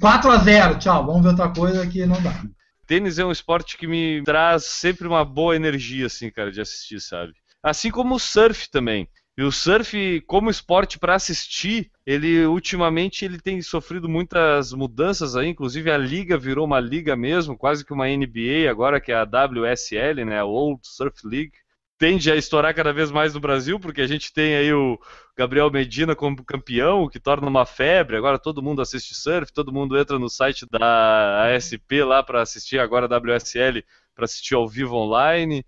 4 0.00 0.30
a 0.30 0.36
0 0.38 0.78
tchau, 0.78 1.06
vamos 1.06 1.22
ver 1.22 1.28
outra 1.28 1.48
coisa 1.50 1.86
que 1.86 2.04
não 2.04 2.20
dá. 2.20 2.42
Tênis 2.86 3.18
é 3.18 3.24
um 3.24 3.32
esporte 3.32 3.76
que 3.76 3.86
me 3.86 4.22
traz 4.24 4.64
sempre 4.64 5.06
uma 5.06 5.24
boa 5.24 5.56
energia, 5.56 6.06
assim, 6.06 6.30
cara, 6.30 6.52
de 6.52 6.60
assistir, 6.60 7.00
sabe? 7.00 7.32
Assim 7.62 7.90
como 7.90 8.14
o 8.14 8.18
surf 8.18 8.70
também. 8.70 9.08
E 9.38 9.42
o 9.42 9.52
surf, 9.52 10.22
como 10.22 10.48
esporte 10.48 10.98
para 10.98 11.14
assistir, 11.14 11.90
ele 12.06 12.46
ultimamente 12.46 13.22
ele 13.22 13.38
tem 13.38 13.60
sofrido 13.60 14.08
muitas 14.08 14.72
mudanças 14.72 15.36
aí, 15.36 15.48
inclusive 15.48 15.90
a 15.90 15.98
liga 15.98 16.38
virou 16.38 16.64
uma 16.64 16.80
liga 16.80 17.14
mesmo, 17.14 17.54
quase 17.54 17.84
que 17.84 17.92
uma 17.92 18.08
NBA 18.08 18.70
agora 18.70 18.98
que 18.98 19.12
é 19.12 19.14
a 19.14 19.24
WSL, 19.24 20.24
né, 20.24 20.38
a 20.38 20.44
World 20.44 20.80
Surf 20.84 21.26
League 21.26 21.52
tende 21.98 22.30
a 22.30 22.36
estourar 22.36 22.74
cada 22.74 22.92
vez 22.92 23.10
mais 23.10 23.34
no 23.34 23.40
Brasil, 23.40 23.80
porque 23.80 24.00
a 24.02 24.06
gente 24.06 24.32
tem 24.32 24.54
aí 24.54 24.72
o 24.72 24.98
Gabriel 25.36 25.70
Medina 25.70 26.14
como 26.14 26.44
campeão, 26.44 27.02
o 27.02 27.08
que 27.08 27.18
torna 27.18 27.48
uma 27.48 27.64
febre. 27.64 28.16
Agora 28.16 28.38
todo 28.38 28.62
mundo 28.62 28.82
assiste 28.82 29.14
surf, 29.14 29.52
todo 29.52 29.72
mundo 29.72 29.98
entra 29.98 30.18
no 30.18 30.28
site 30.28 30.66
da 30.70 31.54
ASP 31.54 32.02
lá 32.02 32.22
para 32.22 32.42
assistir 32.42 32.78
agora 32.78 33.06
a 33.06 33.18
WSL, 33.18 33.82
para 34.14 34.24
assistir 34.24 34.54
ao 34.54 34.68
vivo 34.68 34.96
online. 34.96 35.64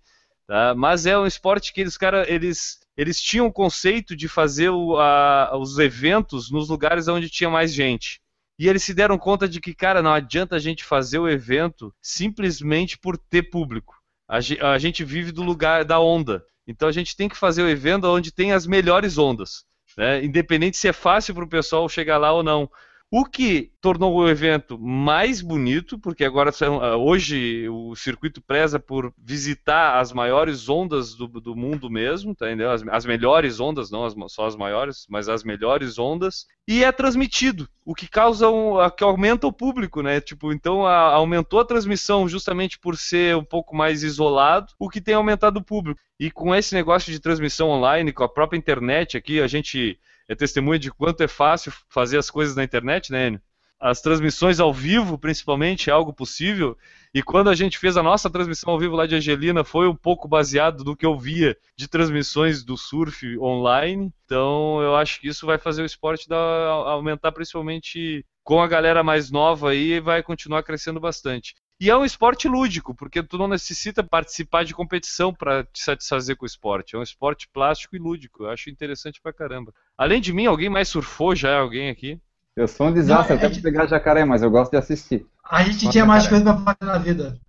Tá? 0.47 0.75
Mas 0.75 1.05
é 1.05 1.17
um 1.17 1.25
esporte 1.25 1.73
que 1.73 1.81
eles, 1.81 1.97
cara, 1.97 2.31
eles, 2.31 2.79
eles 2.95 3.21
tinham 3.21 3.47
o 3.47 3.53
conceito 3.53 4.15
de 4.15 4.27
fazer 4.27 4.69
o, 4.69 4.97
a, 4.97 5.57
os 5.57 5.79
eventos 5.79 6.51
nos 6.51 6.69
lugares 6.69 7.07
onde 7.07 7.29
tinha 7.29 7.49
mais 7.49 7.73
gente. 7.73 8.21
E 8.57 8.67
eles 8.67 8.83
se 8.83 8.93
deram 8.93 9.17
conta 9.17 9.47
de 9.47 9.61
que, 9.61 9.73
cara, 9.73 10.01
não 10.01 10.11
adianta 10.11 10.55
a 10.55 10.59
gente 10.59 10.83
fazer 10.83 11.17
o 11.17 11.29
evento 11.29 11.93
simplesmente 12.01 12.97
por 12.97 13.17
ter 13.17 13.43
público 13.43 13.98
a, 14.29 14.77
gente 14.77 15.03
vive 15.03 15.31
do 15.31 15.41
lugar 15.41 15.83
da 15.83 15.99
onda. 15.99 16.45
Então 16.67 16.87
a 16.87 16.91
gente 16.91 17.17
tem 17.17 17.27
que 17.27 17.35
fazer 17.35 17.63
o 17.63 17.69
evento 17.69 18.05
onde 18.05 18.31
tem 18.31 18.53
as 18.53 18.67
melhores 18.67 19.17
ondas. 19.17 19.65
Né? 19.97 20.23
Independente 20.23 20.77
se 20.77 20.87
é 20.87 20.93
fácil 20.93 21.33
para 21.33 21.43
o 21.43 21.49
pessoal 21.49 21.89
chegar 21.89 22.17
lá 22.17 22.31
ou 22.31 22.43
não. 22.43 22.69
O 23.11 23.25
que 23.25 23.71
tornou 23.81 24.15
o 24.15 24.29
evento 24.29 24.77
mais 24.77 25.41
bonito, 25.41 25.97
porque 25.97 26.23
agora 26.23 26.51
ah, 26.61 26.95
hoje 26.95 27.67
o 27.67 27.95
circuito 27.95 28.39
preza 28.39 28.79
por 28.79 29.11
visitar 29.17 29.99
as 29.99 30.13
maiores 30.13 30.69
ondas 30.69 31.15
do, 31.15 31.27
do 31.27 31.55
mundo 31.55 31.89
mesmo, 31.89 32.35
tá 32.35 32.45
entendeu? 32.45 32.69
As, 32.69 32.87
as 32.87 33.05
melhores 33.07 33.59
ondas, 33.59 33.89
não 33.89 34.05
as, 34.05 34.13
só 34.27 34.45
as 34.45 34.55
maiores, 34.55 35.07
mas 35.09 35.27
as 35.27 35.43
melhores 35.43 35.97
ondas, 35.97 36.45
e 36.67 36.83
é 36.83 36.91
transmitido, 36.91 37.67
o 37.83 37.95
que 37.95 38.07
causa 38.07 38.47
um, 38.47 38.75
que 38.95 39.03
aumenta 39.03 39.47
o 39.47 39.53
público, 39.53 40.03
né? 40.03 40.21
Tipo, 40.21 40.53
então 40.53 40.85
a, 40.85 41.13
aumentou 41.13 41.59
a 41.59 41.65
transmissão 41.65 42.29
justamente 42.29 42.77
por 42.77 42.95
ser 42.95 43.35
um 43.35 43.43
pouco 43.43 43.75
mais 43.75 44.03
isolado, 44.03 44.71
o 44.77 44.87
que 44.87 45.01
tem 45.01 45.15
aumentado 45.15 45.57
o 45.57 45.65
público. 45.65 45.99
E 46.19 46.29
com 46.29 46.53
esse 46.53 46.75
negócio 46.75 47.11
de 47.11 47.19
transmissão 47.19 47.69
online, 47.69 48.13
com 48.13 48.23
a 48.23 48.29
própria 48.29 48.57
internet 48.57 49.17
aqui, 49.17 49.41
a 49.41 49.47
gente 49.47 49.97
é 50.29 50.35
testemunha 50.35 50.77
de 50.77 50.91
quanto 50.91 51.21
é 51.21 51.27
fácil 51.27 51.73
fazer 51.89 52.17
as 52.17 52.29
coisas 52.29 52.55
na 52.55 52.63
internet, 52.63 53.11
né, 53.11 53.27
Enio? 53.27 53.41
As 53.79 54.01
transmissões 54.01 54.59
ao 54.59 54.73
vivo, 54.73 55.17
principalmente, 55.17 55.89
é 55.89 55.93
algo 55.93 56.13
possível. 56.13 56.77
E 57.13 57.23
quando 57.23 57.49
a 57.49 57.55
gente 57.55 57.79
fez 57.79 57.95
a 57.95 58.03
nossa 58.03 58.29
transmissão 58.29 58.73
ao 58.73 58.79
vivo 58.79 58.95
lá 58.95 59.07
de 59.07 59.15
Angelina, 59.15 59.63
foi 59.63 59.87
um 59.87 59.95
pouco 59.95 60.27
baseado 60.27 60.83
do 60.83 60.97
que 60.97 61.05
eu 61.05 61.17
via 61.17 61.57
de 61.77 61.87
transmissões 61.87 62.61
do 62.61 62.75
surf 62.75 63.39
online. 63.39 64.13
Então, 64.25 64.81
eu 64.81 64.97
acho 64.97 65.21
que 65.21 65.29
isso 65.29 65.45
vai 65.45 65.57
fazer 65.57 65.81
o 65.81 65.85
esporte 65.85 66.27
dar, 66.27 66.37
aumentar, 66.37 67.31
principalmente 67.31 68.25
com 68.43 68.61
a 68.61 68.67
galera 68.67 69.01
mais 69.01 69.31
nova 69.31 69.71
aí, 69.71 69.93
e 69.93 69.99
vai 70.01 70.21
continuar 70.21 70.61
crescendo 70.61 70.99
bastante. 70.99 71.55
E 71.79 71.89
é 71.89 71.95
um 71.95 72.03
esporte 72.03 72.45
lúdico, 72.45 72.93
porque 72.93 73.23
tu 73.23 73.37
não 73.37 73.47
necessita 73.47 74.03
participar 74.03 74.65
de 74.65 74.73
competição 74.73 75.33
para 75.33 75.63
te 75.63 75.81
satisfazer 75.81 76.35
com 76.35 76.43
o 76.43 76.47
esporte. 76.47 76.93
É 76.93 76.99
um 76.99 77.03
esporte 77.03 77.47
plástico 77.47 77.95
e 77.95 77.99
lúdico. 77.99 78.43
Eu 78.43 78.49
acho 78.49 78.69
interessante 78.69 79.21
pra 79.21 79.31
caramba. 79.31 79.73
Além 79.97 80.19
de 80.19 80.33
mim, 80.33 80.45
alguém 80.45 80.67
mais 80.67 80.89
surfou 80.89 81.33
já? 81.33 81.57
Alguém 81.57 81.89
aqui? 81.89 82.19
Eu 82.53 82.67
sou 82.67 82.87
um 82.87 82.93
desastre 82.93 83.33
não, 83.33 83.37
até 83.37 83.47
gente... 83.47 83.63
pegar 83.63 83.87
jacaré, 83.87 84.25
mas 84.25 84.43
eu 84.43 84.51
gosto 84.51 84.71
de 84.71 84.77
assistir. 84.77 85.25
A 85.49 85.63
gente 85.63 85.85
Nossa, 85.85 85.91
tinha 85.91 86.05
mais 86.05 86.27
coisa 86.27 86.43
pra 86.43 86.57
fazer 86.57 86.91
na 86.91 86.97
vida. 86.97 87.39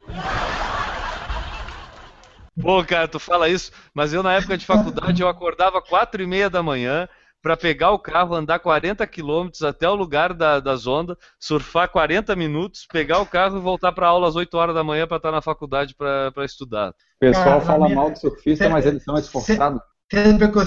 Pô, 2.62 2.84
cara, 2.84 3.08
tu 3.08 3.18
fala 3.18 3.48
isso, 3.48 3.72
mas 3.92 4.12
eu 4.12 4.22
na 4.22 4.34
época 4.34 4.56
de 4.56 4.64
faculdade 4.64 5.22
eu 5.22 5.28
acordava 5.28 5.82
quatro 5.82 6.22
e 6.22 6.26
meia 6.26 6.48
da 6.48 6.62
manhã, 6.62 7.08
para 7.42 7.56
pegar 7.56 7.90
o 7.90 7.98
carro, 7.98 8.34
andar 8.34 8.58
40 8.58 9.06
quilômetros 9.06 9.62
até 9.62 9.88
o 9.88 9.94
lugar 9.94 10.34
da, 10.34 10.60
das 10.60 10.86
ondas, 10.86 11.16
surfar 11.38 11.88
40 11.88 12.36
minutos, 12.36 12.86
pegar 12.90 13.20
o 13.20 13.26
carro 13.26 13.56
e 13.56 13.60
voltar 13.60 13.92
para 13.92 14.08
aula 14.08 14.28
às 14.28 14.36
8 14.36 14.54
horas 14.56 14.74
da 14.74 14.84
manhã 14.84 15.06
para 15.06 15.16
estar 15.16 15.32
na 15.32 15.40
faculdade 15.40 15.94
para 15.94 16.44
estudar. 16.44 16.90
O 16.90 16.94
pessoal 17.20 17.44
Cara, 17.44 17.60
fala 17.60 17.84
minha... 17.86 17.96
mal 17.96 18.10
do 18.10 18.18
surfista, 18.18 18.68
mas 18.68 18.84
eles 18.86 19.02
são 19.02 19.16
esforçados. 19.16 19.80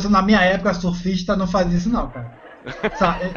Na 0.09 0.21
minha 0.21 0.41
época, 0.41 0.73
surfista 0.73 1.35
não 1.35 1.47
fazia 1.47 1.77
isso 1.77 1.89
não, 1.89 2.09
cara. 2.09 2.41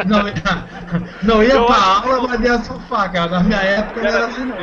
Não, 0.07 0.23
não 1.23 1.43
ia 1.43 1.61
para 1.65 1.85
aula, 1.85 2.29
mas 2.29 2.41
ia 2.41 2.63
surfar, 2.63 3.13
cara. 3.13 3.29
Na 3.31 3.41
minha 3.41 3.61
época 3.61 4.03
não 4.03 4.09
era 4.09 4.27
assim 4.27 4.45
não. 4.45 4.57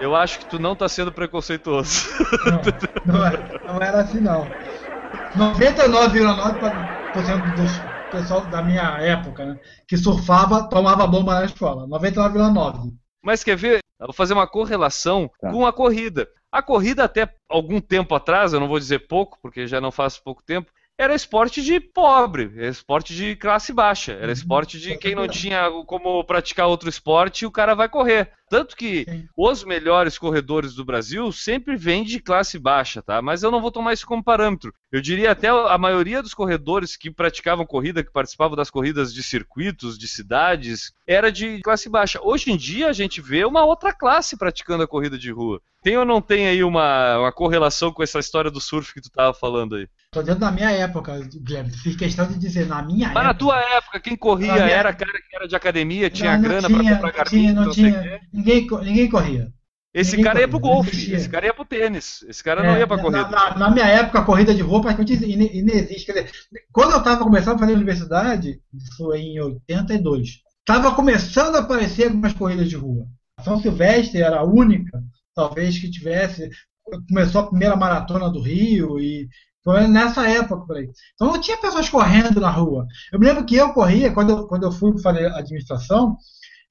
Eu 0.00 0.16
acho 0.16 0.40
que 0.40 0.46
tu 0.46 0.58
não 0.58 0.74
tá 0.74 0.88
sendo 0.88 1.12
preconceituoso. 1.12 2.08
Não, 3.06 3.14
não, 3.14 3.24
era, 3.24 3.60
não 3.64 3.80
era 3.80 4.00
assim 4.00 4.20
não. 4.20 4.48
99,9% 5.36 7.54
dos 7.54 7.91
pessoal 8.12 8.42
da 8.42 8.62
minha 8.62 8.98
época, 9.00 9.44
né, 9.44 9.60
que 9.88 9.96
surfava, 9.96 10.68
tomava 10.68 11.06
bomba 11.06 11.40
na 11.40 11.46
escola. 11.46 11.88
99,9. 11.88 12.92
Mas 13.24 13.42
quer 13.42 13.56
ver? 13.56 13.78
Eu 13.98 14.06
vou 14.06 14.14
fazer 14.14 14.34
uma 14.34 14.46
correlação 14.46 15.30
tá. 15.40 15.50
com 15.50 15.66
a 15.66 15.72
corrida. 15.72 16.28
A 16.50 16.62
corrida, 16.62 17.04
até 17.04 17.32
algum 17.48 17.80
tempo 17.80 18.14
atrás, 18.14 18.52
eu 18.52 18.60
não 18.60 18.68
vou 18.68 18.78
dizer 18.78 19.06
pouco, 19.06 19.38
porque 19.40 19.66
já 19.66 19.80
não 19.80 19.90
faço 19.90 20.22
pouco 20.22 20.42
tempo, 20.42 20.70
era 20.98 21.14
esporte 21.14 21.62
de 21.62 21.80
pobre, 21.80 22.52
era 22.56 22.68
esporte 22.68 23.14
de 23.14 23.34
classe 23.34 23.72
baixa, 23.72 24.12
era 24.12 24.26
uhum. 24.26 24.32
esporte 24.32 24.78
de 24.78 24.96
quem 24.96 25.14
não 25.14 25.26
tinha 25.26 25.68
como 25.86 26.22
praticar 26.24 26.68
outro 26.68 26.88
esporte, 26.88 27.46
o 27.46 27.50
cara 27.50 27.74
vai 27.74 27.88
correr. 27.88 28.30
Tanto 28.48 28.76
que 28.76 29.06
os 29.36 29.64
melhores 29.64 30.18
corredores 30.18 30.74
do 30.74 30.84
Brasil 30.84 31.32
sempre 31.32 31.76
vêm 31.76 32.04
de 32.04 32.20
classe 32.20 32.58
baixa, 32.58 33.00
tá? 33.02 33.22
Mas 33.22 33.42
eu 33.42 33.50
não 33.50 33.62
vou 33.62 33.72
tomar 33.72 33.94
isso 33.94 34.06
como 34.06 34.22
parâmetro. 34.22 34.72
Eu 34.92 35.00
diria 35.00 35.30
até 35.30 35.48
a 35.48 35.78
maioria 35.78 36.22
dos 36.22 36.34
corredores 36.34 36.98
que 36.98 37.10
praticavam 37.10 37.64
corrida, 37.64 38.04
que 38.04 38.12
participavam 38.12 38.54
das 38.54 38.68
corridas 38.68 39.14
de 39.14 39.22
circuitos, 39.22 39.98
de 39.98 40.06
cidades, 40.06 40.92
era 41.06 41.32
de 41.32 41.62
classe 41.62 41.88
baixa. 41.88 42.20
Hoje 42.22 42.52
em 42.52 42.58
dia 42.58 42.88
a 42.88 42.92
gente 42.92 43.18
vê 43.18 43.42
uma 43.42 43.64
outra 43.64 43.90
classe 43.94 44.36
praticando 44.36 44.82
a 44.82 44.86
corrida 44.86 45.16
de 45.16 45.32
rua. 45.32 45.62
Tem 45.82 45.96
ou 45.96 46.04
não 46.04 46.20
tem 46.20 46.46
aí 46.46 46.62
uma, 46.62 47.18
uma 47.18 47.32
correlação 47.32 47.90
com 47.90 48.02
essa 48.02 48.18
história 48.18 48.50
do 48.50 48.60
surf 48.60 48.92
que 48.92 49.00
tu 49.00 49.08
estava 49.08 49.32
falando 49.32 49.76
aí? 49.76 49.88
Tô 50.12 50.22
dentro 50.22 50.40
da 50.40 50.52
minha 50.52 50.70
época, 50.70 51.18
Guilherme. 51.42 51.72
Fiz 51.72 51.96
questão 51.96 52.26
de 52.26 52.38
dizer, 52.38 52.66
na 52.66 52.82
minha 52.82 53.08
Mas 53.08 53.16
época. 53.16 53.18
Mas 53.18 53.26
na 53.26 53.34
tua 53.34 53.58
época, 53.58 53.98
quem 53.98 54.14
corria 54.14 54.52
minha... 54.52 54.66
era 54.66 54.92
cara 54.92 55.10
que 55.10 55.34
era 55.34 55.48
de 55.48 55.56
academia, 55.56 56.10
tinha 56.10 56.32
não, 56.32 56.42
não 56.42 56.48
grana 56.48 56.68
tinha, 56.68 56.78
pra 56.78 56.94
comprar 56.94 57.12
carrinho, 57.12 57.54
não, 57.54 57.64
não 57.64 57.72
tinha. 57.72 58.20
Ninguém, 58.30 58.66
ninguém 58.82 59.08
corria. 59.08 59.50
Esse 59.94 60.12
ninguém 60.12 60.24
cara 60.24 60.40
ia 60.40 60.48
pro 60.48 60.58
golfe, 60.58 61.12
esse 61.12 61.28
cara 61.28 61.46
ia 61.46 61.52
pro 61.52 61.66
tênis, 61.66 62.24
esse 62.26 62.42
cara 62.42 62.62
é, 62.62 62.66
não 62.66 62.78
ia 62.78 62.86
pra 62.86 62.98
corrida. 62.98 63.28
Na, 63.28 63.50
na, 63.50 63.58
na, 63.58 63.70
minha 63.70 63.84
época, 63.84 64.20
a 64.20 64.24
corrida 64.24 64.54
de 64.54 64.62
rua 64.62 64.80
praticamente 64.80 65.30
inexiste. 65.30 66.06
Quer 66.06 66.12
dizer, 66.12 66.32
quando 66.72 66.92
eu 66.92 66.98
estava 66.98 67.22
começando 67.22 67.56
a 67.56 67.58
fazer 67.58 67.74
universidade, 67.74 68.60
isso 68.72 68.96
foi 68.96 69.20
em 69.20 69.38
82, 69.38 70.40
estava 70.60 70.94
começando 70.94 71.56
a 71.56 71.58
aparecer 71.58 72.04
algumas 72.04 72.32
corridas 72.32 72.70
de 72.70 72.76
rua. 72.76 73.06
São 73.44 73.60
Silvestre 73.60 74.22
era 74.22 74.38
a 74.38 74.44
única, 74.44 75.02
talvez, 75.34 75.78
que 75.78 75.90
tivesse. 75.90 76.48
Começou 77.08 77.42
a 77.42 77.46
primeira 77.48 77.76
maratona 77.76 78.30
do 78.30 78.40
Rio 78.40 78.98
e 78.98 79.28
foi 79.62 79.86
nessa 79.86 80.28
época 80.28 80.66
por 80.66 80.76
aí. 80.76 80.90
Então 81.14 81.28
não 81.28 81.40
tinha 81.40 81.58
pessoas 81.58 81.88
correndo 81.88 82.40
na 82.40 82.50
rua. 82.50 82.86
Eu 83.12 83.20
me 83.20 83.26
lembro 83.26 83.44
que 83.44 83.56
eu 83.56 83.72
corria, 83.72 84.12
quando 84.12 84.30
eu, 84.30 84.46
quando 84.46 84.64
eu 84.64 84.72
fui 84.72 84.98
fazer 85.00 85.26
administração, 85.26 86.16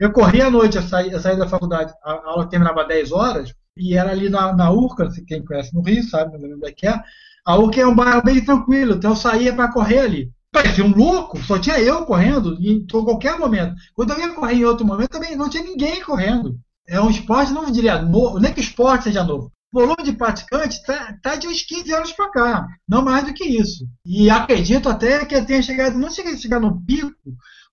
eu 0.01 0.11
corria 0.11 0.47
à 0.47 0.49
noite, 0.49 0.77
eu 0.77 0.81
saía, 0.81 1.11
eu 1.11 1.19
saía 1.19 1.37
da 1.37 1.47
faculdade, 1.47 1.93
a 2.03 2.13
aula 2.25 2.49
terminava 2.49 2.81
às 2.81 2.87
10 2.87 3.11
horas, 3.11 3.53
e 3.77 3.95
era 3.95 4.09
ali 4.09 4.29
na, 4.29 4.51
na 4.51 4.71
Urca, 4.71 5.07
quem 5.27 5.45
conhece 5.45 5.75
no 5.75 5.83
Rio 5.83 6.03
sabe 6.03 6.35
onde 6.37 6.67
é 6.67 6.71
que 6.71 6.87
é. 6.87 6.99
A 7.45 7.55
Urca 7.55 7.81
é 7.81 7.85
um 7.85 7.93
bairro 7.93 8.23
bem 8.23 8.43
tranquilo, 8.43 8.95
então 8.95 9.11
eu 9.11 9.15
saía 9.15 9.53
para 9.53 9.71
correr 9.71 9.99
ali. 9.99 10.31
Parecia 10.51 10.83
um 10.83 10.91
louco, 10.91 11.37
só 11.43 11.59
tinha 11.59 11.79
eu 11.79 12.03
correndo 12.03 12.57
em 12.59 12.83
qualquer 12.87 13.37
momento. 13.37 13.75
Quando 13.93 14.13
eu 14.13 14.19
ia 14.19 14.33
correr 14.33 14.55
em 14.55 14.65
outro 14.65 14.87
momento, 14.87 15.11
também 15.11 15.35
não 15.35 15.47
tinha 15.47 15.63
ninguém 15.63 16.03
correndo. 16.03 16.59
É 16.87 16.99
um 16.99 17.11
esporte, 17.11 17.53
não 17.53 17.71
diria 17.71 18.01
novo, 18.01 18.39
nem 18.39 18.51
que 18.51 18.59
o 18.59 18.63
esporte 18.63 19.03
seja 19.03 19.23
novo. 19.23 19.51
O 19.71 19.79
volume 19.81 20.03
de 20.03 20.13
praticantes 20.13 20.79
está 20.79 21.15
tá 21.21 21.35
de 21.35 21.47
uns 21.47 21.61
15 21.61 21.93
anos 21.93 22.11
para 22.11 22.31
cá, 22.31 22.67
não 22.89 23.03
mais 23.03 23.23
do 23.23 23.35
que 23.35 23.43
isso. 23.43 23.85
E 24.03 24.31
acredito 24.31 24.89
até 24.89 25.23
que 25.25 25.39
tenha 25.43 25.61
chegado, 25.61 25.95
não 25.95 26.09
cheguei 26.09 26.33
a 26.33 26.37
chegar 26.37 26.59
no 26.59 26.83
pico, 26.83 27.15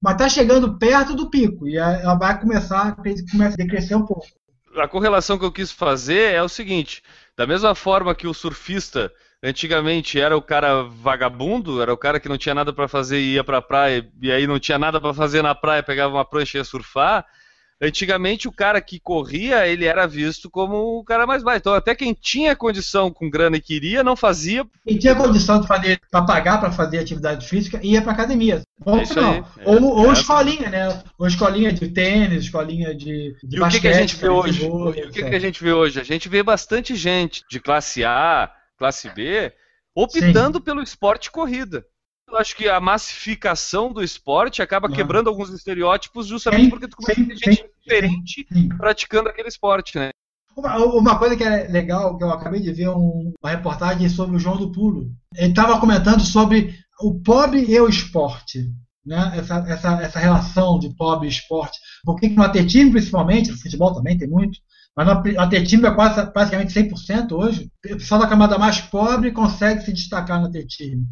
mas 0.01 0.15
está 0.15 0.29
chegando 0.29 0.79
perto 0.79 1.15
do 1.15 1.31
pico. 1.31 1.67
E 1.69 1.77
ela 1.77 2.15
vai 2.15 2.41
começar, 2.41 2.97
começa 2.97 3.55
a 3.55 3.57
decrescer 3.57 3.97
um 3.97 4.07
pouco. 4.07 4.27
A 4.77 4.87
correlação 4.87 5.39
que 5.39 5.45
eu 5.45 5.53
quis 5.53 5.73
fazer 5.73 6.35
é 6.35 6.43
o 6.43 6.49
seguinte: 6.49 7.03
da 7.37 7.47
mesma 7.47 7.75
forma 7.75 8.15
que 8.15 8.27
o 8.27 8.35
surfista 8.35 9.13
Antigamente 9.41 10.21
era 10.21 10.37
o 10.37 10.43
cara 10.43 10.83
vagabundo, 10.83 11.81
era 11.81 11.93
o 11.93 11.97
cara 11.97 12.19
que 12.19 12.29
não 12.29 12.37
tinha 12.37 12.57
nada 12.57 12.73
para 12.73 12.89
fazer 12.89 13.21
e 13.21 13.35
ia 13.35 13.45
para 13.45 13.59
a 13.59 13.63
praia, 13.63 14.11
e 14.21 14.33
aí 14.33 14.49
não 14.49 14.59
tinha 14.59 14.77
nada 14.77 15.01
para 15.01 15.15
fazer 15.15 15.43
na 15.43 15.55
praia, 15.55 15.81
pegava 15.81 16.13
uma 16.13 16.25
prancha 16.25 16.57
e 16.57 16.61
ia 16.61 16.65
surfar. 16.65 17.25
Antigamente 17.81 18.49
o 18.49 18.53
cara 18.53 18.81
que 18.81 18.99
corria, 18.99 19.67
ele 19.67 19.85
era 19.85 20.05
visto 20.05 20.51
como 20.51 20.99
o 20.99 21.05
cara 21.05 21.27
mais 21.27 21.45
baixo. 21.45 21.59
Então 21.61 21.75
até 21.75 21.95
quem 21.95 22.13
tinha 22.13 22.57
condição 22.57 23.09
com 23.11 23.31
grana 23.31 23.57
e 23.57 23.61
queria, 23.61 24.03
não 24.03 24.17
fazia. 24.17 24.67
Quem 24.85 24.99
tinha 24.99 25.15
condição 25.15 25.63
para 25.63 26.23
pagar 26.23 26.59
para 26.59 26.73
fazer 26.73 26.99
atividade 26.99 27.47
física, 27.47 27.79
ia 27.81 28.03
para 28.03 28.13
academia. 28.13 28.63
Ou, 28.85 28.99
É 28.99 29.15
não. 29.15 29.33
aí, 29.33 29.45
é. 29.59 29.71
ou, 29.71 29.83
ou 29.83 30.11
É. 30.11 30.13
escolinha, 30.13 30.69
né? 30.69 31.03
Ou 31.17 31.27
escolinha 31.27 31.73
de 31.73 31.89
tênis, 31.89 32.45
escolinha 32.45 32.93
de, 32.93 33.37
de 33.45 33.57
E 33.57 33.61
o 33.61 33.69
que, 33.69 33.81
que 33.81 33.89
a 33.89 33.93
gente 33.93 34.17
vê 34.17 34.29
basquete, 34.29 34.49
hoje? 34.49 34.65
E 34.65 35.05
o 35.07 35.11
que, 35.13 35.25
que 35.25 35.35
a 35.37 35.41
gente 35.41 35.63
vê 35.63 35.73
hoje? 35.73 36.01
A 36.01 36.05
gente 36.05 36.29
vê 36.29 36.43
bastante 36.43 36.97
gente 36.97 37.45
de 37.49 37.61
classe 37.61 38.05
A, 38.05 38.51
classe 38.77 39.09
B, 39.11 39.53
optando 39.95 40.61
pelo 40.61 40.83
esporte 40.83 41.31
corrida. 41.31 41.85
Eu 42.29 42.37
acho 42.37 42.55
que 42.55 42.69
a 42.69 42.79
massificação 42.81 43.93
do 43.93 44.03
esporte 44.03 44.61
acaba 44.61 44.87
Ah. 44.89 44.93
quebrando 44.93 45.29
alguns 45.29 45.51
estereótipos 45.51 46.27
justamente 46.27 46.65
Sim, 46.65 46.71
porque 46.71 46.89
tu 46.89 46.97
começa 46.97 47.15
sim, 47.21 47.25
a 47.25 47.29
ter 47.29 47.37
gente 47.37 47.63
sim, 47.63 47.69
diferente 47.83 48.47
praticando 48.77 49.29
aquele 49.29 49.49
esporte, 49.49 49.99
né? 49.99 50.11
Uma, 50.57 50.77
uma 50.85 51.19
coisa 51.19 51.37
que 51.37 51.45
é 51.45 51.69
legal, 51.69 52.19
que 52.19 52.25
eu 52.25 52.31
acabei 52.31 52.61
de 52.61 52.73
ver 52.73 52.89
um- 52.91 53.33
uma 53.43 53.51
reportagem 53.51 54.09
sobre 54.09 54.37
o 54.37 54.39
João 54.39 54.57
do 54.57 54.73
Pulo. 54.73 55.11
Ele 55.37 55.51
estava 55.51 55.81
comentando 55.81 56.21
sobre 56.21 56.75
o 57.01 57.19
pobre 57.21 57.65
e 57.65 57.81
o 57.81 57.89
esporte. 57.89 58.69
Né? 59.07 59.33
Essa, 59.37 59.65
essa, 59.69 60.03
essa 60.03 60.19
relação 60.19 60.79
de 60.79 60.95
pobre 60.97 61.29
e 61.29 61.31
esporte. 61.31 61.79
Porque 62.05 62.29
no 62.29 62.43
atletismo, 62.43 62.93
principalmente, 62.93 63.51
no 63.51 63.57
futebol 63.57 63.95
também 63.95 64.19
tem 64.19 64.29
muito, 64.29 64.59
mas 64.95 65.07
no 65.07 65.41
atletismo 65.41 65.87
é 65.87 65.95
quase, 65.95 66.31
praticamente 66.33 66.73
100% 66.73 67.33
hoje. 67.33 67.71
O 67.87 67.97
pessoal 67.97 68.21
da 68.21 68.27
camada 68.27 68.59
mais 68.59 68.81
pobre 68.81 69.31
consegue 69.33 69.83
se 69.83 69.93
destacar 69.95 70.41
no 70.41 70.49
atletismo. 70.49 71.07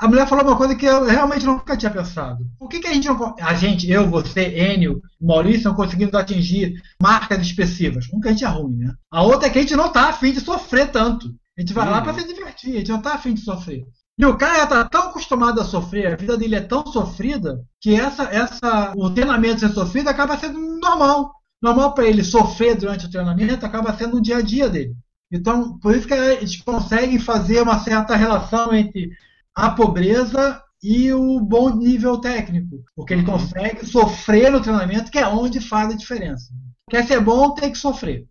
A 0.00 0.08
mulher 0.08 0.26
falou 0.26 0.46
uma 0.46 0.56
coisa 0.56 0.74
que 0.74 0.86
eu 0.86 1.04
realmente 1.04 1.44
nunca 1.44 1.76
tinha 1.76 1.90
pensado. 1.90 2.42
Por 2.58 2.68
que, 2.70 2.80
que 2.80 2.86
a 2.86 2.94
gente 2.94 3.06
não. 3.06 3.34
A 3.38 3.52
gente, 3.52 3.90
eu, 3.90 4.08
você, 4.08 4.48
Enio, 4.48 5.02
Maurício, 5.20 5.68
não 5.68 5.76
conseguimos 5.76 6.14
atingir 6.14 6.72
marcas 7.00 7.38
expressivas? 7.42 8.08
Nunca 8.10 8.30
a 8.30 8.32
gente 8.32 8.44
é 8.44 8.48
ruim, 8.48 8.76
né? 8.78 8.94
A 9.10 9.22
outra 9.22 9.48
é 9.48 9.50
que 9.50 9.58
a 9.58 9.60
gente 9.60 9.76
não 9.76 9.86
está 9.88 10.08
afim 10.08 10.32
de 10.32 10.40
sofrer 10.40 10.90
tanto. 10.90 11.28
A 11.56 11.60
gente 11.60 11.74
vai 11.74 11.86
lá 11.88 11.98
Uhum. 11.98 12.04
para 12.04 12.14
se 12.14 12.26
divertir, 12.26 12.74
a 12.74 12.78
gente 12.78 12.88
não 12.88 12.96
está 12.98 13.14
afim 13.14 13.34
de 13.34 13.42
sofrer. 13.42 13.84
E 14.18 14.24
o 14.24 14.36
cara 14.38 14.64
está 14.64 14.84
tão 14.86 15.08
acostumado 15.10 15.60
a 15.60 15.64
sofrer, 15.64 16.12
a 16.12 16.16
vida 16.16 16.36
dele 16.36 16.54
é 16.54 16.60
tão 16.60 16.86
sofrida, 16.86 17.60
que 17.80 17.94
essa, 17.94 18.22
essa, 18.24 18.92
o 18.96 19.10
treinamento 19.10 19.60
ser 19.60 19.68
sofrido 19.70 20.08
acaba 20.08 20.38
sendo 20.38 20.58
normal. 20.80 21.34
Normal 21.62 21.92
para 21.92 22.06
ele 22.06 22.24
sofrer 22.24 22.74
durante 22.74 23.04
o 23.04 23.10
treinamento 23.10 23.66
acaba 23.66 23.94
sendo 23.94 24.16
o 24.16 24.22
dia 24.22 24.38
a 24.38 24.42
dia 24.42 24.68
dele. 24.70 24.94
Então, 25.30 25.78
por 25.78 25.94
isso 25.94 26.08
que 26.08 26.14
eles 26.14 26.56
conseguem 26.62 27.18
fazer 27.18 27.60
uma 27.62 27.78
certa 27.80 28.16
relação 28.16 28.72
entre 28.74 29.10
a 29.54 29.70
pobreza 29.70 30.62
e 30.82 31.12
o 31.12 31.40
bom 31.40 31.70
nível 31.76 32.20
técnico. 32.20 32.82
Porque 32.96 33.12
ele 33.12 33.24
consegue 33.24 33.84
sofrer 33.84 34.50
no 34.50 34.62
treinamento, 34.62 35.10
que 35.10 35.18
é 35.18 35.26
onde 35.26 35.60
faz 35.60 35.92
a 35.92 35.96
diferença. 35.96 36.50
Quer 36.88 37.06
ser 37.06 37.20
bom, 37.20 37.54
tem 37.54 37.70
que 37.70 37.78
sofrer. 37.78 38.26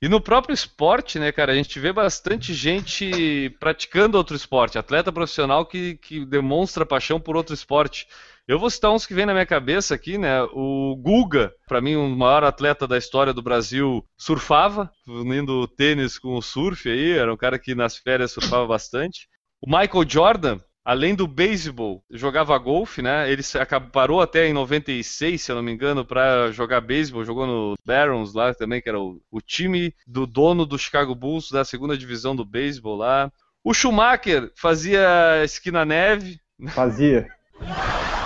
E 0.00 0.08
no 0.08 0.20
próprio 0.20 0.54
esporte, 0.54 1.18
né, 1.18 1.32
cara, 1.32 1.50
a 1.50 1.54
gente 1.56 1.80
vê 1.80 1.92
bastante 1.92 2.54
gente 2.54 3.50
praticando 3.58 4.16
outro 4.16 4.36
esporte, 4.36 4.78
atleta 4.78 5.10
profissional 5.10 5.66
que, 5.66 5.96
que 5.96 6.24
demonstra 6.24 6.86
paixão 6.86 7.18
por 7.18 7.36
outro 7.36 7.52
esporte. 7.52 8.06
Eu 8.48 8.58
vou 8.58 8.70
citar 8.70 8.90
uns 8.90 9.04
que 9.04 9.12
vem 9.12 9.26
na 9.26 9.34
minha 9.34 9.44
cabeça 9.44 9.94
aqui, 9.94 10.16
né? 10.16 10.42
O 10.54 10.96
Guga, 10.96 11.52
para 11.68 11.82
mim, 11.82 11.96
o 11.96 12.08
maior 12.08 12.42
atleta 12.44 12.88
da 12.88 12.96
história 12.96 13.34
do 13.34 13.42
Brasil, 13.42 14.02
surfava, 14.16 14.90
unindo 15.06 15.52
o 15.52 15.68
tênis 15.68 16.18
com 16.18 16.34
o 16.34 16.40
surf 16.40 16.88
aí, 16.88 17.12
era 17.12 17.30
um 17.30 17.36
cara 17.36 17.58
que 17.58 17.74
nas 17.74 17.98
férias 17.98 18.32
surfava 18.32 18.66
bastante. 18.66 19.28
O 19.60 19.66
Michael 19.66 20.08
Jordan, 20.08 20.58
além 20.82 21.14
do 21.14 21.28
beisebol, 21.28 22.02
jogava 22.10 22.56
golfe, 22.56 23.02
né? 23.02 23.30
Ele 23.30 23.42
parou 23.92 24.22
até 24.22 24.48
em 24.48 24.54
96, 24.54 25.42
se 25.42 25.52
eu 25.52 25.56
não 25.56 25.62
me 25.62 25.70
engano, 25.70 26.02
para 26.02 26.50
jogar 26.50 26.80
beisebol, 26.80 27.26
jogou 27.26 27.46
no 27.46 27.74
Barons 27.84 28.32
lá 28.32 28.54
também, 28.54 28.80
que 28.80 28.88
era 28.88 28.98
o, 28.98 29.20
o 29.30 29.42
time 29.42 29.92
do 30.06 30.26
dono 30.26 30.64
do 30.64 30.78
Chicago 30.78 31.14
Bulls 31.14 31.50
da 31.50 31.66
segunda 31.66 31.98
divisão 31.98 32.34
do 32.34 32.46
beisebol 32.46 32.96
lá. 32.96 33.30
O 33.62 33.74
Schumacher 33.74 34.50
fazia 34.56 35.44
esqui 35.44 35.70
na 35.70 35.84
neve. 35.84 36.40
Fazia. 36.70 37.28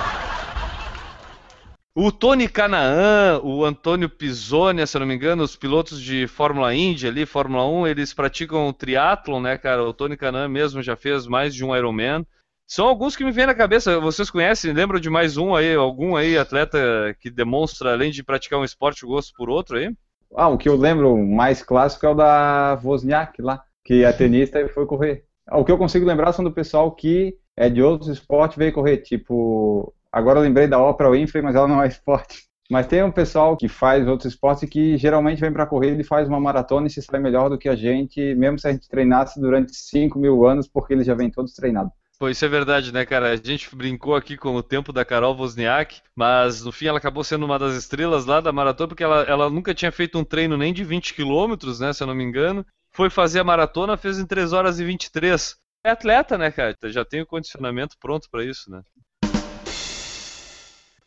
O 1.94 2.10
Tony 2.10 2.48
Canaan, 2.48 3.42
o 3.44 3.66
Antônio 3.66 4.08
Pisoni, 4.08 4.86
se 4.86 4.96
eu 4.96 5.00
não 5.00 5.06
me 5.06 5.14
engano, 5.14 5.42
os 5.42 5.56
pilotos 5.56 6.00
de 6.00 6.26
Fórmula 6.26 6.74
Indy 6.74 7.06
ali, 7.06 7.26
Fórmula 7.26 7.68
1, 7.68 7.86
eles 7.86 8.14
praticam 8.14 8.72
triatlon, 8.72 9.42
né, 9.42 9.58
cara? 9.58 9.84
O 9.84 9.92
Tony 9.92 10.16
Canaan 10.16 10.48
mesmo 10.48 10.82
já 10.82 10.96
fez 10.96 11.26
mais 11.26 11.54
de 11.54 11.62
um 11.62 11.76
Ironman. 11.76 12.26
São 12.66 12.86
alguns 12.86 13.14
que 13.14 13.22
me 13.22 13.30
vêm 13.30 13.44
na 13.44 13.54
cabeça. 13.54 14.00
Vocês 14.00 14.30
conhecem? 14.30 14.72
Lembram 14.72 14.98
de 14.98 15.10
mais 15.10 15.36
um 15.36 15.54
aí, 15.54 15.74
algum 15.74 16.16
aí 16.16 16.38
atleta 16.38 17.14
que 17.20 17.30
demonstra, 17.30 17.92
além 17.92 18.10
de 18.10 18.24
praticar 18.24 18.58
um 18.58 18.64
esporte, 18.64 19.04
o 19.04 19.08
gosto 19.08 19.34
por 19.36 19.50
outro 19.50 19.76
aí? 19.76 19.94
Ah, 20.34 20.48
o 20.48 20.56
que 20.56 20.70
eu 20.70 20.76
lembro 20.76 21.14
mais 21.18 21.62
clássico 21.62 22.06
é 22.06 22.08
o 22.08 22.14
da 22.14 22.80
Wozniak 22.82 23.42
lá, 23.42 23.62
que 23.84 24.02
é 24.02 24.10
tenista 24.12 24.58
e 24.58 24.66
foi 24.66 24.86
correr. 24.86 25.24
O 25.50 25.62
que 25.62 25.70
eu 25.70 25.76
consigo 25.76 26.06
lembrar 26.06 26.32
são 26.32 26.42
do 26.42 26.52
pessoal 26.52 26.90
que 26.90 27.36
é 27.54 27.68
de 27.68 27.82
outros 27.82 28.08
esportes 28.08 28.56
veio 28.56 28.72
correr, 28.72 28.96
tipo, 28.96 29.92
agora 30.12 30.38
eu 30.38 30.42
lembrei 30.42 30.68
da 30.68 30.78
Oprah 30.78 31.10
Winfrey, 31.10 31.42
mas 31.42 31.56
ela 31.56 31.66
não 31.66 31.82
é 31.82 31.88
esporte. 31.88 32.44
Mas 32.70 32.86
tem 32.86 33.02
um 33.02 33.10
pessoal 33.10 33.56
que 33.56 33.68
faz 33.68 34.06
outros 34.06 34.32
esportes 34.32 34.68
que 34.68 34.96
geralmente 34.96 35.40
vem 35.40 35.52
para 35.52 35.66
correr 35.66 35.98
e 35.98 36.04
faz 36.04 36.28
uma 36.28 36.40
maratona 36.40 36.86
e 36.86 36.90
se 36.90 37.02
sai 37.02 37.20
melhor 37.20 37.50
do 37.50 37.58
que 37.58 37.68
a 37.68 37.76
gente, 37.76 38.34
mesmo 38.34 38.58
se 38.58 38.66
a 38.66 38.72
gente 38.72 38.88
treinasse 38.88 39.40
durante 39.40 39.74
5 39.74 40.18
mil 40.18 40.46
anos, 40.46 40.68
porque 40.68 40.94
eles 40.94 41.06
já 41.06 41.14
vêm 41.14 41.30
todos 41.30 41.52
treinados. 41.52 41.92
Pô, 42.18 42.28
isso 42.28 42.44
é 42.44 42.48
verdade, 42.48 42.92
né, 42.92 43.04
cara? 43.04 43.30
A 43.30 43.36
gente 43.36 43.74
brincou 43.74 44.14
aqui 44.14 44.36
com 44.36 44.54
o 44.54 44.62
tempo 44.62 44.92
da 44.92 45.04
Carol 45.04 45.36
Wozniak, 45.36 46.00
mas 46.14 46.64
no 46.64 46.70
fim 46.70 46.86
ela 46.86 46.98
acabou 46.98 47.24
sendo 47.24 47.44
uma 47.44 47.58
das 47.58 47.74
estrelas 47.74 48.26
lá 48.26 48.40
da 48.40 48.52
maratona, 48.52 48.88
porque 48.88 49.02
ela, 49.02 49.22
ela 49.24 49.50
nunca 49.50 49.74
tinha 49.74 49.90
feito 49.90 50.16
um 50.18 50.24
treino 50.24 50.56
nem 50.56 50.72
de 50.72 50.84
20 50.84 51.14
quilômetros, 51.14 51.80
né, 51.80 51.92
se 51.92 52.02
eu 52.02 52.06
não 52.06 52.14
me 52.14 52.22
engano. 52.22 52.64
Foi 52.92 53.10
fazer 53.10 53.40
a 53.40 53.44
maratona, 53.44 53.96
fez 53.96 54.18
em 54.18 54.24
3 54.24 54.52
horas 54.52 54.78
e 54.78 54.84
23. 54.84 55.56
É 55.84 55.90
atleta, 55.90 56.38
né, 56.38 56.50
cara? 56.50 56.76
Já 56.84 57.04
tem 57.04 57.22
o 57.22 57.26
condicionamento 57.26 57.96
pronto 58.00 58.30
pra 58.30 58.44
isso, 58.44 58.70
né? 58.70 58.82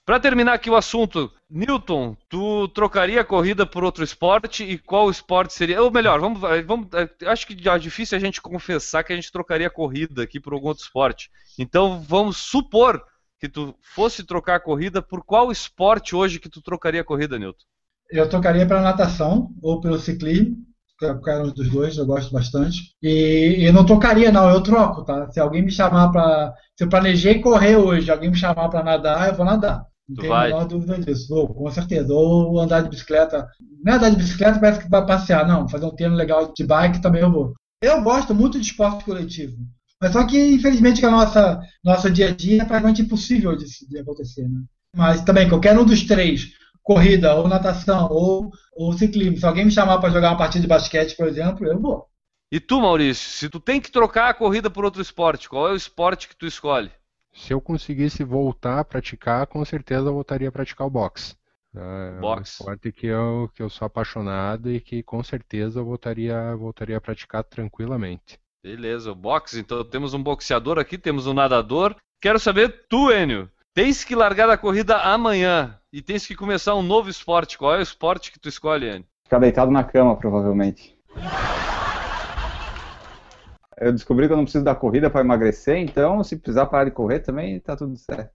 Pra 0.06 0.20
terminar 0.20 0.54
aqui 0.54 0.70
o 0.70 0.76
assunto, 0.76 1.32
Newton, 1.50 2.16
tu 2.30 2.68
trocaria 2.68 3.22
a 3.22 3.26
corrida 3.26 3.66
por 3.66 3.84
outro 3.84 4.04
esporte 4.04 4.64
e 4.64 4.78
qual 4.78 5.10
esporte 5.10 5.52
seria? 5.52 5.82
Ou 5.82 5.90
melhor, 5.90 6.20
vamos, 6.20 6.40
vamos, 6.68 6.90
acho 7.26 7.48
que 7.48 7.68
é 7.68 7.80
difícil 7.80 8.16
a 8.16 8.22
gente 8.22 8.40
confessar 8.40 9.04
que 9.04 9.12
a 9.12 9.16
gente 9.16 9.32
trocaria 9.32 9.66
a 9.66 9.72
corrida 9.72 10.22
aqui 10.22 10.40
por 10.40 10.54
algum 10.54 10.68
outro 10.68 10.84
esporte. 10.84 11.32
Então 11.58 12.00
vamos 12.02 12.38
supor 12.38 13.04
que 13.40 13.50
tu 13.50 13.76
fosse 13.82 14.24
trocar 14.24 14.58
a 14.58 14.60
corrida 14.60 15.02
por 15.02 15.24
qual 15.24 15.52
esporte 15.52 16.16
hoje 16.16 16.40
que 16.40 16.50
tu 16.50 16.62
trocaria 16.62 17.02
a 17.02 17.06
corrida, 17.06 17.40
Newton? 17.40 17.66
Eu 18.12 18.30
trocaria 18.30 18.68
para 18.68 18.84
natação 18.84 19.50
ou 19.60 19.82
pelo 19.82 19.98
ciclismo, 19.98 20.56
qualquer 21.00 21.42
um 21.42 21.50
dos 21.50 21.68
dois, 21.72 21.98
eu 21.98 22.06
gosto 22.06 22.32
bastante. 22.32 22.96
E 23.02 23.72
não 23.74 23.84
trocaria, 23.84 24.32
não, 24.32 24.52
eu 24.52 24.62
troco, 24.62 25.04
tá? 25.04 25.32
Se 25.32 25.40
alguém 25.40 25.64
me 25.64 25.72
chamar 25.72 26.12
para. 26.12 26.54
Se 26.78 26.84
eu 26.84 26.90
planejei 26.90 27.42
correr 27.42 27.76
hoje, 27.76 28.12
alguém 28.12 28.30
me 28.30 28.38
chamar 28.38 28.70
para 28.70 28.84
nadar, 28.84 29.30
eu 29.30 29.36
vou 29.36 29.44
nadar. 29.44 29.84
Não 30.08 30.24
Tu 30.24 30.28
vai? 30.28 30.52
a 30.52 30.54
menor 30.54 30.68
dúvida 30.68 31.00
disso. 31.00 31.28
Vou, 31.30 31.48
com 31.48 31.70
certeza. 31.72 32.14
Ou 32.14 32.60
andar 32.60 32.82
de 32.82 32.90
bicicleta. 32.90 33.48
Não 33.84 33.94
é 33.94 33.96
andar 33.98 34.10
de 34.10 34.18
bicicleta, 34.18 34.60
parece 34.60 34.82
que 34.82 34.90
vai 34.90 35.06
passear, 35.06 35.48
não. 35.48 35.68
Fazer 35.68 35.86
um 35.86 35.96
treino 35.96 36.16
legal 36.16 36.54
de 36.54 36.66
bike 36.66 37.02
também 37.02 37.22
eu 37.22 37.32
vou. 37.32 37.54
Eu 37.82 38.02
gosto 38.02 38.34
muito 38.34 38.60
de 38.60 38.68
esporte 38.68 39.04
coletivo. 39.04 39.58
Mas 40.02 40.12
só 40.12 40.26
que, 40.26 40.38
infelizmente, 40.54 41.00
que 41.00 41.06
a 41.06 41.12
nossa 41.12 41.60
nosso 41.84 42.10
dia 42.10 42.30
a 42.30 42.32
dia 42.32 42.62
é 42.62 42.66
praticamente 42.66 43.02
impossível 43.02 43.56
de, 43.56 43.66
de 43.88 44.00
acontecer. 44.00 44.48
Né? 44.48 44.62
Mas 44.96 45.24
também, 45.24 45.50
qualquer 45.50 45.78
um 45.78 45.86
dos 45.86 46.04
três, 46.04 46.50
corrida, 46.84 47.36
ou 47.36 47.48
natação, 47.48 48.08
ou, 48.12 48.50
ou 48.76 48.94
ciclismo, 48.94 49.38
se 49.38 49.46
alguém 49.46 49.66
me 49.66 49.72
chamar 49.72 50.00
para 50.00 50.12
jogar 50.12 50.32
uma 50.32 50.38
partida 50.38 50.62
de 50.62 50.68
basquete, 50.68 51.16
por 51.16 51.28
exemplo, 51.28 51.66
eu 51.66 51.80
vou. 51.80 52.06
E 52.52 52.60
tu, 52.60 52.80
Maurício, 52.80 53.30
se 53.30 53.50
tu 53.50 53.60
tem 53.60 53.82
que 53.82 53.92
trocar 53.92 54.30
a 54.30 54.34
corrida 54.34 54.70
por 54.70 54.86
outro 54.86 55.02
esporte, 55.02 55.50
qual 55.50 55.68
é 55.68 55.72
o 55.72 55.76
esporte 55.76 56.30
que 56.30 56.38
tu 56.38 56.46
escolhe? 56.46 56.92
Se 57.36 57.54
eu 57.54 57.60
conseguisse 57.60 58.24
voltar 58.24 58.80
a 58.80 58.84
praticar, 58.86 59.46
com 59.46 59.64
certeza 59.66 60.08
eu 60.08 60.14
voltaria 60.14 60.48
a 60.48 60.52
praticar 60.52 60.88
o 60.88 60.90
boxe. 60.90 61.36
É 61.76 62.26
um 62.26 62.42
esporte 62.42 62.92
que 62.94 63.08
eu, 63.08 63.52
que 63.54 63.62
eu 63.62 63.70
sou 63.70 63.86
apaixonado 63.86 64.72
e 64.72 64.80
que 64.80 65.04
com 65.04 65.22
certeza 65.22 65.82
eu 65.82 65.86
voltaria, 65.86 66.56
voltaria 66.56 66.96
a 66.96 67.02
praticar 67.02 67.44
tranquilamente. 67.44 68.40
Beleza, 68.64 69.12
o 69.12 69.16
boxe. 69.16 69.60
Então 69.60 69.84
temos 69.84 70.14
um 70.14 70.24
boxeador 70.24 70.80
aqui, 70.80 70.98
temos 70.98 71.28
um 71.28 71.34
nadador. 71.34 71.94
Quero 72.22 72.40
saber, 72.40 72.86
tu, 72.90 73.12
Enio, 73.12 73.52
tens 73.74 74.06
que 74.06 74.16
largar 74.16 74.48
da 74.48 74.58
corrida 74.58 74.96
amanhã 74.96 75.78
e 75.92 76.02
tens 76.02 76.26
que 76.26 76.36
começar 76.36 76.74
um 76.76 76.82
novo 76.82 77.10
esporte. 77.10 77.58
Qual 77.58 77.76
é 77.76 77.80
o 77.80 77.82
esporte 77.82 78.32
que 78.32 78.40
tu 78.40 78.48
escolhe, 78.48 78.88
Enio? 78.88 79.06
Ficar 79.26 79.40
deitado 79.40 79.70
na 79.70 79.84
cama, 79.84 80.16
provavelmente. 80.16 80.98
Eu 83.78 83.92
descobri 83.92 84.28
que 84.28 84.34
eu 84.34 84.38
não 84.38 84.46
preciso 84.46 84.64
da 84.64 84.74
corrida 84.74 85.10
para 85.10 85.22
emagrecer, 85.22 85.78
então 85.78 86.24
se 86.24 86.38
precisar 86.38 86.66
parar 86.68 86.86
de 86.86 86.92
correr 86.92 87.20
também 87.20 87.60
tá 87.60 87.76
tudo 87.76 87.98
certo. 87.98 88.32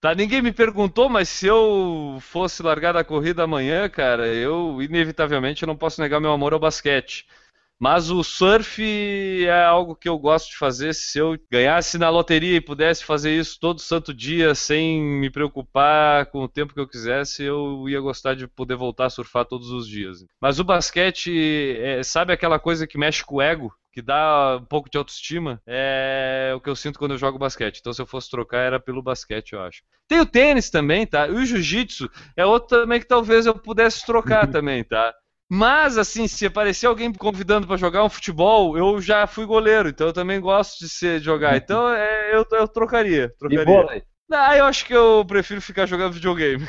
Tá, 0.00 0.16
ninguém 0.16 0.42
me 0.42 0.52
perguntou, 0.52 1.08
mas 1.08 1.28
se 1.28 1.46
eu 1.46 2.18
fosse 2.20 2.60
largar 2.60 2.92
da 2.92 3.04
corrida 3.04 3.44
amanhã, 3.44 3.88
cara, 3.88 4.26
eu 4.26 4.82
inevitavelmente 4.82 5.64
não 5.64 5.76
posso 5.76 6.00
negar 6.00 6.20
meu 6.20 6.32
amor 6.32 6.52
ao 6.52 6.58
basquete. 6.58 7.24
Mas 7.82 8.10
o 8.10 8.22
surf 8.22 8.80
é 9.44 9.64
algo 9.64 9.96
que 9.96 10.08
eu 10.08 10.16
gosto 10.16 10.50
de 10.50 10.56
fazer. 10.56 10.94
Se 10.94 11.18
eu 11.18 11.36
ganhasse 11.50 11.98
na 11.98 12.10
loteria 12.10 12.54
e 12.54 12.60
pudesse 12.60 13.04
fazer 13.04 13.36
isso 13.36 13.58
todo 13.58 13.80
santo 13.80 14.14
dia 14.14 14.54
sem 14.54 15.02
me 15.02 15.28
preocupar 15.28 16.26
com 16.26 16.44
o 16.44 16.48
tempo 16.48 16.72
que 16.72 16.78
eu 16.78 16.86
quisesse, 16.86 17.42
eu 17.42 17.88
ia 17.88 18.00
gostar 18.00 18.36
de 18.36 18.46
poder 18.46 18.76
voltar 18.76 19.06
a 19.06 19.10
surfar 19.10 19.46
todos 19.46 19.70
os 19.70 19.88
dias. 19.88 20.24
Mas 20.40 20.60
o 20.60 20.64
basquete, 20.64 21.76
é, 21.76 22.04
sabe 22.04 22.32
aquela 22.32 22.60
coisa 22.60 22.86
que 22.86 22.96
mexe 22.96 23.24
com 23.24 23.36
o 23.36 23.42
ego? 23.42 23.74
que 23.92 24.00
dá 24.00 24.56
um 24.58 24.64
pouco 24.64 24.88
de 24.88 24.96
autoestima, 24.96 25.60
é 25.66 26.50
o 26.56 26.60
que 26.62 26.70
eu 26.70 26.74
sinto 26.74 26.98
quando 26.98 27.10
eu 27.10 27.18
jogo 27.18 27.38
basquete. 27.38 27.78
Então, 27.78 27.92
se 27.92 28.00
eu 28.00 28.06
fosse 28.06 28.30
trocar, 28.30 28.60
era 28.60 28.80
pelo 28.80 29.02
basquete, 29.02 29.52
eu 29.52 29.60
acho. 29.60 29.82
Tem 30.08 30.18
o 30.18 30.24
tênis 30.24 30.70
também, 30.70 31.06
tá? 31.06 31.28
E 31.28 31.32
o 31.32 31.44
jiu-jitsu 31.44 32.08
é 32.34 32.46
outro 32.46 32.80
também 32.80 32.98
que 32.98 33.06
talvez 33.06 33.44
eu 33.44 33.54
pudesse 33.54 34.06
trocar 34.06 34.48
também, 34.50 34.82
tá? 34.82 35.14
Mas, 35.54 35.98
assim, 35.98 36.26
se 36.26 36.46
aparecer 36.46 36.86
alguém 36.86 37.10
me 37.10 37.18
convidando 37.18 37.66
para 37.66 37.76
jogar 37.76 38.02
um 38.02 38.08
futebol, 38.08 38.74
eu 38.78 38.98
já 39.02 39.26
fui 39.26 39.44
goleiro, 39.44 39.90
então 39.90 40.06
eu 40.06 40.12
também 40.14 40.40
gosto 40.40 40.78
de 40.78 40.88
ser 40.88 41.18
de 41.18 41.26
jogar. 41.26 41.58
Então, 41.58 41.90
é, 41.90 42.34
eu, 42.34 42.46
eu 42.52 42.66
trocaria. 42.66 43.28
trocaria. 43.38 43.62
E 43.62 43.66
vôlei? 43.66 44.02
Ah, 44.32 44.56
eu 44.56 44.64
acho 44.64 44.86
que 44.86 44.94
eu 44.94 45.22
prefiro 45.28 45.60
ficar 45.60 45.84
jogando 45.84 46.14
videogame. 46.14 46.66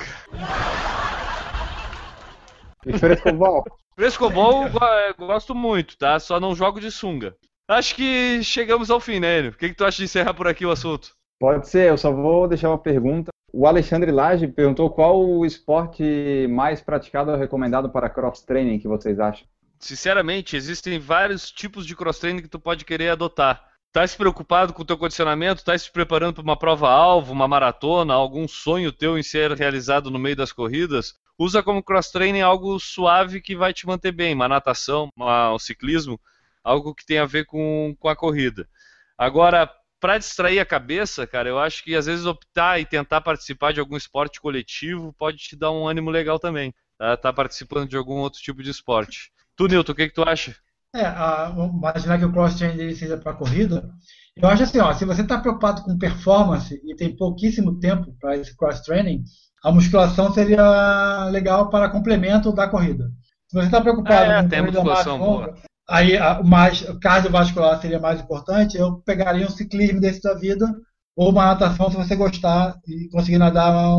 E 2.85 2.99
frescobol? 2.99 3.63
Frescobol 3.95 4.67
eu 5.07 5.27
gosto 5.27 5.55
muito, 5.55 5.97
tá? 5.97 6.19
Só 6.19 6.37
não 6.37 6.53
jogo 6.53 6.81
de 6.81 6.91
sunga. 6.91 7.37
Acho 7.69 7.95
que 7.95 8.43
chegamos 8.43 8.91
ao 8.91 8.99
fim, 8.99 9.17
né, 9.17 9.47
O 9.47 9.53
que, 9.53 9.69
que 9.69 9.75
tu 9.75 9.85
acha 9.85 9.99
de 9.99 10.03
encerrar 10.03 10.33
por 10.33 10.45
aqui 10.45 10.65
o 10.65 10.71
assunto? 10.71 11.11
Pode 11.39 11.69
ser, 11.69 11.87
eu 11.87 11.97
só 11.97 12.11
vou 12.11 12.49
deixar 12.49 12.67
uma 12.67 12.77
pergunta. 12.77 13.31
O 13.55 13.67
Alexandre 13.67 14.11
Lage 14.11 14.47
perguntou 14.47 14.89
qual 14.89 15.23
o 15.23 15.45
esporte 15.45 16.47
mais 16.49 16.81
praticado 16.81 17.29
ou 17.29 17.37
recomendado 17.37 17.87
para 17.87 18.09
cross-training 18.09 18.79
que 18.79 18.87
vocês 18.87 19.19
acham? 19.19 19.45
Sinceramente, 19.77 20.55
existem 20.55 20.97
vários 20.97 21.51
tipos 21.51 21.85
de 21.85 21.95
cross-training 21.95 22.41
que 22.41 22.47
tu 22.47 22.59
pode 22.59 22.83
querer 22.83 23.09
adotar. 23.09 23.63
Tá 23.91 24.07
se 24.07 24.17
preocupado 24.17 24.73
com 24.73 24.81
o 24.81 24.85
teu 24.85 24.97
condicionamento? 24.97 25.63
Tá 25.63 25.77
se 25.77 25.91
preparando 25.91 26.33
para 26.33 26.41
uma 26.41 26.57
prova-alvo, 26.57 27.31
uma 27.31 27.47
maratona, 27.47 28.15
algum 28.15 28.47
sonho 28.47 28.91
teu 28.91 29.19
em 29.19 29.23
ser 29.23 29.51
realizado 29.51 30.09
no 30.09 30.17
meio 30.17 30.35
das 30.35 30.51
corridas? 30.51 31.13
Usa 31.37 31.61
como 31.61 31.83
cross-training 31.83 32.41
algo 32.41 32.79
suave 32.79 33.39
que 33.39 33.55
vai 33.55 33.71
te 33.71 33.85
manter 33.85 34.13
bem, 34.13 34.33
uma 34.33 34.47
natação, 34.47 35.09
uma, 35.15 35.53
um 35.53 35.59
ciclismo, 35.59 36.19
algo 36.63 36.95
que 36.95 37.05
tem 37.05 37.19
a 37.19 37.25
ver 37.27 37.45
com, 37.45 37.95
com 37.99 38.09
a 38.09 38.15
corrida. 38.15 38.67
Agora, 39.15 39.69
para 40.03 40.17
distrair 40.17 40.59
a 40.59 40.65
cabeça, 40.65 41.25
cara, 41.25 41.47
eu 41.47 41.57
acho 41.57 41.81
que 41.81 41.95
às 41.95 42.07
vezes 42.07 42.25
optar 42.25 42.77
e 42.77 42.85
tentar 42.85 43.21
participar 43.21 43.71
de 43.71 43.79
algum 43.79 43.95
esporte 43.95 44.41
coletivo 44.41 45.15
pode 45.17 45.37
te 45.37 45.55
dar 45.55 45.71
um 45.71 45.87
ânimo 45.87 46.09
legal 46.09 46.37
também. 46.37 46.73
Tá, 46.97 47.15
tá 47.15 47.31
participando 47.31 47.87
de 47.87 47.95
algum 47.95 48.15
outro 48.15 48.41
tipo 48.41 48.61
de 48.61 48.69
esporte. 48.69 49.31
Tu, 49.55 49.65
Nilton, 49.65 49.93
o 49.93 49.95
que, 49.95 50.09
que 50.09 50.13
tu 50.13 50.23
acha? 50.23 50.53
É, 50.93 51.05
a, 51.05 51.55
imaginar 51.73 52.19
que 52.19 52.25
o 52.25 52.33
cross-training 52.33 52.93
seja 52.93 53.15
para 53.15 53.31
corrida. 53.31 53.89
Eu 54.35 54.49
acho 54.49 54.63
assim, 54.63 54.79
ó, 54.79 54.93
se 54.93 55.05
você 55.05 55.21
está 55.21 55.39
preocupado 55.39 55.83
com 55.83 55.97
performance 55.97 56.81
e 56.83 56.93
tem 56.97 57.15
pouquíssimo 57.15 57.79
tempo 57.79 58.13
para 58.19 58.35
esse 58.35 58.53
cross-training, 58.57 59.23
a 59.63 59.71
musculação 59.71 60.33
seria 60.33 61.29
legal 61.29 61.69
para 61.69 61.87
complemento 61.87 62.51
da 62.51 62.67
corrida. 62.67 63.09
Se 63.47 63.55
você 63.55 63.67
está 63.67 63.79
preocupado 63.79 64.31
é, 64.33 64.43
com 64.43 64.49
corrida 64.49 64.83
mais 64.83 65.05
longa, 65.05 65.53
aí 65.89 66.17
mais 66.43 66.81
cardiovascular 67.01 67.79
seria 67.81 67.99
mais 67.99 68.21
importante, 68.21 68.77
eu 68.77 68.97
pegaria 69.01 69.45
um 69.45 69.49
ciclismo 69.49 69.99
desse 69.99 70.21
da 70.21 70.33
vida 70.33 70.73
ou 71.15 71.29
uma 71.29 71.45
natação 71.45 71.89
se 71.91 71.97
você 71.97 72.15
gostar 72.15 72.75
e 72.87 73.07
conseguir 73.09 73.37
nadar 73.37 73.95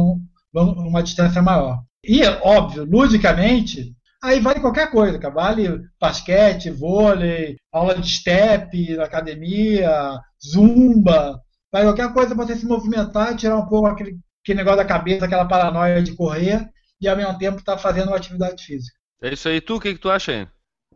uma, 0.53 1.03
distância 1.03 1.43
maior. 1.43 1.83
E, 2.03 2.23
óbvio, 2.43 2.85
ludicamente, 2.85 3.95
aí 4.23 4.41
vale 4.41 4.61
qualquer 4.61 4.91
coisa, 4.91 5.19
cara. 5.19 5.35
vale 5.35 5.81
basquete, 6.01 6.71
vôlei, 6.71 7.57
aula 7.73 7.95
de 7.95 8.11
step 8.11 8.97
na 8.97 9.05
academia, 9.05 10.19
zumba, 10.45 11.41
vale 11.73 11.87
qualquer 11.87 12.13
coisa 12.13 12.35
para 12.35 12.47
você 12.47 12.57
se 12.57 12.67
movimentar 12.67 13.37
tirar 13.37 13.57
um 13.57 13.67
pouco 13.67 13.87
aquele, 13.87 14.19
aquele 14.43 14.59
negócio 14.59 14.79
da 14.79 14.85
cabeça, 14.85 15.25
aquela 15.25 15.47
paranoia 15.47 16.03
de 16.03 16.15
correr 16.15 16.69
e 17.01 17.09
ao 17.09 17.17
mesmo 17.17 17.39
tempo 17.39 17.59
estar 17.59 17.77
tá 17.77 17.79
fazendo 17.79 18.09
uma 18.09 18.17
atividade 18.17 18.65
física. 18.65 18.97
É 19.23 19.33
isso 19.33 19.49
aí. 19.49 19.61
Tu, 19.61 19.77
o 19.77 19.81
que, 19.81 19.95
que 19.95 20.01
tu 20.01 20.11
acha, 20.11 20.33
aí? 20.33 20.47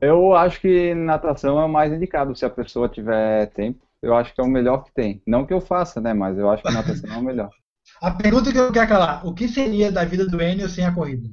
Eu 0.01 0.35
acho 0.35 0.61
que 0.61 0.95
natação 0.95 1.61
é 1.61 1.65
o 1.65 1.69
mais 1.69 1.93
indicado 1.93 2.35
se 2.35 2.45
a 2.45 2.51
pessoa 2.51 2.89
tiver 2.89 3.47
tempo. 3.47 3.81
Eu 4.01 4.15
acho 4.15 4.33
que 4.33 4.41
é 4.41 4.45
o 4.45 4.49
melhor 4.49 4.85
que 4.85 4.93
tem. 4.93 5.21
Não 5.27 5.45
que 5.45 5.53
eu 5.53 5.61
faça, 5.61 6.01
né? 6.01 6.15
Mas 6.15 6.39
eu 6.39 6.49
acho 6.49 6.63
que 6.63 6.73
natação 6.73 7.13
é 7.13 7.19
o 7.19 7.23
melhor. 7.23 7.51
A 8.03 8.11
pergunta 8.11 8.53
que 8.53 8.59
eu 8.59 8.71
quero 8.71 8.87
calar: 8.87 9.27
o 9.27 9.35
que 9.35 9.49
seria 9.49 9.91
da 9.91 10.05
vida 10.05 10.27
do 10.27 10.41
Enio 10.43 10.69
sem 10.69 10.85
a 10.85 10.93
corrida? 10.93 11.29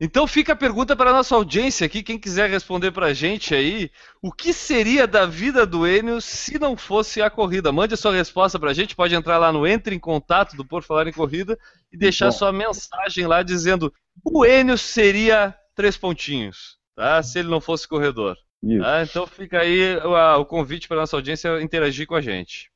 Então 0.00 0.26
fica 0.28 0.52
a 0.52 0.56
pergunta 0.56 0.94
para 0.94 1.10
a 1.10 1.12
nossa 1.12 1.34
audiência 1.34 1.84
aqui, 1.84 2.04
quem 2.04 2.18
quiser 2.18 2.48
responder 2.48 2.92
para 2.92 3.06
a 3.06 3.12
gente 3.12 3.52
aí, 3.52 3.90
o 4.22 4.32
que 4.32 4.52
seria 4.52 5.08
da 5.08 5.26
vida 5.26 5.66
do 5.66 5.86
Enio 5.86 6.20
se 6.20 6.56
não 6.56 6.76
fosse 6.76 7.20
a 7.20 7.28
corrida? 7.28 7.72
Mande 7.72 7.94
a 7.94 7.96
sua 7.96 8.14
resposta 8.14 8.60
para 8.60 8.70
a 8.70 8.74
gente, 8.74 8.94
pode 8.94 9.14
entrar 9.14 9.38
lá 9.38 9.52
no 9.52 9.66
Entre 9.66 9.96
em 9.96 9.98
Contato 9.98 10.56
do 10.56 10.64
Por 10.64 10.84
Falar 10.84 11.08
em 11.08 11.12
Corrida 11.12 11.58
e 11.92 11.98
deixar 11.98 12.26
Bom. 12.26 12.32
sua 12.32 12.52
mensagem 12.52 13.26
lá 13.26 13.42
dizendo 13.42 13.92
o 14.24 14.46
Enio 14.46 14.78
seria 14.78 15.52
três 15.74 15.96
pontinhos 15.96 16.77
tá? 16.98 17.22
se 17.22 17.38
ele 17.38 17.48
não 17.48 17.60
fosse 17.60 17.86
corredor. 17.86 18.36
Tá? 18.80 19.02
Então 19.04 19.24
fica 19.26 19.60
aí 19.60 19.96
o, 19.98 20.40
o 20.40 20.44
convite 20.44 20.88
para 20.88 20.96
nossa 20.96 21.16
audiência 21.16 21.62
interagir 21.62 22.06
com 22.06 22.16
a 22.16 22.20
gente. 22.20 22.70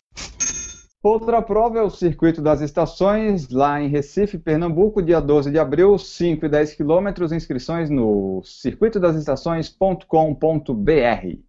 Outra 1.04 1.42
prova 1.42 1.80
é 1.80 1.82
o 1.82 1.90
Circuito 1.90 2.44
das 2.44 2.62
Estações, 2.62 3.50
lá 3.50 3.82
em 3.82 3.88
Recife, 3.88 4.38
Pernambuco, 4.38 5.02
dia 5.02 5.20
12 5.20 5.50
de 5.50 5.58
abril, 5.58 5.98
5 5.98 6.46
e 6.46 6.50
10 6.50 6.76
quilômetros, 6.76 7.32
inscrições 7.32 7.90
no 7.90 8.44
circuitodasinstações.com.br. 8.44 11.40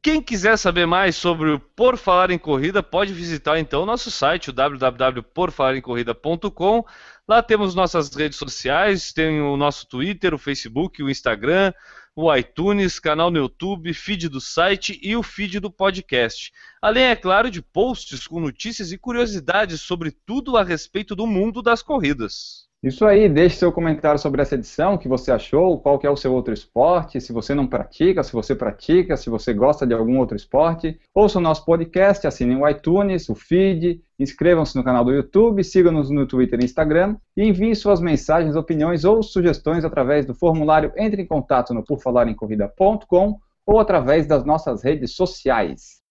Quem 0.01 0.21
quiser 0.21 0.57
saber 0.57 0.85
mais 0.85 1.15
sobre 1.15 1.51
o 1.51 1.59
Por 1.59 1.97
Falar 1.97 2.29
em 2.29 2.37
Corrida, 2.37 2.83
pode 2.83 3.13
visitar 3.13 3.57
então 3.57 3.83
o 3.83 3.85
nosso 3.85 4.11
site, 4.11 4.49
o 4.49 4.53
www.porfalarencorrida.com. 4.53 6.83
Lá 7.25 7.41
temos 7.41 7.73
nossas 7.73 8.13
redes 8.13 8.37
sociais, 8.37 9.13
tem 9.13 9.39
o 9.39 9.55
nosso 9.55 9.87
Twitter, 9.87 10.33
o 10.33 10.37
Facebook, 10.37 11.01
o 11.01 11.09
Instagram, 11.09 11.71
o 12.15 12.33
iTunes, 12.35 12.99
canal 12.99 13.31
no 13.31 13.39
YouTube, 13.39 13.93
feed 13.93 14.29
do 14.29 14.39
site 14.39 14.99
e 15.01 15.15
o 15.15 15.23
feed 15.23 15.59
do 15.59 15.71
podcast. 15.71 16.51
Além, 16.81 17.05
é 17.05 17.15
claro, 17.15 17.49
de 17.49 17.61
posts 17.61 18.27
com 18.27 18.39
notícias 18.39 18.91
e 18.91 18.97
curiosidades 18.97 19.81
sobre 19.81 20.11
tudo 20.11 20.55
a 20.55 20.63
respeito 20.63 21.15
do 21.15 21.25
mundo 21.25 21.61
das 21.61 21.81
corridas. 21.81 22.67
Isso 22.83 23.05
aí, 23.05 23.29
deixe 23.29 23.55
seu 23.55 23.71
comentário 23.71 24.19
sobre 24.19 24.41
essa 24.41 24.55
edição, 24.55 24.95
o 24.95 24.97
que 24.97 25.07
você 25.07 25.31
achou, 25.31 25.79
qual 25.79 25.97
que 25.97 26.05
é 26.05 26.09
o 26.09 26.17
seu 26.17 26.33
outro 26.33 26.53
esporte, 26.53 27.21
se 27.21 27.31
você 27.31 27.55
não 27.55 27.65
pratica, 27.65 28.21
se 28.21 28.33
você 28.33 28.53
pratica, 28.53 29.15
se 29.15 29.29
você 29.29 29.53
gosta 29.53 29.87
de 29.87 29.93
algum 29.93 30.19
outro 30.19 30.35
esporte. 30.35 30.99
Ouça 31.15 31.39
o 31.39 31.41
nosso 31.41 31.63
podcast, 31.63 32.27
assinem 32.27 32.57
o 32.57 32.67
iTunes, 32.67 33.29
o 33.29 33.35
feed, 33.35 34.01
inscrevam-se 34.19 34.75
no 34.75 34.83
canal 34.83 35.05
do 35.05 35.13
YouTube, 35.13 35.63
sigam-nos 35.63 36.09
no 36.09 36.27
Twitter 36.27 36.59
e 36.59 36.65
Instagram 36.65 37.15
e 37.37 37.47
enviem 37.47 37.73
suas 37.73 38.01
mensagens, 38.01 38.57
opiniões 38.57 39.05
ou 39.05 39.23
sugestões 39.23 39.85
através 39.85 40.25
do 40.25 40.35
formulário 40.35 40.91
Entre 40.97 41.21
em 41.21 41.25
Contato 41.25 41.73
no 41.73 41.85
porfalarencorrida.com 41.85 43.39
ou 43.65 43.79
através 43.79 44.27
das 44.27 44.43
nossas 44.43 44.83
redes 44.83 45.15
sociais. 45.15 46.01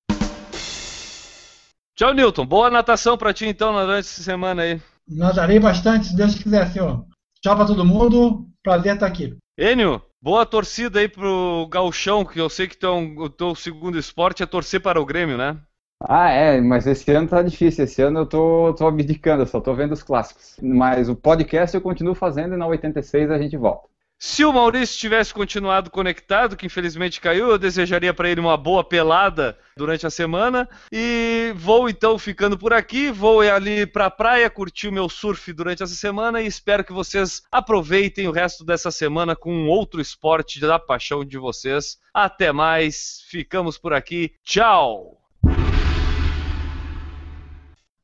Tchau, 1.95 2.15
Newton. 2.15 2.47
Boa 2.47 2.71
natação 2.71 3.19
para 3.19 3.35
ti 3.35 3.45
então 3.45 3.75
durante 3.75 4.07
essa 4.07 4.23
semana 4.23 4.63
aí. 4.63 4.92
Nadarei 5.17 5.59
bastante, 5.59 6.09
se 6.09 6.17
Deus 6.17 6.35
quiser, 6.35 6.71
senhor. 6.73 7.05
Tchau 7.43 7.57
pra 7.57 7.67
todo 7.67 7.85
mundo. 7.85 8.47
Prazer 8.63 8.95
estar 8.95 9.07
aqui. 9.07 9.37
Enio, 9.59 10.01
boa 10.23 10.47
torcida 10.47 11.01
aí 11.01 11.09
pro 11.09 11.69
Galchão, 11.71 12.25
que 12.25 12.41
eu 12.41 12.49
sei 12.49 12.69
que 12.69 12.77
teu, 12.77 12.97
o 13.19 13.29
teu 13.29 13.55
segundo 13.55 13.99
esporte 13.99 14.43
é 14.43 14.47
torcer 14.47 14.81
para 14.81 15.01
o 15.01 15.05
Grêmio, 15.05 15.37
né? 15.37 15.59
Ah, 16.01 16.31
é, 16.31 16.61
mas 16.61 16.87
esse 16.87 17.11
ano 17.13 17.29
tá 17.29 17.43
difícil. 17.43 17.85
Esse 17.85 18.03
ano 18.03 18.21
eu 18.21 18.27
tô, 18.27 18.75
tô 18.75 18.87
abdicando, 18.87 19.47
só 19.47 19.61
tô 19.61 19.75
vendo 19.75 19.93
os 19.93 20.03
clássicos. 20.03 20.57
Mas 20.61 21.09
o 21.09 21.15
podcast 21.15 21.75
eu 21.75 21.81
continuo 21.81 22.15
fazendo 22.15 22.55
e 22.55 22.57
na 22.57 22.67
86 22.67 23.31
a 23.31 23.39
gente 23.39 23.57
volta. 23.57 23.92
Se 24.25 24.45
o 24.45 24.53
Maurício 24.53 25.01
tivesse 25.01 25.35
continuado 25.35 25.91
conectado, 25.91 26.57
que 26.57 26.65
infelizmente 26.65 27.21
caiu, 27.21 27.51
eu 27.51 27.59
desejaria 27.59 28.15
para 28.15 28.31
ele 28.31 28.41
uma 28.41 28.57
boa 28.57 28.85
pelada 28.85 29.59
durante 29.77 30.07
a 30.07 30.11
semana. 30.11 30.69
E 30.93 31.53
vou 31.57 31.89
então 31.89 32.17
ficando 32.17 32.57
por 32.57 32.73
aqui, 32.73 33.11
vou 33.11 33.41
ali 33.41 33.85
para 33.85 34.07
a 34.07 34.11
praia 34.13 34.49
curtir 34.49 34.87
o 34.87 34.93
meu 34.93 35.09
surf 35.09 35.53
durante 35.53 35.83
essa 35.83 35.97
semana 35.97 36.41
e 36.41 36.47
espero 36.47 36.85
que 36.85 36.93
vocês 36.93 37.43
aproveitem 37.51 38.29
o 38.29 38.33
resto 38.33 38.65
dessa 38.65 38.93
semana 38.93 39.35
com 39.35 39.67
outro 39.67 40.01
esporte 40.01 40.61
da 40.61 40.79
paixão 40.79 41.25
de 41.25 41.37
vocês. 41.37 41.99
Até 42.15 42.53
mais, 42.53 43.25
ficamos 43.29 43.77
por 43.77 43.93
aqui. 43.93 44.37
Tchau! 44.45 45.21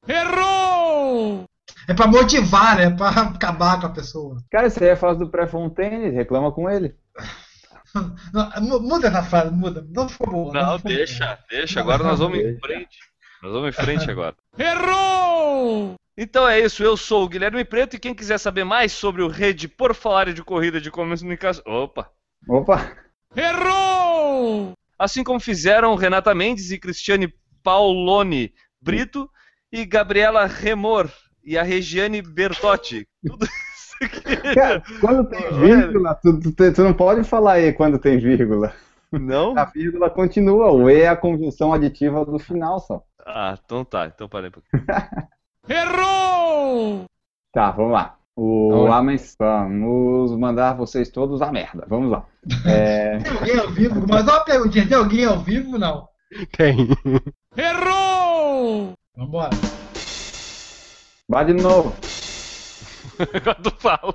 Errou! 0.08 0.57
É 1.89 1.95
pra 1.95 2.07
motivar, 2.07 2.76
né? 2.76 2.84
É 2.84 2.91
pra 2.91 3.09
acabar 3.09 3.80
com 3.80 3.86
a 3.86 3.91
pessoa. 3.91 4.36
Cara, 4.51 4.66
isso 4.66 4.82
aí 4.82 4.91
é 4.91 4.93
a 4.93 4.97
frase 4.97 5.18
do 5.18 5.30
pré-fontaine, 5.30 6.11
reclama 6.11 6.53
com 6.53 6.68
ele. 6.68 6.95
Não, 8.61 8.82
muda 8.82 9.09
essa 9.09 9.22
frase, 9.22 9.51
muda. 9.51 9.86
Não 9.89 10.07
ficou 10.07 10.30
boa. 10.30 10.53
Não, 10.53 10.72
não 10.72 10.78
deixa, 10.78 11.24
boa. 11.24 11.39
deixa. 11.49 11.80
Agora 11.80 12.05
nós 12.05 12.18
vamos 12.18 12.39
em 12.39 12.59
frente. 12.61 12.99
Nós 13.43 13.53
vamos 13.53 13.68
em 13.70 13.72
frente 13.72 14.11
agora. 14.11 14.36
Errou! 14.59 15.95
Então 16.14 16.47
é 16.47 16.61
isso, 16.61 16.82
eu 16.82 16.97
sou 16.97 17.24
o 17.24 17.28
Guilherme 17.28 17.64
Preto 17.64 17.97
e 17.97 17.99
quem 17.99 18.14
quiser 18.14 18.36
saber 18.39 18.64
mais 18.64 18.93
sobre 18.93 19.22
o 19.22 19.28
Rede 19.28 19.66
Por 19.66 19.95
Falar 19.95 20.32
de 20.34 20.43
Corrida 20.43 20.80
de 20.80 20.91
Comunicação. 20.91 21.62
Opa! 21.66 22.11
Opa! 22.47 22.97
Errou! 23.34 24.72
Assim 24.99 25.24
como 25.24 25.41
fizeram 25.41 25.95
Renata 25.95 26.34
Mendes 26.34 26.70
e 26.70 26.78
Cristiane 26.78 27.32
Pauloni 27.62 28.53
Brito 28.82 29.30
e 29.72 29.86
Gabriela 29.86 30.45
Remor 30.45 31.09
e 31.49 31.57
a 31.57 31.62
Regiane 31.62 32.20
Bertotti. 32.20 33.09
Tudo 33.26 33.46
isso 33.46 34.05
aqui. 34.05 34.55
Cara, 34.55 34.82
quando 35.01 35.24
tem 35.30 35.40
vírgula, 35.59 36.14
tu, 36.14 36.38
tu, 36.40 36.72
tu, 36.74 36.82
não 36.82 36.92
pode 36.92 37.24
falar 37.24 37.53
aí 37.53 37.72
quando 37.72 37.99
tem 37.99 38.18
vírgula. 38.18 38.74
Não? 39.11 39.57
A 39.57 39.64
vírgula 39.64 40.11
continua, 40.11 40.70
o 40.70 40.90
E 40.90 41.01
é 41.01 41.09
a 41.09 41.16
conjunção 41.16 41.72
aditiva 41.72 42.22
do 42.26 42.38
final 42.38 42.78
só. 42.80 43.03
Ah, 43.26 43.59
então 43.64 43.82
tá, 43.82 44.07
então 44.07 44.28
parei 44.28 44.51
um 44.51 44.53
pouquinho. 44.53 44.84
Errou! 45.66 47.05
Tá, 47.51 47.70
vamos 47.70 47.92
lá. 47.92 48.16
O 48.36 48.86
Amens, 48.92 49.34
vamos 49.38 50.38
mandar 50.38 50.74
vocês 50.74 51.09
todos 51.09 51.40
a 51.40 51.51
merda. 51.51 51.86
Vamos 51.88 52.11
lá. 52.11 52.26
É... 52.66 53.18
Tem 53.18 53.32
alguém 53.32 53.59
ao 53.59 53.70
vivo? 53.70 54.07
Mas 54.07 54.22
uma 54.22 54.40
perguntinha, 54.40 54.86
tem 54.86 54.96
alguém 54.96 55.24
ao 55.24 55.40
vivo 55.40 55.78
não? 55.78 56.07
Tem. 56.57 56.88
Errou! 57.57 58.92
Vambora. 59.16 59.51
Vai 61.31 61.45
de 61.45 61.53
novo. 61.53 61.95
Quando 63.45 63.70
fala. 63.79 64.14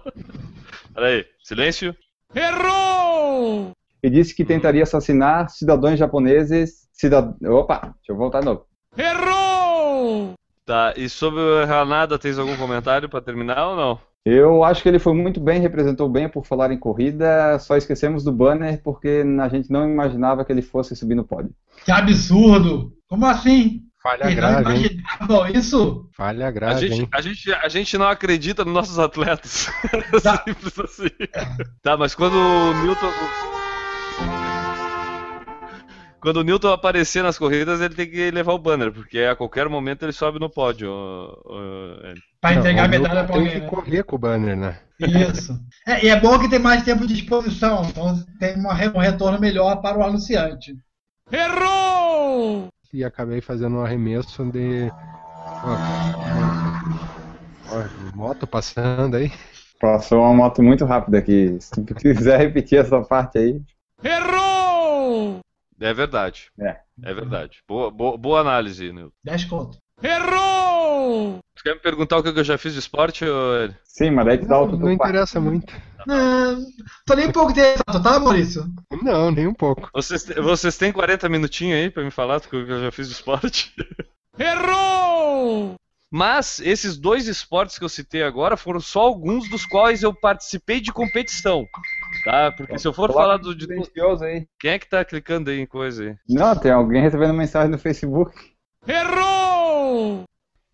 Peraí, 0.95 1.23
silêncio. 1.43 1.95
Errou! 2.33 3.71
E 4.01 4.09
disse 4.09 4.33
que 4.33 4.43
tentaria 4.43 4.81
assassinar 4.81 5.47
cidadãos 5.49 5.99
japoneses. 5.99 6.89
Cidad... 6.91 7.35
Opa, 7.45 7.93
deixa 7.97 8.11
eu 8.11 8.17
voltar 8.17 8.39
de 8.39 8.47
novo. 8.47 8.65
Errou! 8.97 10.33
Tá, 10.65 10.95
e 10.97 11.07
sobre 11.07 11.39
o 11.39 11.65
Ranada, 11.65 12.17
tens 12.17 12.39
algum 12.39 12.57
comentário 12.57 13.07
para 13.07 13.21
terminar 13.21 13.67
ou 13.67 13.75
não? 13.75 13.99
Eu 14.25 14.63
acho 14.63 14.81
que 14.81 14.89
ele 14.89 14.97
foi 14.97 15.13
muito 15.13 15.39
bem, 15.39 15.59
representou 15.59 16.09
bem 16.09 16.27
por 16.27 16.45
falar 16.45 16.71
em 16.71 16.79
corrida, 16.79 17.59
só 17.59 17.75
esquecemos 17.77 18.23
do 18.23 18.31
banner 18.31 18.81
porque 18.81 19.23
a 19.39 19.49
gente 19.49 19.69
não 19.69 19.87
imaginava 19.87 20.43
que 20.43 20.51
ele 20.51 20.61
fosse 20.61 20.95
subir 20.95 21.13
no 21.13 21.25
pódio. 21.25 21.51
Que 21.85 21.91
absurdo! 21.91 22.93
Como 23.07 23.25
assim? 23.25 23.83
Falha 24.03 24.29
grave, 24.35 24.75
hein? 24.75 24.99
isso? 25.55 26.09
Falha 26.11 26.51
grave, 26.51 26.73
a 26.73 26.77
gente, 26.77 27.01
hein? 27.01 27.09
A 27.09 27.21
gente, 27.21 27.53
a 27.53 27.69
gente 27.69 27.97
não 27.97 28.07
acredita 28.07 28.65
nos 28.65 28.73
nossos 28.73 28.99
atletas. 28.99 29.69
Tá. 30.21 30.43
Simples 30.45 30.79
assim. 30.79 31.09
Tá, 31.81 31.97
mas 31.97 32.13
quando 32.13 32.35
o 32.35 32.73
Newton... 32.83 33.11
Quando 36.19 36.37
o 36.37 36.43
Newton 36.43 36.71
aparecer 36.71 37.21
nas 37.21 37.37
corridas, 37.37 37.81
ele 37.81 37.95
tem 37.95 38.09
que 38.09 38.31
levar 38.31 38.53
o 38.53 38.59
banner, 38.59 38.91
porque 38.93 39.19
a 39.19 39.35
qualquer 39.35 39.67
momento 39.67 40.03
ele 40.03 40.13
sobe 40.13 40.39
no 40.39 40.49
pódio. 40.49 40.89
Pra 42.39 42.53
entregar 42.53 42.85
a 42.85 42.87
medalha 42.87 43.25
pra 43.25 43.35
alguém. 43.35 43.51
Tem 43.51 43.59
que 43.59 43.65
né? 43.65 43.69
correr 43.69 44.03
com 44.03 44.15
o 44.15 44.19
banner, 44.19 44.55
né? 44.55 44.79
Isso. 44.99 45.59
É, 45.85 46.05
e 46.05 46.09
é 46.09 46.17
bom 46.17 46.39
que 46.39 46.49
tem 46.49 46.59
mais 46.59 46.83
tempo 46.83 47.05
de 47.05 47.13
exposição, 47.13 47.83
então 47.83 48.15
tem 48.39 48.55
uma, 48.55 48.73
um 48.95 48.99
retorno 48.99 49.39
melhor 49.39 49.81
para 49.81 49.97
o 49.97 50.03
anunciante. 50.03 50.73
Errou! 51.29 52.69
E 52.93 53.03
acabei 53.03 53.41
fazendo 53.41 53.77
um 53.77 53.83
arremesso 53.83 54.45
de. 54.51 54.91
Ó, 55.65 55.75
ó, 57.71 58.15
moto 58.15 58.45
passando 58.45 59.17
aí. 59.17 59.31
Passou 59.79 60.21
uma 60.21 60.33
moto 60.33 60.61
muito 60.61 60.85
rápida 60.85 61.17
aqui. 61.17 61.57
Se 61.59 61.83
tu 61.83 61.95
quiser 61.95 62.37
repetir 62.39 62.79
essa 62.79 63.01
parte 63.01 63.39
aí. 63.39 63.59
Errou! 64.03 65.39
É 65.81 65.93
verdade. 65.93 66.51
É. 66.59 66.77
É 67.03 67.13
verdade. 67.13 67.59
Boa, 67.67 67.89
boa, 67.89 68.17
boa 68.17 68.39
análise, 68.39 68.93
Nilton. 68.93 69.11
10 69.23 69.45
conto. 69.45 69.77
Errou! 70.01 71.39
Tu 71.55 71.63
quer 71.63 71.73
me 71.73 71.81
perguntar 71.81 72.17
o 72.17 72.23
que 72.23 72.29
eu 72.29 72.43
já 72.43 72.57
fiz 72.57 72.73
de 72.73 72.79
esporte, 72.79 73.25
ô... 73.25 73.69
Sim, 73.83 74.11
mas 74.11 74.25
daí 74.25 74.37
tu 74.37 74.47
dá 74.47 74.55
Não, 74.55 74.61
outro 74.61 74.77
não 74.77 74.91
interessa 74.91 75.39
muito. 75.39 75.73
Não, 76.05 76.65
tô 77.05 77.13
nem 77.15 77.27
um 77.27 77.31
pouco 77.31 77.51
interessado, 77.51 78.03
tá, 78.03 78.19
Maurício? 78.19 78.65
Não, 79.01 79.31
nem 79.31 79.47
um 79.47 79.53
pouco. 79.53 79.89
Vocês, 79.93 80.25
vocês 80.25 80.77
têm 80.77 80.91
40 80.91 81.27
minutinhos 81.29 81.77
aí 81.77 81.89
pra 81.89 82.03
me 82.03 82.11
falar 82.11 82.39
do 82.39 82.47
que 82.47 82.55
eu 82.55 82.81
já 82.81 82.91
fiz 82.91 83.07
de 83.07 83.13
esporte? 83.13 83.73
Errou! 84.37 85.75
Mas 86.11 86.59
esses 86.59 86.95
dois 86.95 87.27
esportes 87.27 87.79
que 87.79 87.83
eu 87.83 87.89
citei 87.89 88.21
agora 88.21 88.55
foram 88.55 88.79
só 88.79 89.01
alguns 89.01 89.49
dos 89.49 89.65
quais 89.65 90.03
eu 90.03 90.13
participei 90.13 90.79
de 90.79 90.91
competição. 90.91 91.65
Tá? 92.23 92.51
Porque 92.51 92.77
se 92.77 92.87
eu 92.87 92.93
for 92.93 93.11
falar 93.11 93.37
do, 93.37 93.55
de. 93.55 93.65
Aí. 94.21 94.47
Quem 94.59 94.71
é 94.71 94.79
que 94.79 94.87
tá 94.87 95.03
clicando 95.03 95.49
aí 95.49 95.59
em 95.59 95.65
coisa 95.65 96.03
aí? 96.03 96.15
Não, 96.29 96.55
tem 96.55 96.71
alguém 96.71 97.01
recebendo 97.01 97.33
mensagem 97.33 97.71
no 97.71 97.79
Facebook. 97.79 98.31
Errou! 98.87 100.23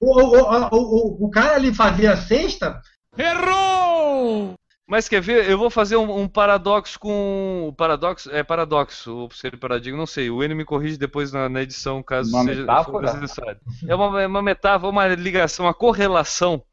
O, 0.01 0.21
o, 0.21 0.67
o, 0.71 0.77
o, 0.77 1.25
o 1.25 1.29
cara 1.29 1.55
ali 1.55 1.73
fazia 1.73 2.13
a 2.13 2.17
sexta, 2.17 2.81
Errou! 3.17 4.53
Mas 4.89 5.07
quer 5.07 5.21
ver? 5.21 5.47
Eu 5.47 5.55
vou 5.59 5.69
fazer 5.69 5.97
um, 5.97 6.21
um 6.21 6.27
paradoxo 6.27 6.99
com. 6.99 7.71
Paradoxo? 7.77 8.31
É 8.31 8.41
paradoxo, 8.41 9.15
ou 9.15 9.29
ser 9.31 9.55
paradigma, 9.57 9.95
não 9.99 10.07
sei. 10.07 10.31
O 10.31 10.43
N 10.43 10.55
me 10.55 10.65
corrige 10.65 10.97
depois 10.97 11.31
na, 11.31 11.47
na 11.47 11.61
edição, 11.61 12.01
caso 12.01 12.31
Uma 12.35 12.43
seja 12.43 12.61
metáfora? 12.61 13.13
necessário. 13.13 13.59
É 13.87 13.93
uma, 13.93 14.21
é 14.23 14.25
uma 14.25 14.41
metáfora, 14.41 14.91
uma 14.91 15.07
ligação, 15.09 15.67
uma 15.67 15.75
correlação. 15.75 16.63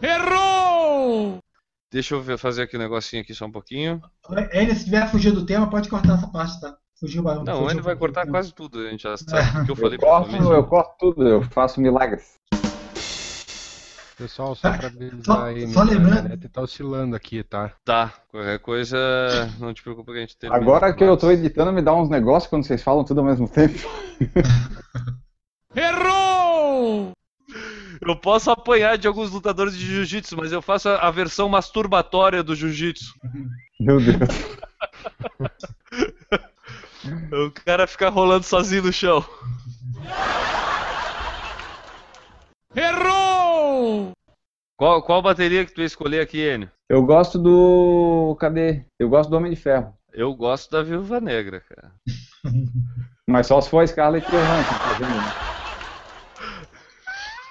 Errou! 0.00 1.38
Deixa 1.92 2.14
eu 2.14 2.22
ver- 2.22 2.38
fazer 2.38 2.62
aqui 2.62 2.76
um 2.76 2.80
negocinho 2.80 3.22
aqui 3.22 3.34
só 3.34 3.46
um 3.46 3.52
pouquinho. 3.52 4.00
ele 4.52 4.74
se 4.74 4.84
tiver 4.84 5.08
fugido 5.10 5.40
do 5.40 5.46
tema, 5.46 5.68
pode 5.68 5.88
cortar 5.88 6.14
essa 6.14 6.28
parte, 6.28 6.60
tá? 6.60 6.76
Fugiu, 7.00 7.22
Não, 7.24 7.42
o 7.42 7.44
fugiu 7.64 7.70
N 7.70 7.80
vai 7.80 7.96
cortar 7.96 8.24
quase 8.26 8.54
tudo, 8.54 8.78
a 8.78 8.90
gente 8.90 9.02
já 9.02 9.16
sabe 9.16 9.62
o 9.62 9.64
que 9.64 9.70
eu 9.72 9.76
falei 9.76 9.96
Eu 9.96 10.00
corto, 10.00 10.36
eu 10.36 10.64
corto 10.64 10.94
tudo, 10.98 11.28
eu 11.28 11.42
faço 11.42 11.80
milagres. 11.80 12.34
Pessoal, 14.16 14.54
só 14.54 14.70
pra 14.76 14.86
avisar 14.88 15.22
Só- 15.24 15.44
aí, 15.44 15.66
só 15.72 15.84
minha 15.84 15.96
lembrando- 15.98 16.18
internet 16.26 16.48
tá 16.48 16.60
oscilando 16.62 17.16
aqui, 17.16 17.42
tá? 17.42 17.72
Tá, 17.84 18.12
qualquer 18.28 18.58
coisa, 18.60 18.96
não 19.58 19.74
te 19.74 19.82
preocupa 19.82 20.12
que 20.12 20.18
a 20.18 20.20
gente 20.20 20.36
termina. 20.36 20.60
Agora 20.62 20.92
que 20.94 21.02
eu 21.02 21.16
tô 21.16 21.30
editando, 21.30 21.72
me 21.72 21.82
dá 21.82 21.92
uns 21.94 22.08
negócios 22.08 22.48
quando 22.48 22.64
vocês 22.64 22.82
falam 22.82 23.04
tudo 23.04 23.20
ao 23.20 23.26
mesmo 23.26 23.48
tempo. 23.48 23.74
Errou! 25.74 27.12
Eu 28.06 28.16
posso 28.16 28.50
apanhar 28.50 28.98
de 28.98 29.08
alguns 29.08 29.30
lutadores 29.30 29.76
de 29.76 29.84
jiu-jitsu, 29.86 30.36
mas 30.36 30.52
eu 30.52 30.60
faço 30.62 30.88
a, 30.88 30.96
a 30.98 31.10
versão 31.10 31.48
masturbatória 31.48 32.42
do 32.42 32.54
jiu-jitsu. 32.54 33.12
Meu 33.80 33.98
Deus. 34.00 34.18
O 37.32 37.50
cara 37.66 37.86
fica 37.86 38.08
rolando 38.08 38.44
sozinho 38.46 38.84
no 38.84 38.92
chão. 38.92 39.22
Errou! 42.74 43.33
Qual, 44.76 45.02
qual 45.02 45.22
bateria 45.22 45.64
que 45.64 45.72
tu 45.72 45.80
ia 45.80 45.86
escolher 45.86 46.20
aqui, 46.20 46.40
Enio? 46.40 46.70
Eu 46.88 47.04
gosto 47.04 47.38
do. 47.38 48.36
Cadê? 48.40 48.84
Eu 48.98 49.08
gosto 49.08 49.30
do 49.30 49.36
Homem 49.36 49.52
de 49.52 49.56
Ferro. 49.56 49.94
Eu 50.12 50.34
gosto 50.34 50.70
da 50.70 50.82
Viúva 50.82 51.20
Negra, 51.20 51.60
cara. 51.60 51.92
Mas 53.28 53.46
só 53.46 53.60
se 53.60 53.70
for 53.70 53.80
a 53.82 53.86
Scarlett 53.86 54.26
Johansson 54.30 54.74
fazendo. 54.74 55.20
né? 55.20 55.32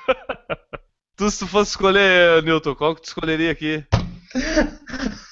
Tu, 1.15 1.29
se 1.29 1.39
tu 1.39 1.47
fosse 1.47 1.69
escolher, 1.69 2.41
Newton, 2.41 2.73
qual 2.73 2.95
que 2.95 3.01
tu 3.01 3.05
escolheria 3.05 3.51
aqui? 3.51 3.85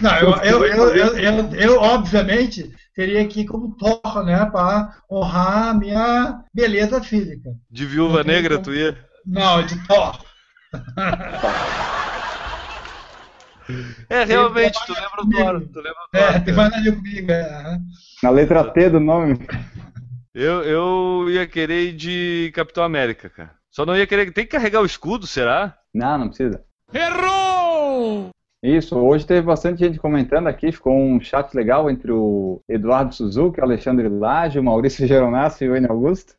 Não, 0.00 0.16
eu, 0.18 0.30
eu, 0.42 0.64
eu, 0.64 0.96
eu, 0.96 1.18
eu, 1.18 1.54
eu, 1.54 1.80
obviamente, 1.80 2.72
teria 2.94 3.26
que 3.26 3.40
ir 3.40 3.46
como 3.46 3.76
Thor, 3.76 4.24
né? 4.24 4.46
Pra 4.46 5.02
honrar 5.10 5.68
a 5.68 5.74
minha 5.74 6.44
beleza 6.54 7.02
física. 7.02 7.50
De 7.68 7.84
Viúva 7.86 8.22
Negra, 8.22 8.54
como. 8.54 8.64
tu 8.66 8.74
ia? 8.74 9.07
Não, 9.28 9.62
de 9.62 9.86
Thor. 9.86 10.18
É, 14.08 14.24
realmente, 14.24 14.78
tu 14.86 14.94
lembra 14.94 15.22
o 15.22 15.30
Thor. 15.30 15.68
Tu 15.70 15.76
lembra 15.76 16.02
o 16.06 16.10
Thor, 16.10 16.20
É, 16.20 16.40
tem 16.40 16.54
mais 16.54 16.70
nada 16.70 16.92
comigo. 16.92 17.30
É. 17.30 17.78
Na 18.22 18.30
letra 18.30 18.64
T 18.64 18.88
do 18.88 18.98
nome. 18.98 19.38
Eu, 20.34 20.62
eu 20.62 21.30
ia 21.30 21.46
querer 21.46 21.88
ir 21.88 21.92
de 21.92 22.50
Capitão 22.54 22.82
América, 22.82 23.28
cara. 23.28 23.50
Só 23.70 23.84
não 23.84 23.96
ia 23.96 24.06
querer. 24.06 24.32
Tem 24.32 24.44
que 24.44 24.52
carregar 24.52 24.80
o 24.80 24.86
escudo, 24.86 25.26
será? 25.26 25.76
Não, 25.92 26.16
não 26.16 26.28
precisa. 26.28 26.64
Errou! 26.92 28.30
Isso, 28.62 28.96
hoje 28.96 29.26
teve 29.26 29.42
bastante 29.42 29.80
gente 29.80 29.98
comentando 29.98 30.48
aqui, 30.48 30.72
ficou 30.72 30.92
um 30.92 31.20
chat 31.20 31.54
legal 31.54 31.88
entre 31.88 32.10
o 32.10 32.60
Eduardo 32.68 33.14
Suzuki, 33.14 33.60
o 33.60 33.64
Alexandre 33.64 34.08
Laje, 34.08 34.58
o 34.58 34.64
Maurício 34.64 35.06
Geronasso 35.06 35.62
e 35.62 35.68
o 35.68 35.76
Enio 35.76 35.92
Augusto. 35.92 36.34